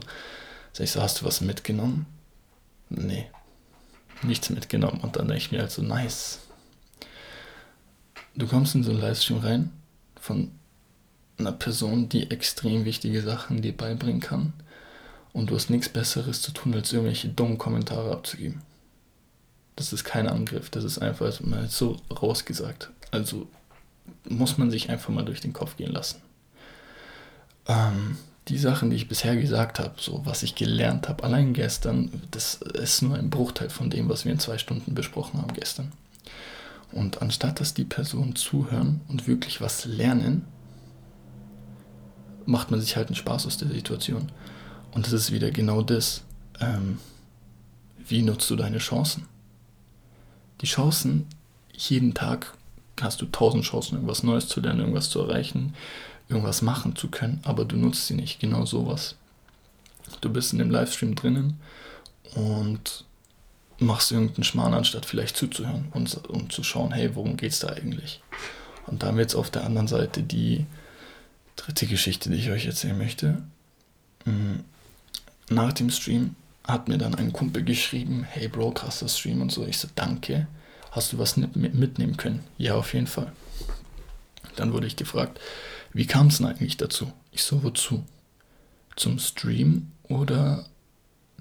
Sag 0.73 0.85
ich 0.85 0.91
so, 0.91 1.01
hast 1.01 1.21
du 1.21 1.25
was 1.25 1.41
mitgenommen? 1.41 2.07
Nee, 2.89 3.27
nichts 4.23 4.49
mitgenommen. 4.49 5.01
Und 5.01 5.15
dann 5.15 5.27
denke 5.27 5.43
ich 5.43 5.51
mir 5.51 5.59
halt 5.59 5.71
so, 5.71 5.81
nice. 5.81 6.39
Du 8.35 8.47
kommst 8.47 8.73
in 8.73 8.83
so 8.83 8.91
einen 8.91 8.99
Livestream 8.99 9.39
rein 9.39 9.71
von 10.19 10.51
einer 11.37 11.51
Person, 11.51 12.09
die 12.09 12.31
extrem 12.31 12.85
wichtige 12.85 13.21
Sachen 13.21 13.61
dir 13.61 13.75
beibringen 13.75 14.21
kann. 14.21 14.53
Und 15.31 15.49
du 15.49 15.55
hast 15.55 15.69
nichts 15.69 15.89
Besseres 15.89 16.41
zu 16.41 16.51
tun, 16.51 16.73
als 16.73 16.91
irgendwelche 16.91 17.29
dummen 17.29 17.57
Kommentare 17.57 18.11
abzugeben. 18.11 18.61
Das 19.75 19.93
ist 19.93 20.03
kein 20.03 20.27
Angriff, 20.27 20.69
das 20.69 20.83
ist 20.83 20.99
einfach 20.99 21.39
mal 21.41 21.67
so 21.67 21.97
rausgesagt. 22.11 22.91
Also 23.09 23.47
muss 24.29 24.57
man 24.57 24.69
sich 24.69 24.89
einfach 24.89 25.09
mal 25.09 25.25
durch 25.25 25.41
den 25.41 25.53
Kopf 25.53 25.77
gehen 25.77 25.91
lassen. 25.91 26.21
Ähm, 27.67 28.17
die 28.49 28.57
Sachen, 28.57 28.89
die 28.89 28.97
ich 28.97 29.07
bisher 29.07 29.35
gesagt 29.37 29.79
habe, 29.79 29.93
so 29.97 30.21
was 30.25 30.43
ich 30.43 30.55
gelernt 30.55 31.07
habe, 31.07 31.23
allein 31.23 31.53
gestern, 31.53 32.11
das 32.31 32.55
ist 32.55 33.01
nur 33.01 33.15
ein 33.15 33.29
Bruchteil 33.29 33.69
von 33.69 33.89
dem, 33.89 34.09
was 34.09 34.25
wir 34.25 34.33
in 34.33 34.39
zwei 34.39 34.57
Stunden 34.57 34.93
besprochen 34.95 35.41
haben 35.41 35.53
gestern. 35.53 35.91
Und 36.91 37.21
anstatt 37.21 37.59
dass 37.59 37.73
die 37.73 37.85
Personen 37.85 38.35
zuhören 38.35 39.01
und 39.07 39.27
wirklich 39.27 39.61
was 39.61 39.85
lernen, 39.85 40.45
macht 42.45 42.71
man 42.71 42.81
sich 42.81 42.97
halt 42.97 43.07
einen 43.07 43.15
Spaß 43.15 43.47
aus 43.47 43.57
der 43.57 43.69
Situation. 43.69 44.31
Und 44.91 45.05
das 45.05 45.13
ist 45.13 45.31
wieder 45.31 45.49
genau 45.49 45.81
das. 45.81 46.23
Ähm, 46.59 46.99
wie 48.05 48.21
nutzt 48.21 48.49
du 48.49 48.55
deine 48.55 48.79
Chancen? 48.79 49.25
Die 50.61 50.65
Chancen, 50.65 51.25
jeden 51.71 52.13
Tag 52.13 52.53
hast 53.01 53.21
du 53.21 53.25
tausend 53.25 53.63
Chancen, 53.63 53.95
irgendwas 53.95 54.23
Neues 54.23 54.47
zu 54.47 54.59
lernen, 54.59 54.81
irgendwas 54.81 55.09
zu 55.09 55.21
erreichen, 55.21 55.73
irgendwas 56.33 56.61
machen 56.61 56.95
zu 56.95 57.09
können, 57.09 57.39
aber 57.43 57.65
du 57.65 57.77
nutzt 57.77 58.07
sie 58.07 58.15
nicht. 58.15 58.39
Genau 58.39 58.65
sowas. 58.65 59.15
Du 60.21 60.29
bist 60.31 60.51
in 60.53 60.59
dem 60.59 60.71
Livestream 60.71 61.15
drinnen 61.15 61.59
und 62.35 63.05
machst 63.79 64.11
irgendeinen 64.11 64.43
Schmarrn, 64.43 64.73
anstatt 64.73 65.05
vielleicht 65.05 65.37
zuzuhören 65.37 65.87
und 65.91 66.29
um 66.29 66.49
zu 66.49 66.63
schauen, 66.63 66.91
hey, 66.91 67.15
worum 67.15 67.37
geht 67.37 67.51
es 67.51 67.59
da 67.59 67.69
eigentlich? 67.69 68.21
Und 68.87 69.03
dann 69.03 69.17
jetzt 69.17 69.35
auf 69.35 69.49
der 69.49 69.63
anderen 69.63 69.87
Seite 69.87 70.23
die 70.23 70.65
dritte 71.55 71.85
Geschichte, 71.87 72.29
die 72.29 72.37
ich 72.37 72.49
euch 72.49 72.65
erzählen 72.65 72.97
möchte. 72.97 73.41
Mm, 74.25 74.59
nach 75.49 75.73
dem 75.73 75.89
Stream 75.89 76.35
hat 76.65 76.87
mir 76.87 76.97
dann 76.97 77.15
ein 77.15 77.33
Kumpel 77.33 77.63
geschrieben, 77.63 78.23
hey 78.23 78.47
Bro, 78.47 78.71
krasser 78.71 79.07
Stream 79.07 79.41
und 79.41 79.51
so. 79.51 79.65
Ich 79.65 79.77
so, 79.77 79.87
danke. 79.95 80.47
Hast 80.91 81.13
du 81.13 81.17
was 81.17 81.37
mitnehmen 81.37 82.17
können? 82.17 82.43
Ja, 82.57 82.75
auf 82.75 82.93
jeden 82.93 83.07
Fall. 83.07 83.31
Dann 84.55 84.73
wurde 84.73 84.87
ich 84.87 84.95
gefragt, 84.95 85.39
wie 85.93 86.07
kam 86.07 86.27
es 86.27 86.37
denn 86.37 86.47
eigentlich 86.47 86.77
dazu? 86.77 87.11
Ich 87.31 87.43
so, 87.43 87.63
wozu? 87.63 88.03
Zum 88.95 89.19
Stream 89.19 89.91
oder 90.03 90.65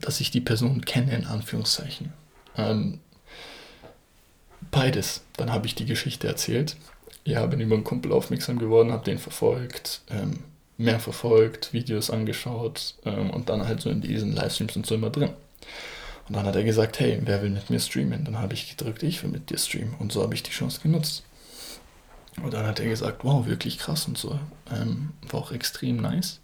dass 0.00 0.20
ich 0.20 0.30
die 0.30 0.40
Person 0.40 0.84
kenne, 0.84 1.14
in 1.16 1.26
Anführungszeichen? 1.26 2.12
Ähm, 2.56 3.00
beides. 4.70 5.22
Dann 5.36 5.52
habe 5.52 5.66
ich 5.66 5.74
die 5.74 5.86
Geschichte 5.86 6.26
erzählt. 6.26 6.76
Ja, 7.24 7.46
bin 7.46 7.60
über 7.60 7.74
einen 7.74 7.84
Kumpel 7.84 8.12
aufmerksam 8.12 8.58
geworden, 8.58 8.92
habe 8.92 9.04
den 9.04 9.18
verfolgt, 9.18 10.02
ähm, 10.10 10.40
mehr 10.76 10.98
verfolgt, 10.98 11.72
Videos 11.72 12.10
angeschaut 12.10 12.94
ähm, 13.04 13.30
und 13.30 13.48
dann 13.48 13.66
halt 13.66 13.80
so 13.80 13.90
in 13.90 14.00
diesen 14.00 14.32
Livestreams 14.32 14.76
und 14.76 14.86
so 14.86 14.96
immer 14.96 15.10
drin. 15.10 15.30
Und 16.28 16.36
dann 16.36 16.46
hat 16.46 16.56
er 16.56 16.64
gesagt, 16.64 16.98
hey, 16.98 17.20
wer 17.24 17.42
will 17.42 17.50
mit 17.50 17.70
mir 17.70 17.80
streamen? 17.80 18.24
Dann 18.24 18.38
habe 18.38 18.54
ich 18.54 18.76
gedrückt, 18.76 19.02
ich 19.02 19.22
will 19.22 19.30
mit 19.30 19.50
dir 19.50 19.58
streamen. 19.58 19.94
Und 19.98 20.12
so 20.12 20.22
habe 20.22 20.34
ich 20.34 20.42
die 20.42 20.50
Chance 20.50 20.80
genutzt. 20.82 21.22
Und 22.40 22.54
dann 22.54 22.66
hat 22.66 22.80
er 22.80 22.88
gesagt, 22.88 23.24
wow, 23.24 23.46
wirklich 23.46 23.78
krass 23.78 24.06
und 24.06 24.16
so. 24.16 24.38
Ähm, 24.70 25.10
war 25.28 25.40
auch 25.40 25.52
extrem 25.52 25.98
nice. 25.98 26.40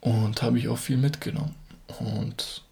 Und 0.00 0.42
habe 0.42 0.58
ich 0.58 0.68
auch 0.68 0.78
viel 0.78 0.96
mitgenommen. 0.96 1.54
Und 1.98 2.62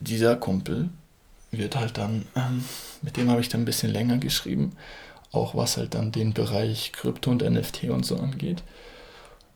dieser 0.00 0.36
Kumpel 0.36 0.88
wird 1.50 1.76
halt 1.76 1.98
dann, 1.98 2.26
ähm, 2.34 2.64
mit 3.02 3.16
dem 3.16 3.30
habe 3.30 3.40
ich 3.40 3.48
dann 3.48 3.62
ein 3.62 3.66
bisschen 3.66 3.92
länger 3.92 4.18
geschrieben, 4.18 4.76
auch 5.32 5.54
was 5.54 5.76
halt 5.76 5.94
dann 5.94 6.12
den 6.12 6.32
Bereich 6.32 6.92
Krypto 6.92 7.30
und 7.30 7.42
NFT 7.42 7.84
und 7.84 8.04
so 8.04 8.16
angeht. 8.16 8.62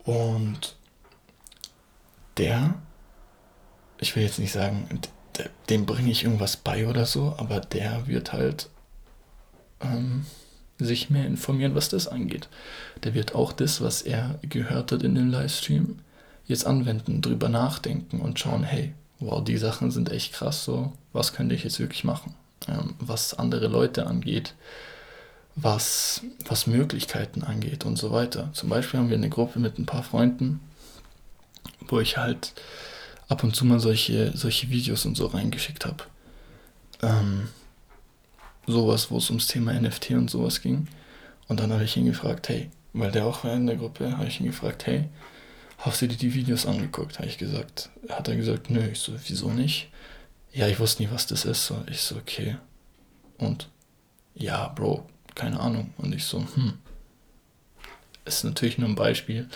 Und 0.05 0.77
der, 2.37 2.75
ich 3.99 4.17
will 4.17 4.23
jetzt 4.23 4.39
nicht 4.39 4.53
sagen, 4.53 5.01
dem 5.69 5.87
bringe 5.87 6.11
ich 6.11 6.25
irgendwas 6.25 6.57
bei 6.57 6.87
oder 6.87 7.07
so, 7.07 7.35
aber 7.39 7.61
der 7.61 8.07
wird 8.07 8.33
halt 8.33 8.69
ähm, 9.81 10.27
sich 10.79 11.11
mehr 11.11 11.27
informieren, 11.27 11.75
was 11.75 11.89
das 11.89 12.09
angeht. 12.09 12.49
Der 13.05 13.15
wird 13.15 13.35
auch 13.35 13.53
das, 13.53 13.81
was 13.81 14.03
er 14.03 14.39
gehört 14.43 14.93
hat 14.93 15.03
in 15.03 15.15
dem 15.15 15.31
Livestream, 15.31 15.99
jetzt 16.47 16.67
anwenden, 16.67 17.23
drüber 17.23 17.49
nachdenken 17.49 18.21
und 18.21 18.39
schauen, 18.39 18.65
hey, 18.65 18.93
wow, 19.21 19.43
die 19.45 19.59
Sachen 19.59 19.91
sind 19.91 20.11
echt 20.11 20.33
krass, 20.33 20.65
so, 20.65 20.93
was 21.13 21.33
könnte 21.33 21.55
ich 21.55 21.65
jetzt 21.65 21.79
wirklich 21.79 22.05
machen? 22.05 22.35
Ähm, 22.69 22.95
was 22.99 23.35
andere 23.35 23.69
Leute 23.69 24.07
angeht, 24.07 24.55
was, 25.57 26.23
was 26.47 26.67
Möglichkeiten 26.67 27.43
angeht 27.43 27.85
und 27.85 27.97
so 27.97 28.13
weiter. 28.13 28.51
Zum 28.53 28.69
Beispiel 28.69 28.99
haben 28.99 29.11
wir 29.11 29.17
eine 29.17 29.29
Gruppe 29.29 29.59
mit 29.59 29.79
ein 29.79 29.87
paar 29.87 30.03
Freunden, 30.03 30.61
wo 31.89 32.01
ich 32.01 32.17
halt 32.17 32.55
ab 33.29 33.45
und 33.45 33.55
zu 33.55 33.65
mal 33.65 33.81
solche, 33.81 34.37
solche 34.37 34.71
Videos 34.71 35.05
und 35.07 35.17
so 35.17 35.27
reingeschickt 35.27 35.87
habe. 35.87 36.05
Ähm, 37.03 37.49
sowas, 38.67 39.11
wo 39.11 39.19
es 39.19 39.31
ums 39.31 39.47
Thema 39.47 39.73
NFT 39.73 40.13
und 40.13 40.31
sowas 40.31 40.61
ging. 40.61 40.89
Und 41.49 41.61
dann 41.61 41.73
habe 41.73 41.85
ich 41.85 41.97
ihn 41.97 42.07
gefragt, 42.07 42.49
hey, 42.49 42.71
weil 42.93 43.11
der 43.11 43.27
auch 43.27 43.45
war 43.45 43.55
in 43.55 43.67
der 43.67 43.77
Gruppe, 43.77 44.17
habe 44.17 44.29
ich 44.29 44.41
ihn 44.41 44.47
gefragt, 44.47 44.87
hey, 44.87 45.09
hast 45.79 46.03
du 46.03 46.09
dir 46.09 46.17
die 46.17 46.35
Videos 46.35 46.67
angeguckt? 46.67 47.19
Habe 47.19 47.29
ich 47.29 47.39
gesagt. 47.39 47.91
Hat 48.09 48.29
er 48.29 48.37
gesagt, 48.37 48.71
nö. 48.71 48.87
Ich 48.91 49.01
so, 49.01 49.13
wieso 49.27 49.51
nicht? 49.51 49.89
Ja, 50.53 50.67
ich 50.69 50.81
wusste 50.81 51.03
nie, 51.03 51.11
was 51.11 51.27
das 51.27 51.45
ist. 51.45 51.67
So, 51.67 51.83
ich 51.91 52.01
so, 52.01 52.17
okay. 52.17 52.57
Und 53.39 53.69
ja, 54.35 54.69
Bro, 54.69 55.09
keine 55.35 55.61
Ahnung. 55.61 55.93
Und 55.97 56.15
ich 56.15 56.25
so, 56.25 56.41
hm. 56.55 56.75
Ist 58.25 58.45
natürlich 58.45 58.79
nur 58.79 58.89
ein 58.89 58.95
Beispiel. 58.95 59.49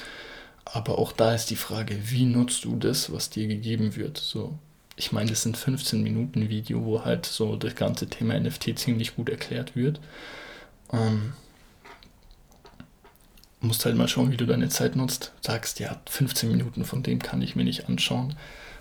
Aber 0.64 0.98
auch 0.98 1.12
da 1.12 1.34
ist 1.34 1.50
die 1.50 1.56
Frage, 1.56 2.10
wie 2.10 2.24
nutzt 2.24 2.64
du 2.64 2.76
das, 2.76 3.12
was 3.12 3.30
dir 3.30 3.46
gegeben 3.46 3.94
wird? 3.96 4.18
So, 4.18 4.58
ich 4.96 5.12
meine, 5.12 5.30
das 5.30 5.42
sind 5.42 5.56
15 5.56 6.02
Minuten 6.02 6.48
Video, 6.48 6.84
wo 6.84 7.04
halt 7.04 7.26
so 7.26 7.56
das 7.56 7.74
ganze 7.74 8.08
Thema 8.08 8.38
NFT 8.38 8.78
ziemlich 8.78 9.16
gut 9.16 9.28
erklärt 9.28 9.74
wird. 9.74 10.00
Ähm, 10.92 11.32
musst 13.60 13.84
halt 13.84 13.96
mal 13.96 14.08
schauen, 14.08 14.30
wie 14.30 14.36
du 14.36 14.46
deine 14.46 14.68
Zeit 14.68 14.94
nutzt. 14.94 15.32
Sagst, 15.40 15.80
ja, 15.80 16.00
15 16.08 16.50
Minuten 16.50 16.84
von 16.84 17.02
dem 17.02 17.20
kann 17.20 17.42
ich 17.42 17.56
mir 17.56 17.64
nicht 17.64 17.88
anschauen, 17.88 18.36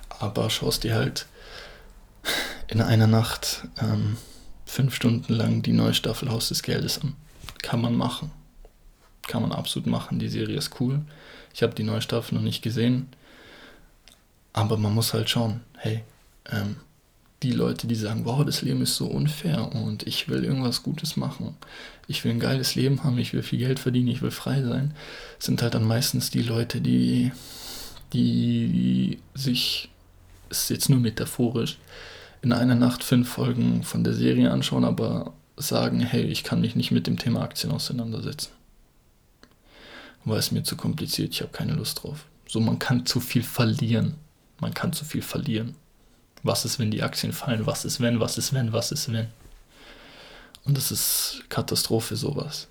aber 0.10 0.50
schaust 0.50 0.84
dir 0.84 0.96
halt 0.96 1.26
in 2.68 2.82
einer 2.82 3.08
Nacht 3.08 3.68
ähm, 3.82 4.18
fünf 4.66 4.96
Stunden 4.96 5.34
lang 5.34 5.62
die 5.62 5.74
neue 5.74 5.94
Staffel 5.94 6.30
Haus 6.30 6.50
des 6.50 6.64
Geldes 6.64 7.02
an. 7.02 7.16
Kann 7.62 7.82
man 7.82 7.96
machen. 7.96 8.32
Kann 9.28 9.42
man 9.42 9.52
absolut 9.52 9.88
machen. 9.88 10.20
Die 10.20 10.30
Serie 10.30 10.58
ist 10.58 10.80
cool. 10.80 11.02
Ich 11.54 11.64
habe 11.64 11.74
die 11.74 11.84
neue 11.84 12.02
Staffel 12.02 12.36
noch 12.36 12.42
nicht 12.42 12.62
gesehen. 12.62 13.08
Aber 14.52 14.78
man 14.78 14.94
muss 14.94 15.14
halt 15.14 15.30
schauen, 15.30 15.62
hey, 15.84 16.02
ähm, 16.50 16.78
die 17.44 17.52
Leute, 17.52 17.88
die 17.88 17.96
sagen, 17.96 18.24
wow, 18.24 18.46
das 18.46 18.62
Leben 18.62 18.82
ist 18.82 18.96
so 18.96 19.06
unfair 19.06 19.76
und 19.76 20.08
ich 20.08 20.30
will 20.30 20.46
irgendwas 20.46 20.82
Gutes 20.82 21.18
machen, 21.18 21.58
ich 22.08 22.24
will 22.24 22.32
ein 22.32 22.40
geiles 22.40 22.76
Leben 22.76 23.04
haben, 23.04 23.18
ich 23.18 23.34
will 23.34 23.44
viel 23.44 23.60
Geld 23.60 23.80
verdienen, 23.80 24.08
ich 24.08 24.22
will 24.22 24.32
frei 24.32 24.64
sein, 24.64 24.94
sind 25.40 25.62
halt 25.62 25.74
dann 25.74 25.84
meistens 25.84 26.30
die 26.30 26.42
Leute, 26.42 26.80
die, 26.80 27.34
die 28.14 29.20
sich, 29.34 29.90
ist 30.50 30.70
jetzt 30.70 30.90
nur 30.90 31.00
metaphorisch, 31.00 31.80
in 32.42 32.54
einer 32.54 32.76
Nacht 32.76 33.04
fünf 33.04 33.28
Folgen 33.28 33.84
von 33.84 34.06
der 34.06 34.14
Serie 34.14 34.52
anschauen, 34.52 34.86
aber 34.86 35.34
sagen, 35.58 36.00
hey, 36.00 36.24
ich 36.24 36.46
kann 36.46 36.62
mich 36.62 36.78
nicht 36.78 36.92
mit 36.92 37.08
dem 37.08 37.18
Thema 37.18 37.42
Aktien 37.42 37.74
auseinandersetzen. 37.74 38.52
Weil 40.24 40.40
es 40.40 40.52
mir 40.52 40.64
zu 40.64 40.78
kompliziert, 40.78 41.34
ich 41.34 41.42
habe 41.42 41.52
keine 41.52 41.74
Lust 41.74 42.04
drauf. 42.04 42.26
So, 42.48 42.62
man 42.62 42.80
kann 42.80 43.06
zu 43.06 43.20
viel 43.20 43.44
verlieren 43.44 44.16
man 44.64 44.74
kann 44.74 44.94
zu 44.94 45.06
viel 45.06 45.22
verlieren. 45.22 45.76
Was 46.42 46.66
ist, 46.66 46.80
wenn 46.80 46.92
die 46.92 47.04
Aktien 47.04 47.32
fallen? 47.32 47.66
Was 47.66 47.86
ist, 47.86 48.02
wenn? 48.02 48.20
Was 48.20 48.38
ist, 48.38 48.54
wenn? 48.54 48.74
Was 48.74 48.92
ist, 48.92 49.12
wenn? 49.12 49.28
Und 50.66 50.78
das 50.78 50.92
ist 50.92 51.44
Katastrophe, 51.50 52.16
sowas. 52.16 52.68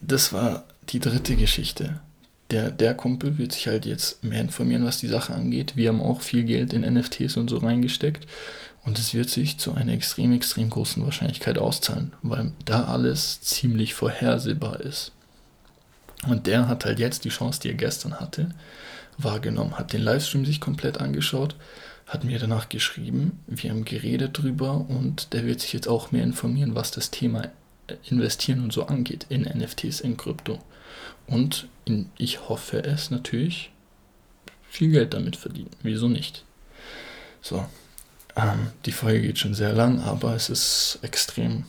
Das 0.00 0.32
war 0.32 0.64
die 0.90 1.00
dritte 1.00 1.36
Geschichte. 1.36 2.00
Der, 2.50 2.70
der 2.70 2.94
Kumpel 2.94 3.38
wird 3.38 3.52
sich 3.52 3.66
halt 3.66 3.86
jetzt 3.86 4.22
mehr 4.22 4.40
informieren, 4.40 4.84
was 4.84 4.98
die 4.98 5.08
Sache 5.08 5.34
angeht. 5.34 5.76
Wir 5.76 5.88
haben 5.88 6.00
auch 6.00 6.20
viel 6.20 6.44
Geld 6.44 6.72
in 6.72 6.82
NFTs 6.82 7.36
und 7.36 7.48
so 7.48 7.58
reingesteckt. 7.58 8.26
Und 8.84 9.00
es 9.00 9.14
wird 9.14 9.30
sich 9.30 9.58
zu 9.58 9.74
einer 9.74 9.92
extrem, 9.92 10.32
extrem 10.32 10.70
großen 10.70 11.04
Wahrscheinlichkeit 11.04 11.58
auszahlen, 11.58 12.12
weil 12.22 12.52
da 12.64 12.84
alles 12.84 13.40
ziemlich 13.40 13.94
vorhersehbar 13.94 14.80
ist. 14.80 15.10
Und 16.28 16.46
der 16.46 16.68
hat 16.68 16.84
halt 16.84 17.00
jetzt 17.00 17.24
die 17.24 17.30
Chance, 17.30 17.60
die 17.60 17.68
er 17.68 17.74
gestern 17.74 18.20
hatte, 18.20 18.50
wahrgenommen, 19.18 19.78
hat 19.78 19.92
den 19.92 20.02
Livestream 20.02 20.44
sich 20.44 20.60
komplett 20.60 20.98
angeschaut, 20.98 21.56
hat 22.06 22.24
mir 22.24 22.38
danach 22.38 22.68
geschrieben, 22.68 23.40
wir 23.46 23.70
haben 23.70 23.84
geredet 23.84 24.38
drüber 24.38 24.86
und 24.88 25.32
der 25.32 25.44
wird 25.44 25.60
sich 25.60 25.72
jetzt 25.72 25.88
auch 25.88 26.12
mehr 26.12 26.22
informieren, 26.22 26.74
was 26.74 26.90
das 26.90 27.10
Thema 27.10 27.50
Investieren 28.08 28.62
und 28.62 28.72
so 28.72 28.86
angeht 28.86 29.26
in 29.28 29.42
NFTs, 29.42 30.00
in 30.00 30.16
Krypto. 30.16 30.58
Und 31.26 31.68
in, 31.84 32.10
ich 32.16 32.48
hoffe 32.48 32.82
es 32.84 33.10
natürlich, 33.10 33.70
viel 34.68 34.90
Geld 34.90 35.14
damit 35.14 35.36
verdienen. 35.36 35.70
Wieso 35.82 36.08
nicht? 36.08 36.44
So, 37.40 37.64
ähm, 38.36 38.70
die 38.84 38.92
Folge 38.92 39.22
geht 39.22 39.38
schon 39.38 39.54
sehr 39.54 39.72
lang, 39.72 40.00
aber 40.00 40.34
es 40.34 40.50
ist 40.50 40.98
extrem, 41.02 41.64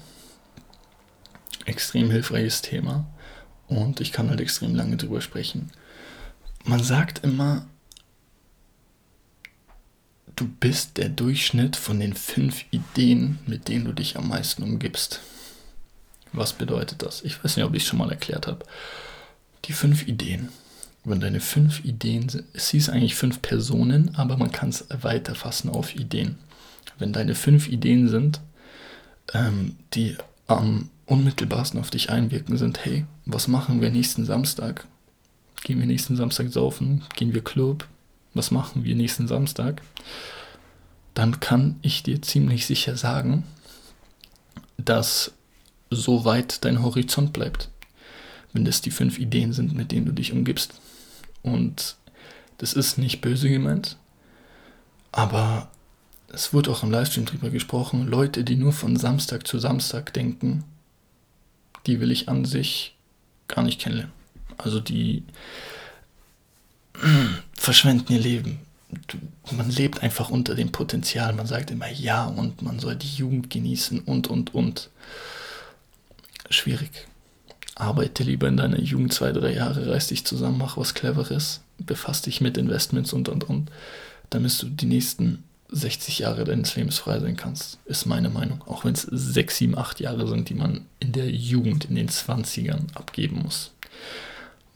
extrem 1.66 2.12
hilfreiches 2.12 2.62
Thema 2.62 3.08
und 3.68 4.02
ich 4.02 4.12
kann 4.12 4.30
halt 4.30 4.42
extrem 4.42 4.76
lange 4.76 4.98
drüber 4.98 5.22
sprechen 5.22 5.72
man 6.66 6.84
sagt 6.84 7.24
immer, 7.24 7.66
du 10.36 10.48
bist 10.48 10.98
der 10.98 11.10
Durchschnitt 11.10 11.76
von 11.76 12.00
den 12.00 12.14
fünf 12.14 12.66
Ideen, 12.72 13.40
mit 13.48 13.68
denen 13.68 13.86
du 13.86 13.94
dich 13.94 14.18
am 14.18 14.28
meisten 14.30 14.64
umgibst. 14.64 15.22
Was 16.34 16.54
bedeutet 16.54 17.02
das? 17.02 17.24
Ich 17.24 17.44
weiß 17.44 17.56
nicht, 17.56 17.66
ob 17.66 17.74
ich 17.74 17.84
es 17.84 17.90
schon 17.90 18.00
mal 18.00 18.12
erklärt 18.12 18.48
habe. 18.48 18.66
die 19.66 19.74
fünf 19.74 20.08
Ideen. 20.08 20.50
Wenn 21.04 21.20
deine 21.20 21.40
fünf 21.40 21.84
Ideen 21.86 22.30
sind, 22.30 22.46
es 22.54 22.70
hieß 22.70 22.90
eigentlich 22.90 23.16
fünf 23.16 23.42
Personen, 23.42 24.14
aber 24.16 24.38
man 24.38 24.52
kann 24.52 24.70
es 24.70 24.86
weiterfassen 24.90 25.70
auf 25.70 25.96
Ideen. 25.96 26.38
Wenn 27.00 27.14
deine 27.14 27.34
fünf 27.36 27.68
Ideen 27.68 28.08
sind, 28.10 28.42
ähm, 29.34 29.78
die 29.94 30.18
am 30.48 30.90
unmittelbarsten 31.06 31.80
auf 31.80 31.90
dich 31.90 32.10
einwirken, 32.10 32.58
sind, 32.58 32.84
hey, 32.86 33.06
was 33.26 33.48
machen 33.48 33.82
wir 33.82 33.90
nächsten 33.90 34.26
Samstag? 34.26 34.86
Gehen 35.64 35.80
wir 35.80 35.86
nächsten 35.86 36.16
Samstag 36.16 36.50
saufen? 36.50 37.04
Gehen 37.16 37.34
wir 37.34 37.44
Club? 37.44 37.88
Was 38.34 38.52
machen 38.52 38.84
wir 38.84 38.96
nächsten 38.96 39.28
Samstag? 39.28 39.82
Dann 41.14 41.40
kann 41.40 41.78
ich 41.82 42.04
dir 42.04 42.22
ziemlich 42.22 42.66
sicher 42.66 42.96
sagen, 42.96 43.44
dass 44.78 45.32
so 45.90 46.26
weit 46.26 46.64
dein 46.64 46.84
Horizont 46.84 47.34
bleibt, 47.34 47.70
wenn 48.54 48.66
das 48.66 48.82
die 48.82 48.92
fünf 48.92 49.18
Ideen 49.18 49.54
sind, 49.54 49.74
mit 49.74 49.92
denen 49.92 50.06
du 50.06 50.12
dich 50.12 50.32
umgibst. 50.32 50.80
Und 51.42 51.96
das 52.60 52.74
ist 52.74 52.98
nicht 52.98 53.22
böse 53.22 53.50
gemeint, 53.50 53.98
aber 55.12 55.70
es 56.30 56.54
wurde 56.54 56.72
auch 56.72 56.84
im 56.84 56.92
Livestream 56.92 57.26
drüber 57.26 57.50
gesprochen, 57.50 58.08
Leute, 58.08 58.44
die 58.44 58.56
nur 58.56 58.74
von 58.74 58.98
Samstag 58.98 59.48
zu 59.48 59.60
Samstag 59.60 60.14
denken, 60.14 60.64
die 61.86 62.00
will 62.00 62.12
ich 62.12 62.28
an 62.28 62.46
sich 62.46 62.96
gar 63.48 63.64
nicht 63.64 63.80
kennenlernen. 63.80 64.17
Also 64.58 64.80
die 64.80 65.24
verschwenden 67.54 68.14
ihr 68.14 68.20
Leben. 68.20 68.60
Man 69.52 69.70
lebt 69.70 70.02
einfach 70.02 70.30
unter 70.30 70.56
dem 70.56 70.72
Potenzial. 70.72 71.34
Man 71.34 71.48
sagt 71.48 71.72
immer 71.72 71.90
ja 71.90 72.26
und 72.26 72.62
man 72.62 72.80
soll 72.80 72.96
die 72.96 73.16
Jugend 73.16 73.50
genießen 73.50 74.00
und 74.02 74.28
und 74.28 74.54
und. 74.54 74.90
Schwierig. 76.50 77.08
Arbeite 77.76 78.24
lieber 78.24 78.48
in 78.48 78.58
deiner 78.58 78.80
Jugend 78.80 79.14
zwei, 79.14 79.32
drei 79.32 79.54
Jahre, 79.54 79.92
reiß 79.92 80.08
dich 80.08 80.26
zusammen, 80.26 80.58
mach 80.58 80.78
was 80.78 80.96
Cleveres, 80.96 81.62
befass 81.78 82.24
dich 82.24 82.42
mit 82.42 82.58
Investments 82.58 83.14
und 83.14 83.30
und 83.30 83.44
und, 83.44 83.70
damit 84.32 84.60
du 84.62 84.68
die 84.68 84.88
nächsten 84.88 85.44
60 85.70 86.20
Jahre 86.20 86.46
deines 86.46 86.76
Lebens 86.76 86.98
frei 86.98 87.20
sein 87.20 87.36
kannst, 87.36 87.78
ist 87.86 88.06
meine 88.06 88.30
Meinung. 88.30 88.64
Auch 88.66 88.86
wenn 88.86 88.94
es 88.94 89.02
6, 89.02 89.58
7, 89.58 89.78
8 89.78 90.00
Jahre 90.00 90.28
sind, 90.28 90.50
die 90.50 90.54
man 90.54 90.86
in 91.00 91.12
der 91.12 91.30
Jugend, 91.30 91.86
in 91.86 91.96
den 91.96 92.10
20ern 92.10 92.96
abgeben 92.96 93.42
muss. 93.44 93.72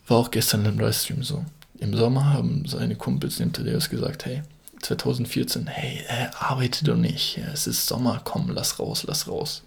War 0.08 0.18
auch 0.18 0.32
gestern 0.32 0.66
im 0.66 0.80
Livestream 0.80 1.24
so. 1.24 1.45
Im 1.80 1.95
Sommer 1.95 2.34
haben 2.34 2.66
seine 2.68 2.95
Kumpels 2.95 3.38
dem 3.38 3.54
Thaddeus 3.54 3.89
gesagt, 3.89 4.26
hey, 4.26 4.43
2014, 4.82 5.68
hey, 5.68 6.04
äh, 6.08 6.28
arbeite 6.39 6.86
doch 6.86 6.95
nicht, 6.95 7.39
es 7.54 7.68
ist 7.68 7.88
Sommer, 7.88 8.22
komm, 8.24 8.49
lass 8.49 8.80
raus, 8.80 9.04
lass 9.08 9.28
raus. 9.28 9.64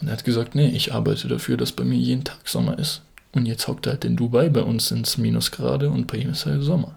Und 0.00 0.08
er 0.08 0.12
hat 0.14 0.24
gesagt, 0.24 0.54
nee, 0.54 0.68
ich 0.68 0.94
arbeite 0.94 1.28
dafür, 1.28 1.56
dass 1.56 1.72
bei 1.72 1.84
mir 1.84 1.98
jeden 1.98 2.24
Tag 2.24 2.48
Sommer 2.48 2.78
ist. 2.78 3.02
Und 3.32 3.46
jetzt 3.46 3.68
hockt 3.68 3.86
er 3.86 3.92
halt 3.92 4.04
in 4.04 4.16
Dubai, 4.16 4.48
bei 4.48 4.62
uns 4.62 4.88
sind 4.88 5.06
es 5.06 5.18
Minusgrade 5.18 5.90
und 5.90 6.06
bei 6.06 6.18
ihm 6.18 6.30
ist 6.30 6.46
halt 6.46 6.62
Sommer. 6.62 6.96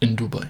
In 0.00 0.16
Dubai 0.16 0.48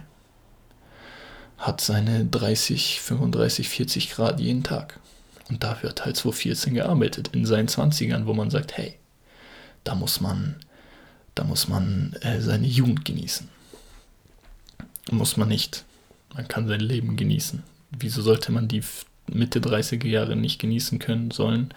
hat 1.59 1.81
seine 1.81 2.27
30, 2.27 3.01
35, 3.01 3.69
40 3.69 4.11
Grad 4.11 4.39
jeden 4.39 4.63
Tag. 4.63 5.01
Und 5.49 5.63
dafür 5.63 5.91
hat 5.91 6.05
halt 6.05 6.17
2014 6.17 6.75
gearbeitet, 6.75 7.31
in 7.33 7.47
seinen 7.47 7.69
20ern, 7.69 8.27
wo 8.27 8.35
man 8.35 8.51
sagt, 8.51 8.77
hey, 8.77 8.99
da 9.85 9.95
muss 9.95 10.21
man, 10.21 10.57
da 11.35 11.45
muss 11.45 11.69
man 11.69 12.15
äh, 12.21 12.41
seine 12.41 12.67
Jugend 12.67 13.05
genießen. 13.05 13.49
Muss 15.11 15.37
man 15.37 15.49
nicht. 15.49 15.85
Man 16.35 16.49
kann 16.49 16.67
sein 16.67 16.81
Leben 16.81 17.17
genießen. 17.17 17.63
Wieso 17.99 18.23
sollte 18.23 18.51
man 18.51 18.69
die 18.69 18.83
Mitte 19.29 19.61
30er 19.61 20.09
Jahre 20.09 20.37
nicht 20.37 20.61
genießen 20.61 20.99
können 20.99 21.31
sollen, 21.31 21.73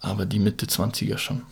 aber 0.00 0.26
die 0.26 0.38
Mitte 0.38 0.66
20er 0.66 1.18
schon? 1.18 1.42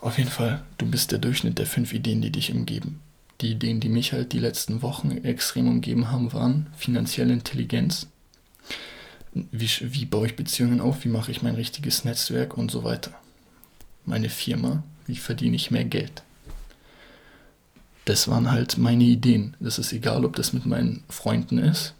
Auf 0.00 0.18
jeden 0.18 0.30
Fall, 0.30 0.62
du 0.78 0.86
bist 0.86 1.12
der 1.12 1.18
Durchschnitt 1.18 1.58
der 1.58 1.66
fünf 1.66 1.92
Ideen, 1.92 2.22
die 2.22 2.30
dich 2.30 2.52
umgeben 2.52 3.00
die 3.40 3.52
Ideen, 3.52 3.80
die 3.80 3.88
mich 3.88 4.12
halt 4.12 4.32
die 4.32 4.38
letzten 4.38 4.82
Wochen 4.82 5.10
extrem 5.24 5.68
umgeben 5.68 6.10
haben, 6.10 6.32
waren 6.32 6.68
finanzielle 6.76 7.32
Intelligenz. 7.32 8.06
Wie, 9.32 9.68
wie 9.80 10.06
baue 10.06 10.26
ich 10.26 10.36
Beziehungen 10.36 10.80
auf? 10.80 11.04
Wie 11.04 11.08
mache 11.08 11.30
ich 11.30 11.42
mein 11.42 11.56
richtiges 11.56 12.04
Netzwerk 12.04 12.56
und 12.56 12.70
so 12.70 12.84
weiter? 12.84 13.12
Meine 14.04 14.28
Firma, 14.28 14.82
wie 15.06 15.16
verdiene 15.16 15.56
ich 15.56 15.70
mehr 15.70 15.84
Geld? 15.84 16.22
Das 18.04 18.28
waren 18.28 18.50
halt 18.50 18.76
meine 18.76 19.04
Ideen. 19.04 19.56
Das 19.60 19.78
ist 19.78 19.92
egal, 19.92 20.24
ob 20.24 20.36
das 20.36 20.52
mit 20.52 20.66
meinen 20.66 21.02
Freunden 21.08 21.58
ist, 21.58 21.94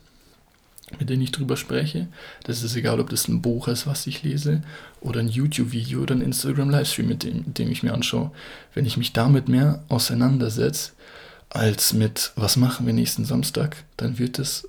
mit 0.98 1.08
denen 1.08 1.22
ich 1.22 1.32
drüber 1.32 1.56
spreche. 1.56 2.08
Das 2.42 2.62
ist 2.62 2.76
egal, 2.76 3.00
ob 3.00 3.08
das 3.08 3.26
ein 3.26 3.40
Buch 3.40 3.68
ist, 3.68 3.86
was 3.86 4.06
ich 4.06 4.22
lese, 4.22 4.62
oder 5.00 5.20
ein 5.20 5.28
YouTube-Video 5.28 6.02
oder 6.02 6.14
ein 6.14 6.20
Instagram-Livestream, 6.20 7.08
mit 7.08 7.22
dem, 7.22 7.54
dem 7.54 7.70
ich 7.70 7.82
mir 7.82 7.94
anschaue. 7.94 8.32
Wenn 8.74 8.84
ich 8.84 8.98
mich 8.98 9.14
damit 9.14 9.48
mehr 9.48 9.82
auseinandersetze, 9.88 10.92
als 11.48 11.92
mit, 11.92 12.32
was 12.36 12.56
machen 12.56 12.84
wir 12.84 12.92
nächsten 12.92 13.24
Samstag, 13.24 13.84
dann 13.96 14.18
wird 14.18 14.38
es 14.38 14.68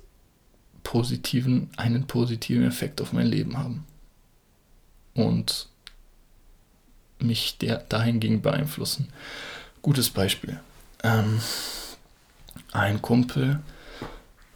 positiven, 0.84 1.68
einen 1.76 2.06
positiven 2.06 2.64
Effekt 2.64 3.00
auf 3.00 3.12
mein 3.12 3.26
Leben 3.26 3.58
haben. 3.58 3.84
Und 5.14 5.68
mich 7.18 7.58
der, 7.58 7.78
dahingegen 7.88 8.42
beeinflussen. 8.42 9.08
Gutes 9.82 10.10
Beispiel. 10.10 10.58
Ähm, 11.02 11.40
ein 12.72 13.00
Kumpel, 13.02 13.60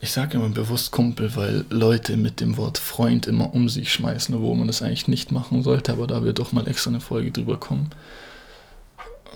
ich 0.00 0.12
sage 0.12 0.38
immer 0.38 0.48
bewusst 0.48 0.90
Kumpel, 0.92 1.36
weil 1.36 1.64
Leute 1.70 2.16
mit 2.16 2.40
dem 2.40 2.56
Wort 2.56 2.78
Freund 2.78 3.26
immer 3.26 3.54
um 3.54 3.68
sich 3.68 3.92
schmeißen, 3.92 4.34
obwohl 4.34 4.56
man 4.56 4.66
das 4.66 4.82
eigentlich 4.82 5.08
nicht 5.08 5.30
machen 5.30 5.62
sollte, 5.62 5.92
aber 5.92 6.06
da 6.06 6.22
wird 6.22 6.38
doch 6.38 6.52
mal 6.52 6.66
extra 6.66 6.90
eine 6.90 7.00
Folge 7.00 7.30
drüber 7.30 7.58
kommen 7.58 7.90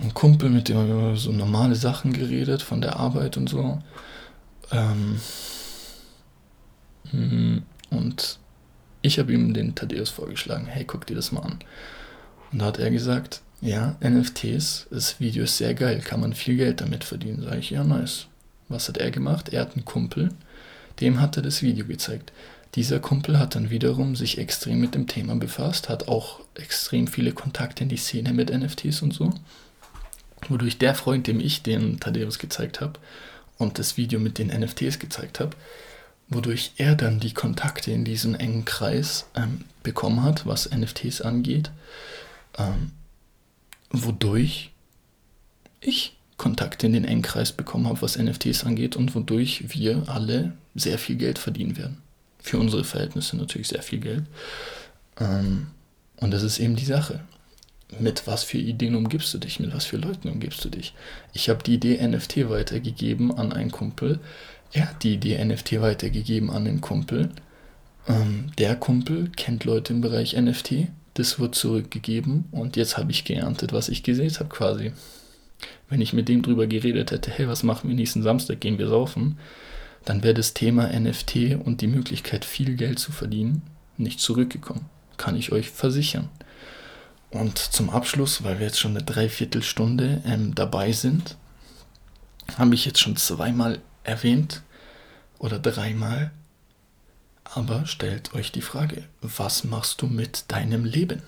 ein 0.00 0.14
Kumpel, 0.14 0.50
mit 0.50 0.68
dem 0.68 0.76
haben 0.76 0.88
wir 0.88 1.16
so 1.16 1.32
normale 1.32 1.74
Sachen 1.74 2.12
geredet, 2.12 2.62
von 2.62 2.80
der 2.80 2.96
Arbeit 2.96 3.36
und 3.36 3.48
so. 3.48 3.82
Ähm, 4.72 5.20
hm, 7.10 7.62
und 7.90 8.38
ich 9.02 9.18
habe 9.18 9.32
ihm 9.32 9.54
den 9.54 9.74
Thaddeus 9.74 10.10
vorgeschlagen, 10.10 10.66
hey, 10.66 10.84
guck 10.84 11.06
dir 11.06 11.14
das 11.14 11.32
mal 11.32 11.42
an. 11.42 11.58
Und 12.54 12.60
da 12.60 12.66
hat 12.66 12.78
er 12.78 12.90
gesagt, 12.90 13.42
ja, 13.60 13.96
NFTs, 14.02 14.86
das 14.90 15.20
Video 15.20 15.44
ist 15.44 15.58
sehr 15.58 15.74
geil, 15.74 16.00
kann 16.00 16.20
man 16.20 16.32
viel 16.32 16.56
Geld 16.56 16.80
damit 16.80 17.04
verdienen. 17.04 17.42
Sag 17.42 17.58
ich, 17.58 17.70
ja, 17.70 17.84
nice. 17.84 18.26
Was 18.70 18.88
hat 18.88 18.96
er 18.96 19.10
gemacht? 19.10 19.50
Er 19.50 19.60
hat 19.60 19.74
einen 19.74 19.84
Kumpel, 19.84 20.30
dem 21.02 21.20
hat 21.20 21.36
er 21.36 21.42
das 21.42 21.60
Video 21.60 21.84
gezeigt. 21.84 22.32
Dieser 22.76 22.98
Kumpel 22.98 23.38
hat 23.38 23.54
dann 23.54 23.68
wiederum 23.68 24.16
sich 24.16 24.38
extrem 24.38 24.80
mit 24.80 24.94
dem 24.94 25.06
Thema 25.06 25.36
befasst, 25.36 25.90
hat 25.90 26.08
auch 26.08 26.40
extrem 26.54 27.08
viele 27.08 27.32
Kontakte 27.32 27.82
in 27.82 27.90
die 27.90 27.98
Szene 27.98 28.32
mit 28.32 28.56
NFTs 28.56 29.02
und 29.02 29.12
so 29.12 29.34
wodurch 30.50 30.78
der 30.78 30.94
Freund, 30.94 31.26
dem 31.26 31.40
ich 31.40 31.62
den 31.62 32.00
Thaddeus 32.00 32.38
gezeigt 32.38 32.80
habe 32.80 32.98
und 33.58 33.78
das 33.78 33.96
Video 33.96 34.20
mit 34.20 34.38
den 34.38 34.48
NFTs 34.48 34.98
gezeigt 34.98 35.40
habe, 35.40 35.56
wodurch 36.28 36.72
er 36.76 36.94
dann 36.94 37.20
die 37.20 37.34
Kontakte 37.34 37.92
in 37.92 38.04
diesen 38.04 38.34
engen 38.34 38.64
Kreis 38.64 39.26
ähm, 39.34 39.62
bekommen 39.82 40.22
hat, 40.22 40.46
was 40.46 40.70
NFTs 40.70 41.20
angeht, 41.20 41.70
ähm, 42.58 42.92
wodurch 43.90 44.72
ich 45.80 46.16
Kontakte 46.36 46.86
in 46.86 46.92
den 46.94 47.04
engen 47.04 47.22
Kreis 47.22 47.52
bekommen 47.52 47.86
habe, 47.86 48.02
was 48.02 48.18
NFTs 48.18 48.64
angeht 48.64 48.96
und 48.96 49.14
wodurch 49.14 49.74
wir 49.74 50.08
alle 50.08 50.52
sehr 50.74 50.98
viel 50.98 51.16
Geld 51.16 51.38
verdienen 51.38 51.76
werden. 51.76 51.98
Für 52.40 52.58
unsere 52.58 52.84
Verhältnisse 52.84 53.36
natürlich 53.36 53.68
sehr 53.68 53.82
viel 53.82 54.00
Geld. 54.00 54.24
Ähm, 55.18 55.68
und 56.16 56.32
das 56.32 56.42
ist 56.42 56.58
eben 56.58 56.76
die 56.76 56.84
Sache 56.84 57.20
mit 58.00 58.26
was 58.26 58.44
für 58.44 58.58
Ideen 58.58 58.94
umgibst 58.94 59.32
du 59.34 59.38
dich, 59.38 59.60
mit 59.60 59.74
was 59.74 59.84
für 59.84 59.96
Leuten 59.96 60.28
umgibst 60.28 60.64
du 60.64 60.68
dich. 60.68 60.94
Ich 61.32 61.48
habe 61.48 61.62
die 61.62 61.74
Idee 61.74 62.06
NFT 62.06 62.48
weitergegeben 62.48 63.36
an 63.36 63.52
einen 63.52 63.70
Kumpel. 63.70 64.20
Er 64.72 64.90
hat 64.90 65.02
die 65.02 65.14
Idee 65.14 65.42
NFT 65.42 65.80
weitergegeben 65.80 66.50
an 66.50 66.64
den 66.64 66.80
Kumpel. 66.80 67.30
Ähm, 68.08 68.50
der 68.58 68.76
Kumpel 68.76 69.30
kennt 69.36 69.64
Leute 69.64 69.92
im 69.92 70.00
Bereich 70.00 70.34
NFT. 70.34 70.88
Das 71.14 71.38
wird 71.38 71.54
zurückgegeben 71.54 72.46
und 72.50 72.76
jetzt 72.76 72.98
habe 72.98 73.12
ich 73.12 73.24
geerntet, 73.24 73.72
was 73.72 73.88
ich 73.88 74.02
gesehen 74.02 74.34
habe 74.38 74.48
quasi. 74.48 74.92
Wenn 75.88 76.00
ich 76.00 76.12
mit 76.12 76.28
dem 76.28 76.42
drüber 76.42 76.66
geredet 76.66 77.12
hätte, 77.12 77.30
hey, 77.30 77.48
was 77.48 77.62
machen 77.62 77.88
wir 77.88 77.96
nächsten 77.96 78.22
Samstag, 78.22 78.60
gehen 78.60 78.78
wir 78.78 78.88
saufen, 78.88 79.38
dann 80.04 80.22
wäre 80.22 80.34
das 80.34 80.54
Thema 80.54 80.88
NFT 80.88 81.56
und 81.64 81.80
die 81.80 81.86
Möglichkeit, 81.86 82.44
viel 82.44 82.74
Geld 82.74 82.98
zu 82.98 83.12
verdienen, 83.12 83.62
nicht 83.96 84.20
zurückgekommen. 84.20 84.86
Kann 85.16 85.36
ich 85.36 85.52
euch 85.52 85.70
versichern. 85.70 86.28
Und 87.30 87.58
zum 87.58 87.90
Abschluss, 87.90 88.44
weil 88.44 88.58
wir 88.58 88.66
jetzt 88.66 88.78
schon 88.78 88.96
eine 88.96 89.04
Dreiviertelstunde 89.04 90.22
ähm, 90.26 90.54
dabei 90.54 90.92
sind, 90.92 91.36
habe 92.58 92.74
ich 92.74 92.84
jetzt 92.84 93.00
schon 93.00 93.16
zweimal 93.16 93.80
erwähnt 94.04 94.62
oder 95.38 95.58
dreimal. 95.58 96.30
Aber 97.54 97.86
stellt 97.86 98.34
euch 98.34 98.50
die 98.50 98.60
Frage, 98.60 99.04
was 99.22 99.62
machst 99.62 100.02
du 100.02 100.06
mit 100.06 100.50
deinem 100.50 100.84
Leben? 100.84 101.22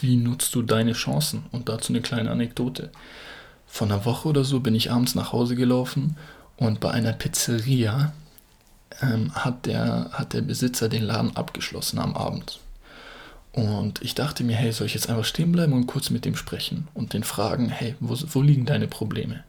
Wie 0.00 0.16
nutzt 0.16 0.54
du 0.54 0.62
deine 0.62 0.94
Chancen? 0.94 1.44
Und 1.52 1.68
dazu 1.68 1.92
eine 1.92 2.00
kleine 2.00 2.30
Anekdote. 2.30 2.90
Vor 3.66 3.86
einer 3.86 4.06
Woche 4.06 4.28
oder 4.28 4.44
so 4.44 4.60
bin 4.60 4.74
ich 4.74 4.90
abends 4.90 5.14
nach 5.14 5.32
Hause 5.32 5.54
gelaufen 5.54 6.16
und 6.56 6.80
bei 6.80 6.90
einer 6.90 7.12
Pizzeria 7.12 8.14
ähm, 9.02 9.34
hat, 9.34 9.66
der, 9.66 10.10
hat 10.12 10.32
der 10.32 10.40
Besitzer 10.40 10.88
den 10.88 11.02
Laden 11.02 11.36
abgeschlossen 11.36 11.98
am 11.98 12.16
Abend. 12.16 12.60
Und 13.52 14.00
ich 14.02 14.14
dachte 14.14 14.44
mir, 14.44 14.56
hey, 14.56 14.72
soll 14.72 14.86
ich 14.86 14.94
jetzt 14.94 15.10
einfach 15.10 15.26
stehen 15.26 15.52
bleiben 15.52 15.74
und 15.74 15.86
kurz 15.86 16.08
mit 16.08 16.24
dem 16.24 16.36
sprechen 16.36 16.88
und 16.94 17.12
den 17.12 17.22
fragen, 17.22 17.68
hey, 17.68 17.96
wo, 18.00 18.16
wo 18.32 18.40
liegen 18.40 18.64
deine 18.64 18.88
Probleme? 18.88 19.44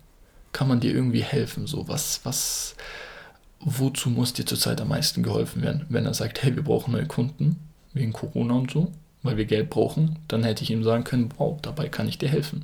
Kann 0.51 0.67
man 0.67 0.81
dir 0.81 0.93
irgendwie 0.93 1.23
helfen? 1.23 1.67
So, 1.67 1.87
was, 1.87 2.21
was, 2.23 2.75
wozu 3.59 4.09
muss 4.09 4.33
dir 4.33 4.45
zurzeit 4.45 4.81
am 4.81 4.89
meisten 4.89 5.23
geholfen 5.23 5.61
werden? 5.61 5.85
Wenn 5.89 6.05
er 6.05 6.13
sagt, 6.13 6.43
hey, 6.43 6.55
wir 6.55 6.63
brauchen 6.63 6.93
neue 6.93 7.07
Kunden 7.07 7.57
wegen 7.93 8.13
Corona 8.13 8.53
und 8.53 8.71
so, 8.71 8.91
weil 9.23 9.37
wir 9.37 9.45
Geld 9.45 9.69
brauchen, 9.69 10.17
dann 10.27 10.43
hätte 10.43 10.63
ich 10.63 10.71
ihm 10.71 10.83
sagen 10.83 11.03
können, 11.03 11.29
wow, 11.37 11.59
dabei 11.61 11.89
kann 11.89 12.07
ich 12.07 12.17
dir 12.17 12.29
helfen. 12.29 12.63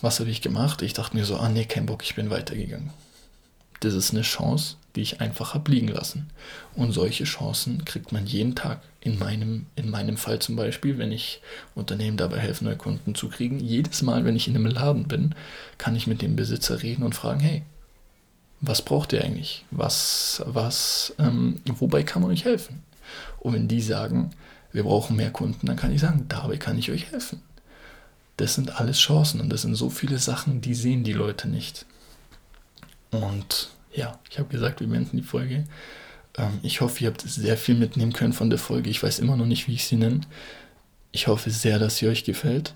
Was 0.00 0.20
habe 0.20 0.30
ich 0.30 0.42
gemacht? 0.42 0.82
Ich 0.82 0.92
dachte 0.92 1.16
mir 1.16 1.24
so, 1.24 1.36
ah 1.36 1.48
nee, 1.48 1.64
kein 1.64 1.86
Bock, 1.86 2.02
ich 2.02 2.14
bin 2.14 2.30
weitergegangen. 2.30 2.90
Das 3.80 3.94
ist 3.94 4.12
eine 4.12 4.22
Chance, 4.22 4.76
die 4.94 5.02
ich 5.02 5.20
einfach 5.20 5.54
habe 5.54 5.70
liegen 5.70 5.88
lassen. 5.88 6.30
Und 6.74 6.92
solche 6.92 7.24
Chancen 7.24 7.84
kriegt 7.84 8.12
man 8.12 8.26
jeden 8.26 8.54
Tag. 8.54 8.80
In 9.00 9.18
meinem, 9.18 9.66
in 9.76 9.90
meinem 9.90 10.16
Fall 10.16 10.40
zum 10.40 10.56
Beispiel, 10.56 10.98
wenn 10.98 11.12
ich 11.12 11.40
Unternehmen 11.74 12.16
dabei 12.16 12.38
helfe, 12.38 12.64
neue 12.64 12.76
Kunden 12.76 13.14
zu 13.14 13.28
kriegen. 13.28 13.60
Jedes 13.60 14.02
Mal, 14.02 14.24
wenn 14.24 14.36
ich 14.36 14.48
in 14.48 14.56
einem 14.56 14.66
Laden 14.66 15.06
bin, 15.06 15.34
kann 15.78 15.94
ich 15.94 16.06
mit 16.06 16.22
dem 16.22 16.36
Besitzer 16.36 16.82
reden 16.82 17.02
und 17.04 17.14
fragen, 17.14 17.40
hey, 17.40 17.62
was 18.60 18.82
braucht 18.82 19.12
ihr 19.12 19.22
eigentlich? 19.22 19.64
Was, 19.70 20.42
was, 20.46 21.14
ähm, 21.18 21.60
wobei 21.66 22.02
kann 22.02 22.22
man 22.22 22.30
euch 22.30 22.44
helfen? 22.44 22.82
Und 23.40 23.54
wenn 23.54 23.68
die 23.68 23.80
sagen, 23.80 24.30
wir 24.72 24.84
brauchen 24.84 25.16
mehr 25.16 25.30
Kunden, 25.30 25.66
dann 25.66 25.76
kann 25.76 25.92
ich 25.92 26.00
sagen, 26.00 26.26
dabei 26.28 26.56
kann 26.56 26.78
ich 26.78 26.90
euch 26.90 27.10
helfen. 27.10 27.42
Das 28.36 28.54
sind 28.54 28.78
alles 28.78 28.98
Chancen 28.98 29.40
und 29.40 29.48
das 29.50 29.62
sind 29.62 29.74
so 29.74 29.88
viele 29.88 30.18
Sachen, 30.18 30.60
die 30.60 30.74
sehen 30.74 31.04
die 31.04 31.12
Leute 31.12 31.48
nicht. 31.48 31.86
Und 33.10 33.70
ja, 33.92 34.18
ich 34.30 34.38
habe 34.38 34.48
gesagt, 34.48 34.80
wir 34.80 34.88
beenden 34.88 35.16
die 35.16 35.22
Folge. 35.22 35.64
Ähm, 36.36 36.58
ich 36.62 36.80
hoffe, 36.80 37.02
ihr 37.02 37.10
habt 37.10 37.22
sehr 37.22 37.56
viel 37.56 37.74
mitnehmen 37.74 38.12
können 38.12 38.32
von 38.32 38.50
der 38.50 38.58
Folge. 38.58 38.90
Ich 38.90 39.02
weiß 39.02 39.18
immer 39.20 39.36
noch 39.36 39.46
nicht, 39.46 39.68
wie 39.68 39.74
ich 39.74 39.86
sie 39.86 39.96
nenne. 39.96 40.20
Ich 41.12 41.28
hoffe 41.28 41.50
sehr, 41.50 41.78
dass 41.78 41.96
sie 41.96 42.08
euch 42.08 42.24
gefällt. 42.24 42.74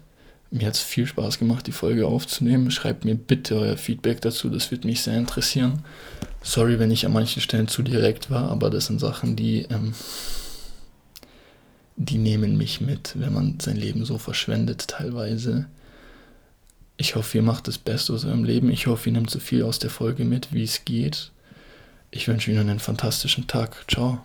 Mir 0.50 0.66
hat 0.66 0.74
es 0.74 0.80
viel 0.80 1.06
Spaß 1.06 1.38
gemacht, 1.38 1.66
die 1.66 1.72
Folge 1.72 2.06
aufzunehmen. 2.06 2.70
Schreibt 2.70 3.04
mir 3.04 3.14
bitte 3.14 3.56
euer 3.56 3.76
Feedback 3.76 4.20
dazu, 4.20 4.48
das 4.48 4.70
würde 4.70 4.88
mich 4.88 5.02
sehr 5.02 5.16
interessieren. 5.16 5.84
Sorry, 6.42 6.78
wenn 6.78 6.90
ich 6.90 7.06
an 7.06 7.12
manchen 7.12 7.40
Stellen 7.40 7.68
zu 7.68 7.82
direkt 7.82 8.30
war, 8.30 8.50
aber 8.50 8.68
das 8.68 8.86
sind 8.86 8.98
Sachen, 8.98 9.36
die, 9.36 9.62
ähm, 9.70 9.94
die 11.96 12.18
nehmen 12.18 12.56
mich 12.56 12.80
mit, 12.80 13.12
wenn 13.16 13.32
man 13.32 13.60
sein 13.60 13.76
Leben 13.76 14.04
so 14.04 14.18
verschwendet 14.18 14.88
teilweise. 14.88 15.66
Ich 16.96 17.14
hoffe, 17.14 17.38
ihr 17.38 17.42
macht 17.42 17.68
das 17.68 17.78
Beste 17.78 18.12
aus 18.12 18.24
eurem 18.24 18.44
Leben. 18.44 18.70
Ich 18.70 18.86
hoffe, 18.86 19.08
ihr 19.08 19.12
nehmt 19.12 19.30
so 19.30 19.38
viel 19.38 19.62
aus 19.62 19.78
der 19.78 19.90
Folge 19.90 20.24
mit, 20.24 20.52
wie 20.52 20.64
es 20.64 20.84
geht. 20.84 21.30
Ich 22.10 22.26
wünsche 22.26 22.50
Ihnen 22.50 22.68
einen 22.68 22.80
fantastischen 22.80 23.46
Tag. 23.46 23.84
Ciao. 23.88 24.20